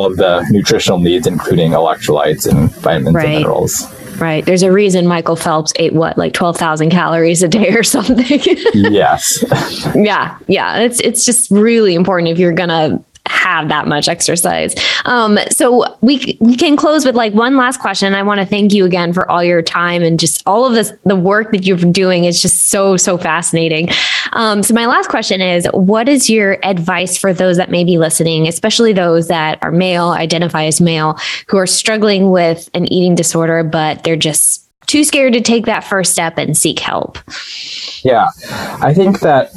all 0.00 0.06
of 0.06 0.16
the 0.16 0.46
nutritional 0.50 0.98
needs, 0.98 1.26
including 1.26 1.72
electrolytes 1.72 2.50
and 2.50 2.70
vitamins 2.76 3.14
right. 3.14 3.26
and 3.26 3.34
minerals. 3.34 3.86
Right. 4.18 4.44
There's 4.44 4.62
a 4.62 4.72
reason 4.72 5.06
Michael 5.06 5.36
Phelps 5.36 5.72
ate 5.76 5.94
what, 5.94 6.18
like 6.18 6.34
12,000 6.34 6.90
calories 6.90 7.42
a 7.42 7.48
day 7.48 7.70
or 7.70 7.82
something. 7.96 8.40
yes. 8.74 9.44
yeah. 9.94 10.38
Yeah. 10.46 10.78
It's, 10.80 11.00
it's 11.00 11.24
just 11.24 11.50
really 11.50 11.94
important 11.94 12.28
if 12.28 12.38
you're 12.38 12.52
going 12.52 12.68
to 12.68 13.02
have 13.26 13.68
that 13.68 13.86
much 13.86 14.08
exercise. 14.08 14.74
Um, 15.04 15.38
so 15.50 15.96
we 16.00 16.36
we 16.40 16.56
can 16.56 16.76
close 16.76 17.04
with 17.04 17.14
like 17.14 17.32
one 17.34 17.56
last 17.56 17.80
question. 17.80 18.14
I 18.14 18.22
want 18.22 18.40
to 18.40 18.46
thank 18.46 18.72
you 18.72 18.84
again 18.84 19.12
for 19.12 19.30
all 19.30 19.42
your 19.42 19.62
time 19.62 20.02
and 20.02 20.18
just 20.18 20.42
all 20.46 20.66
of 20.66 20.74
this 20.74 20.92
the 21.04 21.16
work 21.16 21.52
that 21.52 21.64
you've 21.64 21.80
been 21.80 21.92
doing 21.92 22.24
is 22.24 22.40
just 22.40 22.68
so 22.68 22.96
so 22.96 23.16
fascinating. 23.18 23.88
Um, 24.32 24.62
so 24.62 24.74
my 24.74 24.86
last 24.86 25.08
question 25.08 25.40
is, 25.40 25.66
what 25.72 26.08
is 26.08 26.30
your 26.30 26.58
advice 26.64 27.16
for 27.16 27.32
those 27.32 27.56
that 27.56 27.70
may 27.70 27.84
be 27.84 27.98
listening, 27.98 28.46
especially 28.46 28.92
those 28.92 29.28
that 29.28 29.58
are 29.62 29.72
male, 29.72 30.10
identify 30.10 30.64
as 30.64 30.80
male, 30.80 31.18
who 31.48 31.56
are 31.56 31.66
struggling 31.66 32.30
with 32.30 32.70
an 32.74 32.90
eating 32.92 33.14
disorder, 33.14 33.64
but 33.64 34.04
they're 34.04 34.16
just 34.16 34.68
too 34.86 35.04
scared 35.04 35.32
to 35.32 35.40
take 35.40 35.66
that 35.66 35.84
first 35.84 36.12
step 36.12 36.36
and 36.36 36.56
seek 36.56 36.78
help? 36.78 37.18
Yeah, 38.02 38.28
I 38.80 38.92
think 38.94 39.20
that 39.20 39.50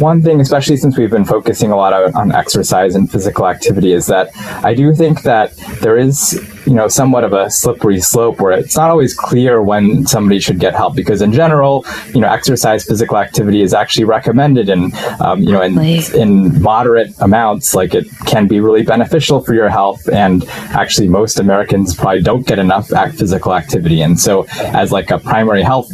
one 0.00 0.22
thing, 0.22 0.40
especially 0.40 0.76
since 0.76 0.96
we've 0.96 1.10
been 1.10 1.24
focusing 1.24 1.70
a 1.70 1.76
lot 1.76 1.92
on 2.14 2.32
exercise 2.32 2.94
and 2.94 3.10
physical 3.10 3.46
activity, 3.46 3.92
is 3.92 4.06
that 4.06 4.30
I 4.64 4.74
do 4.74 4.94
think 4.94 5.22
that 5.22 5.56
there 5.80 5.96
is, 5.96 6.34
you 6.66 6.74
know, 6.74 6.88
somewhat 6.88 7.24
of 7.24 7.32
a 7.32 7.50
slippery 7.50 8.00
slope 8.00 8.40
where 8.40 8.52
it's 8.52 8.76
not 8.76 8.90
always 8.90 9.14
clear 9.14 9.62
when 9.62 10.06
somebody 10.06 10.40
should 10.40 10.58
get 10.58 10.74
help 10.74 10.94
because 10.94 11.22
in 11.22 11.32
general, 11.32 11.84
you 12.14 12.20
know, 12.20 12.28
exercise, 12.28 12.84
physical 12.84 13.18
activity 13.18 13.62
is 13.62 13.74
actually 13.74 14.04
recommended 14.04 14.68
in, 14.68 14.92
um, 15.20 15.40
you 15.40 15.52
know, 15.52 15.62
in, 15.62 15.78
in 16.14 16.62
moderate 16.62 17.12
amounts. 17.20 17.74
Like 17.74 17.94
it 17.94 18.06
can 18.26 18.46
be 18.46 18.60
really 18.60 18.82
beneficial 18.82 19.40
for 19.40 19.54
your 19.54 19.68
health. 19.68 20.08
And 20.08 20.44
actually 20.70 21.08
most 21.08 21.38
Americans 21.38 21.94
probably 21.94 22.22
don't 22.22 22.46
get 22.46 22.58
enough 22.58 22.88
physical 23.16 23.54
activity. 23.54 24.00
And 24.00 24.18
so 24.18 24.46
as 24.58 24.92
like 24.92 25.10
a 25.10 25.18
primary 25.18 25.62
health 25.62 25.90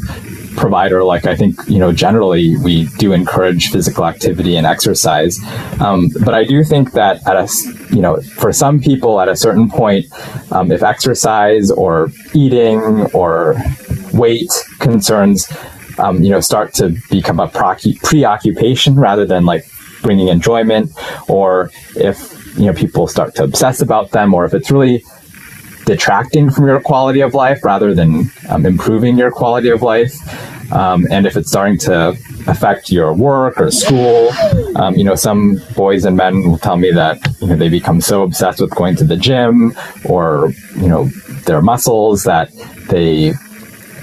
provider, 0.56 1.04
like 1.04 1.26
I 1.26 1.36
think, 1.36 1.58
you 1.68 1.78
know, 1.78 1.92
generally 1.92 2.56
we 2.56 2.86
do 2.98 3.12
encourage 3.12 3.70
physical 3.70 4.06
activity 4.06 4.56
and 4.56 4.66
exercise. 4.66 5.38
Um, 5.80 6.10
but 6.24 6.34
I 6.34 6.44
do 6.44 6.64
think 6.64 6.92
that 6.92 7.26
at 7.26 7.36
a, 7.36 7.48
you 7.94 8.00
know, 8.00 8.20
for 8.20 8.52
some 8.52 8.80
people 8.80 9.20
at 9.20 9.28
a 9.28 9.36
certain 9.36 9.68
point, 9.70 10.06
um, 10.50 10.72
if 10.72 10.82
exercise 10.82 11.70
or 11.70 12.10
eating 12.34 12.80
or 13.12 13.56
weight 14.12 14.50
concerns, 14.80 15.46
um, 15.98 16.22
you 16.22 16.30
know, 16.30 16.40
start 16.40 16.74
to 16.74 16.96
become 17.10 17.40
a 17.40 17.48
preoccupation 17.48 18.96
rather 18.96 19.24
than 19.26 19.44
like 19.44 19.64
bringing 20.02 20.28
enjoyment, 20.28 20.90
or 21.28 21.70
if, 21.96 22.34
you 22.58 22.66
know, 22.66 22.72
people 22.72 23.06
start 23.06 23.34
to 23.34 23.44
obsess 23.44 23.80
about 23.80 24.10
them, 24.10 24.34
or 24.34 24.44
if 24.44 24.54
it's 24.54 24.70
really 24.70 25.04
detracting 25.86 26.50
from 26.50 26.66
your 26.66 26.80
quality 26.80 27.20
of 27.20 27.32
life 27.32 27.64
rather 27.64 27.94
than 27.94 28.30
um, 28.50 28.66
improving 28.66 29.16
your 29.16 29.30
quality 29.30 29.70
of 29.70 29.80
life. 29.82 30.14
Um, 30.72 31.06
and 31.10 31.26
if 31.26 31.36
it's 31.36 31.48
starting 31.48 31.78
to 31.78 32.08
affect 32.48 32.90
your 32.90 33.14
work 33.14 33.60
or 33.60 33.70
school, 33.70 34.30
um, 34.74 34.96
you 34.96 35.04
know, 35.04 35.14
some 35.14 35.62
boys 35.76 36.04
and 36.04 36.16
men 36.16 36.42
will 36.42 36.58
tell 36.58 36.76
me 36.76 36.90
that 36.90 37.18
you 37.40 37.46
know 37.46 37.56
they 37.56 37.68
become 37.68 38.00
so 38.00 38.22
obsessed 38.24 38.60
with 38.60 38.70
going 38.70 38.96
to 38.96 39.04
the 39.04 39.16
gym 39.16 39.76
or 40.04 40.52
you 40.74 40.88
know 40.88 41.06
their 41.46 41.62
muscles 41.62 42.24
that 42.24 42.52
they 42.90 43.32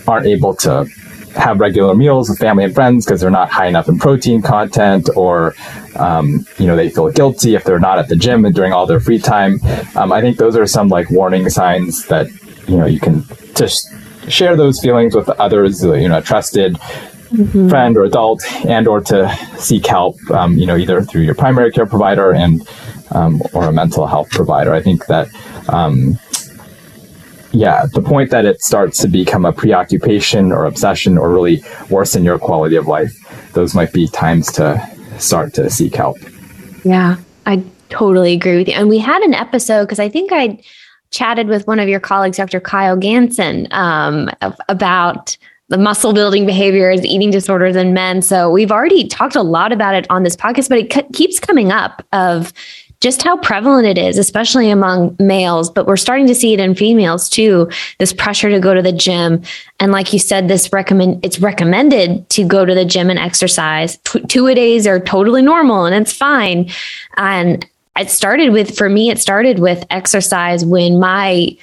aren't 0.07 0.25
able 0.25 0.55
to 0.55 0.87
have 1.35 1.59
regular 1.59 1.95
meals 1.95 2.29
with 2.29 2.39
family 2.39 2.63
and 2.63 2.73
friends 2.73 3.05
because 3.05 3.21
they're 3.21 3.29
not 3.29 3.49
high 3.49 3.67
enough 3.67 3.87
in 3.87 3.97
protein 3.97 4.41
content 4.41 5.09
or 5.15 5.55
um, 5.95 6.45
you 6.57 6.67
know 6.67 6.75
they 6.75 6.89
feel 6.89 7.09
guilty 7.11 7.55
if 7.55 7.63
they're 7.63 7.79
not 7.79 7.99
at 7.99 8.07
the 8.07 8.15
gym 8.15 8.45
and 8.45 8.55
during 8.55 8.73
all 8.73 8.85
their 8.85 8.99
free 8.99 9.19
time 9.19 9.59
um, 9.95 10.11
i 10.11 10.21
think 10.21 10.37
those 10.37 10.55
are 10.55 10.67
some 10.67 10.89
like 10.89 11.09
warning 11.09 11.49
signs 11.49 12.05
that 12.07 12.27
you 12.67 12.77
know 12.77 12.85
you 12.85 12.99
can 12.99 13.23
just 13.55 13.93
share 14.27 14.55
those 14.55 14.79
feelings 14.79 15.15
with 15.15 15.29
others 15.29 15.83
you 15.83 16.07
know 16.07 16.21
trusted 16.21 16.75
mm-hmm. 16.75 17.69
friend 17.69 17.97
or 17.97 18.03
adult 18.03 18.43
and 18.65 18.87
or 18.87 19.01
to 19.01 19.33
seek 19.57 19.85
help 19.85 20.15
um, 20.31 20.57
you 20.57 20.65
know 20.65 20.77
either 20.77 21.01
through 21.01 21.21
your 21.21 21.35
primary 21.35 21.71
care 21.71 21.85
provider 21.85 22.33
and 22.33 22.67
um, 23.11 23.41
or 23.53 23.65
a 23.65 23.71
mental 23.71 24.07
health 24.07 24.29
provider 24.29 24.73
i 24.73 24.81
think 24.81 25.05
that 25.07 25.27
um, 25.69 26.17
yeah, 27.53 27.85
the 27.93 28.01
point 28.01 28.31
that 28.31 28.45
it 28.45 28.61
starts 28.61 28.99
to 28.99 29.07
become 29.07 29.45
a 29.45 29.53
preoccupation 29.53 30.51
or 30.51 30.65
obsession 30.65 31.19
or 31.19 31.31
really 31.31 31.63
worsen 31.89 32.23
your 32.23 32.39
quality 32.39 32.75
of 32.75 32.87
life, 32.87 33.13
those 33.53 33.75
might 33.75 33.93
be 33.93 34.07
times 34.07 34.51
to 34.53 34.83
start 35.19 35.53
to 35.53 35.69
seek 35.69 35.95
help. 35.95 36.17
Yeah, 36.83 37.17
I 37.45 37.63
totally 37.89 38.33
agree 38.33 38.57
with 38.57 38.67
you. 38.67 38.73
And 38.73 38.89
we 38.89 38.97
had 38.97 39.21
an 39.21 39.35
episode 39.35 39.83
because 39.83 39.99
I 39.99 40.09
think 40.09 40.31
I 40.33 40.59
chatted 41.11 41.47
with 41.47 41.67
one 41.67 41.79
of 41.79 41.87
your 41.87 41.99
colleagues, 41.99 42.37
Dr. 42.37 42.59
Kyle 42.59 42.97
Ganson, 42.97 43.71
um, 43.71 44.31
about 44.67 45.37
the 45.69 45.77
muscle 45.77 46.11
building 46.11 46.47
behaviors, 46.47 47.05
eating 47.05 47.29
disorders 47.29 47.75
in 47.75 47.93
men. 47.93 48.23
So 48.23 48.49
we've 48.49 48.71
already 48.71 49.07
talked 49.07 49.35
a 49.35 49.43
lot 49.43 49.71
about 49.71 49.93
it 49.93 50.07
on 50.09 50.23
this 50.23 50.35
podcast, 50.35 50.69
but 50.69 50.79
it 50.79 51.13
keeps 51.13 51.39
coming 51.39 51.71
up 51.71 52.03
of 52.11 52.51
just 53.03 53.21
how 53.21 53.35
prevalent 53.35 53.85
it 53.85 53.97
is, 53.97 54.17
especially 54.17 54.69
among 54.69 55.13
males, 55.19 55.69
but 55.69 55.85
we're 55.85 55.97
starting 55.97 56.25
to 56.25 56.33
see 56.33 56.53
it 56.53 56.59
in 56.61 56.73
females 56.73 57.27
too. 57.27 57.69
This 57.99 58.13
pressure 58.13 58.49
to 58.49 58.61
go 58.61 58.73
to 58.73 58.81
the 58.81 58.93
gym. 58.93 59.41
And 59.81 59.91
like 59.91 60.13
you 60.13 60.19
said, 60.19 60.47
this 60.47 60.71
recommend 60.71 61.23
it's 61.23 61.41
recommended 61.41 62.29
to 62.29 62.45
go 62.45 62.63
to 62.63 62.73
the 62.73 62.85
gym 62.85 63.09
and 63.09 63.19
exercise. 63.19 63.97
two 64.29 64.47
a 64.47 64.55
days 64.55 64.87
are 64.87 65.01
totally 65.01 65.41
normal 65.41 65.83
and 65.83 65.93
it's 65.93 66.13
fine. 66.13 66.71
And 67.17 67.67
it 67.99 68.09
started 68.09 68.53
with, 68.53 68.77
for 68.77 68.87
me, 68.87 69.09
it 69.09 69.19
started 69.19 69.59
with 69.59 69.85
exercise 69.89 70.63
when 70.63 70.97
my 70.97 71.57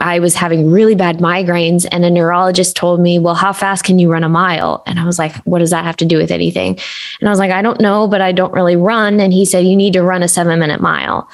I 0.00 0.18
was 0.18 0.34
having 0.34 0.70
really 0.70 0.94
bad 0.94 1.18
migraines, 1.18 1.86
and 1.90 2.04
a 2.04 2.10
neurologist 2.10 2.76
told 2.76 3.00
me, 3.00 3.18
Well, 3.18 3.34
how 3.34 3.52
fast 3.52 3.84
can 3.84 3.98
you 3.98 4.10
run 4.10 4.24
a 4.24 4.28
mile? 4.28 4.82
And 4.86 4.98
I 4.98 5.04
was 5.04 5.18
like, 5.18 5.34
What 5.44 5.60
does 5.60 5.70
that 5.70 5.84
have 5.84 5.96
to 5.98 6.04
do 6.04 6.18
with 6.18 6.30
anything? 6.30 6.78
And 7.20 7.28
I 7.28 7.32
was 7.32 7.38
like, 7.38 7.50
I 7.50 7.62
don't 7.62 7.80
know, 7.80 8.08
but 8.08 8.20
I 8.20 8.32
don't 8.32 8.52
really 8.52 8.76
run. 8.76 9.20
And 9.20 9.32
he 9.32 9.44
said, 9.44 9.64
You 9.64 9.76
need 9.76 9.92
to 9.94 10.02
run 10.02 10.22
a 10.22 10.28
seven 10.28 10.58
minute 10.58 10.80
mile. 10.80 11.28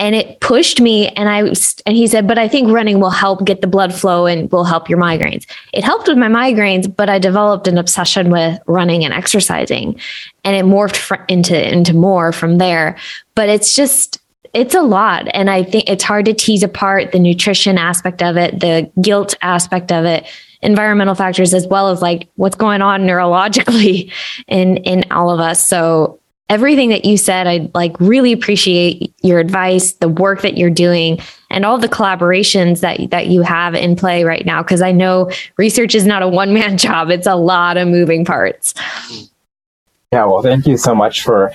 And 0.00 0.14
it 0.14 0.38
pushed 0.40 0.80
me. 0.80 1.08
And 1.08 1.28
I 1.28 1.42
was, 1.42 1.76
and 1.84 1.96
he 1.96 2.06
said, 2.06 2.28
But 2.28 2.38
I 2.38 2.48
think 2.48 2.70
running 2.70 3.00
will 3.00 3.10
help 3.10 3.44
get 3.44 3.60
the 3.60 3.66
blood 3.66 3.94
flow 3.94 4.26
and 4.26 4.50
will 4.50 4.64
help 4.64 4.88
your 4.88 4.98
migraines. 4.98 5.46
It 5.72 5.84
helped 5.84 6.08
with 6.08 6.18
my 6.18 6.28
migraines, 6.28 6.94
but 6.94 7.08
I 7.08 7.18
developed 7.18 7.68
an 7.68 7.78
obsession 7.78 8.30
with 8.30 8.60
running 8.66 9.04
and 9.04 9.12
exercising. 9.12 9.98
And 10.44 10.56
it 10.56 10.64
morphed 10.64 10.96
fr- 10.96 11.24
into, 11.28 11.72
into 11.72 11.94
more 11.94 12.32
from 12.32 12.58
there. 12.58 12.96
But 13.34 13.48
it's 13.48 13.74
just, 13.74 14.17
it's 14.54 14.74
a 14.74 14.82
lot. 14.82 15.28
And 15.34 15.50
I 15.50 15.62
think 15.62 15.88
it's 15.88 16.04
hard 16.04 16.24
to 16.26 16.34
tease 16.34 16.62
apart 16.62 17.12
the 17.12 17.18
nutrition 17.18 17.78
aspect 17.78 18.22
of 18.22 18.36
it, 18.36 18.60
the 18.60 18.90
guilt 19.00 19.34
aspect 19.42 19.92
of 19.92 20.04
it, 20.04 20.26
environmental 20.62 21.14
factors, 21.14 21.54
as 21.54 21.66
well 21.66 21.88
as 21.88 22.02
like 22.02 22.28
what's 22.36 22.56
going 22.56 22.82
on 22.82 23.02
neurologically 23.02 24.12
in, 24.48 24.78
in 24.78 25.04
all 25.10 25.30
of 25.30 25.40
us. 25.40 25.66
So 25.66 26.20
everything 26.48 26.88
that 26.90 27.04
you 27.04 27.16
said, 27.16 27.46
I 27.46 27.70
like 27.74 27.98
really 28.00 28.32
appreciate 28.32 29.12
your 29.22 29.38
advice, 29.38 29.92
the 29.94 30.08
work 30.08 30.42
that 30.42 30.56
you're 30.56 30.70
doing, 30.70 31.20
and 31.50 31.64
all 31.64 31.78
the 31.78 31.88
collaborations 31.88 32.80
that 32.80 33.10
that 33.10 33.28
you 33.28 33.42
have 33.42 33.74
in 33.74 33.96
play 33.96 34.24
right 34.24 34.44
now. 34.44 34.62
Because 34.62 34.82
I 34.82 34.92
know 34.92 35.30
research 35.56 35.94
is 35.94 36.06
not 36.06 36.22
a 36.22 36.28
one 36.28 36.52
man 36.52 36.78
job; 36.78 37.10
it's 37.10 37.26
a 37.26 37.36
lot 37.36 37.76
of 37.76 37.88
moving 37.88 38.24
parts. 38.24 38.72
Mm. 38.72 39.30
Yeah, 40.10 40.24
well, 40.24 40.40
thank 40.40 40.66
you 40.66 40.78
so 40.78 40.94
much 40.94 41.22
for 41.22 41.52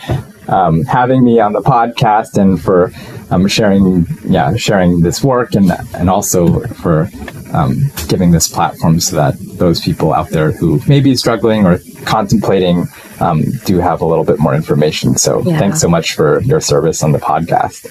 um, 0.47 0.83
having 0.83 1.23
me 1.23 1.39
on 1.39 1.53
the 1.53 1.61
podcast 1.61 2.37
and 2.39 2.61
for 2.61 2.91
um, 3.31 3.47
sharing, 3.47 4.05
yeah, 4.25 4.55
sharing 4.55 5.01
this 5.01 5.23
work 5.23 5.55
and 5.55 5.71
and 5.95 6.07
also 6.07 6.59
for 6.67 7.09
um, 7.51 7.91
giving 8.07 8.29
this 8.29 8.47
platform 8.47 8.99
so 8.99 9.15
that 9.15 9.33
those 9.57 9.81
people 9.81 10.13
out 10.13 10.29
there 10.29 10.51
who 10.51 10.79
may 10.87 10.99
be 10.99 11.15
struggling 11.15 11.65
or 11.65 11.79
contemplating 12.05 12.85
um, 13.19 13.41
do 13.65 13.79
have 13.79 14.01
a 14.01 14.05
little 14.05 14.23
bit 14.23 14.37
more 14.37 14.53
information. 14.53 15.17
So, 15.17 15.41
yeah. 15.41 15.57
thanks 15.57 15.81
so 15.81 15.89
much 15.89 16.13
for 16.13 16.39
your 16.43 16.61
service 16.61 17.01
on 17.01 17.11
the 17.11 17.17
podcast. 17.17 17.89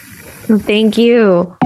Thank 0.63 0.97
you. 0.97 1.57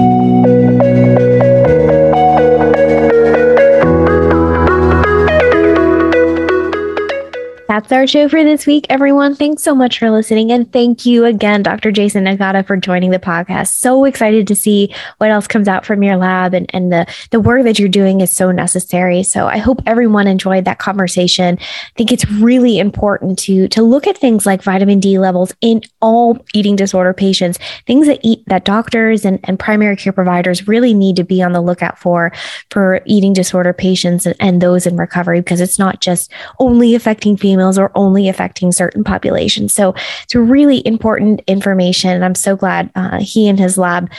That's 7.76 7.92
our 7.92 8.06
show 8.06 8.26
for 8.30 8.42
this 8.42 8.64
week, 8.64 8.86
everyone. 8.88 9.34
Thanks 9.34 9.62
so 9.62 9.74
much 9.74 9.98
for 9.98 10.10
listening. 10.10 10.50
And 10.50 10.72
thank 10.72 11.04
you 11.04 11.26
again, 11.26 11.62
Dr. 11.62 11.92
Jason 11.92 12.24
Nagata, 12.24 12.66
for 12.66 12.74
joining 12.78 13.10
the 13.10 13.18
podcast. 13.18 13.68
So 13.74 14.06
excited 14.06 14.46
to 14.46 14.56
see 14.56 14.94
what 15.18 15.30
else 15.30 15.46
comes 15.46 15.68
out 15.68 15.84
from 15.84 16.02
your 16.02 16.16
lab 16.16 16.54
and, 16.54 16.70
and 16.72 16.90
the, 16.90 17.06
the 17.32 17.38
work 17.38 17.64
that 17.64 17.78
you're 17.78 17.90
doing 17.90 18.22
is 18.22 18.34
so 18.34 18.50
necessary. 18.50 19.22
So 19.22 19.46
I 19.46 19.58
hope 19.58 19.82
everyone 19.84 20.26
enjoyed 20.26 20.64
that 20.64 20.78
conversation. 20.78 21.58
I 21.60 21.92
think 21.96 22.12
it's 22.12 22.26
really 22.30 22.78
important 22.78 23.38
to, 23.40 23.68
to 23.68 23.82
look 23.82 24.06
at 24.06 24.16
things 24.16 24.46
like 24.46 24.62
vitamin 24.62 24.98
D 24.98 25.18
levels 25.18 25.52
in 25.60 25.82
all 26.00 26.42
eating 26.54 26.76
disorder 26.76 27.12
patients, 27.12 27.58
things 27.86 28.06
that 28.06 28.20
eat 28.22 28.42
that 28.46 28.64
doctors 28.64 29.26
and, 29.26 29.38
and 29.44 29.58
primary 29.58 29.96
care 29.96 30.14
providers 30.14 30.66
really 30.66 30.94
need 30.94 31.16
to 31.16 31.24
be 31.24 31.42
on 31.42 31.52
the 31.52 31.60
lookout 31.60 31.98
for 31.98 32.32
for 32.70 33.02
eating 33.04 33.34
disorder 33.34 33.74
patients 33.74 34.24
and, 34.24 34.34
and 34.40 34.62
those 34.62 34.86
in 34.86 34.96
recovery, 34.96 35.42
because 35.42 35.60
it's 35.60 35.78
not 35.78 36.00
just 36.00 36.32
only 36.58 36.94
affecting 36.94 37.36
females 37.66 37.78
are 37.78 37.90
only 37.94 38.28
affecting 38.28 38.72
certain 38.72 39.02
populations. 39.02 39.72
So 39.72 39.94
it's 40.22 40.34
really 40.34 40.86
important 40.86 41.40
information. 41.46 42.10
And 42.10 42.24
I'm 42.24 42.34
so 42.34 42.56
glad 42.56 42.90
uh, 42.94 43.18
he 43.20 43.48
and 43.48 43.58
his 43.58 43.76
lab 43.76 44.10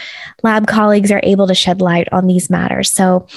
lab 0.44 0.68
colleagues 0.68 1.12
are 1.12 1.22
able 1.24 1.48
to 1.48 1.56
shed 1.56 1.82
light 1.82 2.08
on 2.12 2.28
these 2.28 2.50
matters. 2.50 2.92
So 2.92 3.28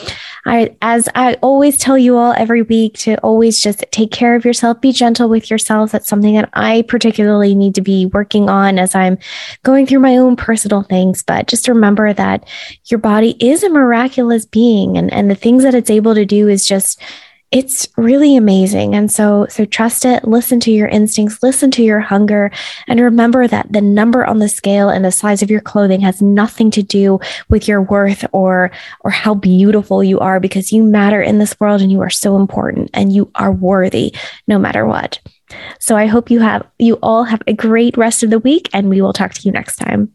I, 0.46 0.76
as 0.82 1.08
I 1.14 1.34
always 1.42 1.78
tell 1.78 1.96
you 1.96 2.16
all 2.16 2.32
every 2.32 2.62
week 2.62 2.94
to 2.98 3.16
always 3.18 3.60
just 3.60 3.84
take 3.90 4.10
care 4.10 4.34
of 4.34 4.44
yourself, 4.44 4.80
be 4.80 4.92
gentle 4.92 5.28
with 5.28 5.50
yourself. 5.50 5.92
That's 5.92 6.08
something 6.08 6.34
that 6.34 6.50
I 6.54 6.82
particularly 6.88 7.54
need 7.54 7.74
to 7.76 7.82
be 7.82 8.06
working 8.06 8.48
on 8.48 8.78
as 8.78 8.94
I'm 8.94 9.18
going 9.62 9.86
through 9.86 10.00
my 10.00 10.16
own 10.16 10.36
personal 10.36 10.82
things. 10.82 11.22
But 11.22 11.46
just 11.46 11.68
remember 11.68 12.12
that 12.12 12.48
your 12.86 12.98
body 12.98 13.36
is 13.40 13.62
a 13.62 13.70
miraculous 13.70 14.44
being 14.44 14.96
and, 14.96 15.12
and 15.12 15.30
the 15.30 15.34
things 15.34 15.62
that 15.62 15.74
it's 15.74 15.90
able 15.90 16.14
to 16.14 16.24
do 16.24 16.48
is 16.48 16.66
just 16.66 17.00
it's 17.52 17.88
really 17.96 18.36
amazing. 18.36 18.94
And 18.94 19.10
so, 19.10 19.46
so 19.50 19.64
trust 19.64 20.04
it, 20.04 20.24
listen 20.24 20.60
to 20.60 20.70
your 20.70 20.86
instincts, 20.86 21.42
listen 21.42 21.70
to 21.72 21.82
your 21.82 21.98
hunger, 21.98 22.50
and 22.86 23.00
remember 23.00 23.48
that 23.48 23.72
the 23.72 23.80
number 23.80 24.24
on 24.24 24.38
the 24.38 24.48
scale 24.48 24.88
and 24.88 25.04
the 25.04 25.10
size 25.10 25.42
of 25.42 25.50
your 25.50 25.60
clothing 25.60 26.00
has 26.00 26.22
nothing 26.22 26.70
to 26.70 26.82
do 26.82 27.18
with 27.48 27.66
your 27.66 27.82
worth 27.82 28.24
or, 28.32 28.70
or 29.00 29.10
how 29.10 29.34
beautiful 29.34 30.04
you 30.04 30.20
are 30.20 30.38
because 30.38 30.72
you 30.72 30.84
matter 30.84 31.20
in 31.20 31.38
this 31.38 31.58
world 31.58 31.82
and 31.82 31.90
you 31.90 32.00
are 32.00 32.10
so 32.10 32.36
important 32.36 32.88
and 32.94 33.12
you 33.12 33.30
are 33.34 33.50
worthy 33.50 34.14
no 34.46 34.56
matter 34.56 34.86
what. 34.86 35.18
So 35.80 35.96
I 35.96 36.06
hope 36.06 36.30
you 36.30 36.38
have, 36.40 36.64
you 36.78 37.00
all 37.02 37.24
have 37.24 37.42
a 37.48 37.52
great 37.52 37.96
rest 37.96 38.22
of 38.22 38.30
the 38.30 38.38
week 38.38 38.68
and 38.72 38.88
we 38.88 39.02
will 39.02 39.12
talk 39.12 39.34
to 39.34 39.42
you 39.42 39.50
next 39.50 39.76
time. 39.76 40.14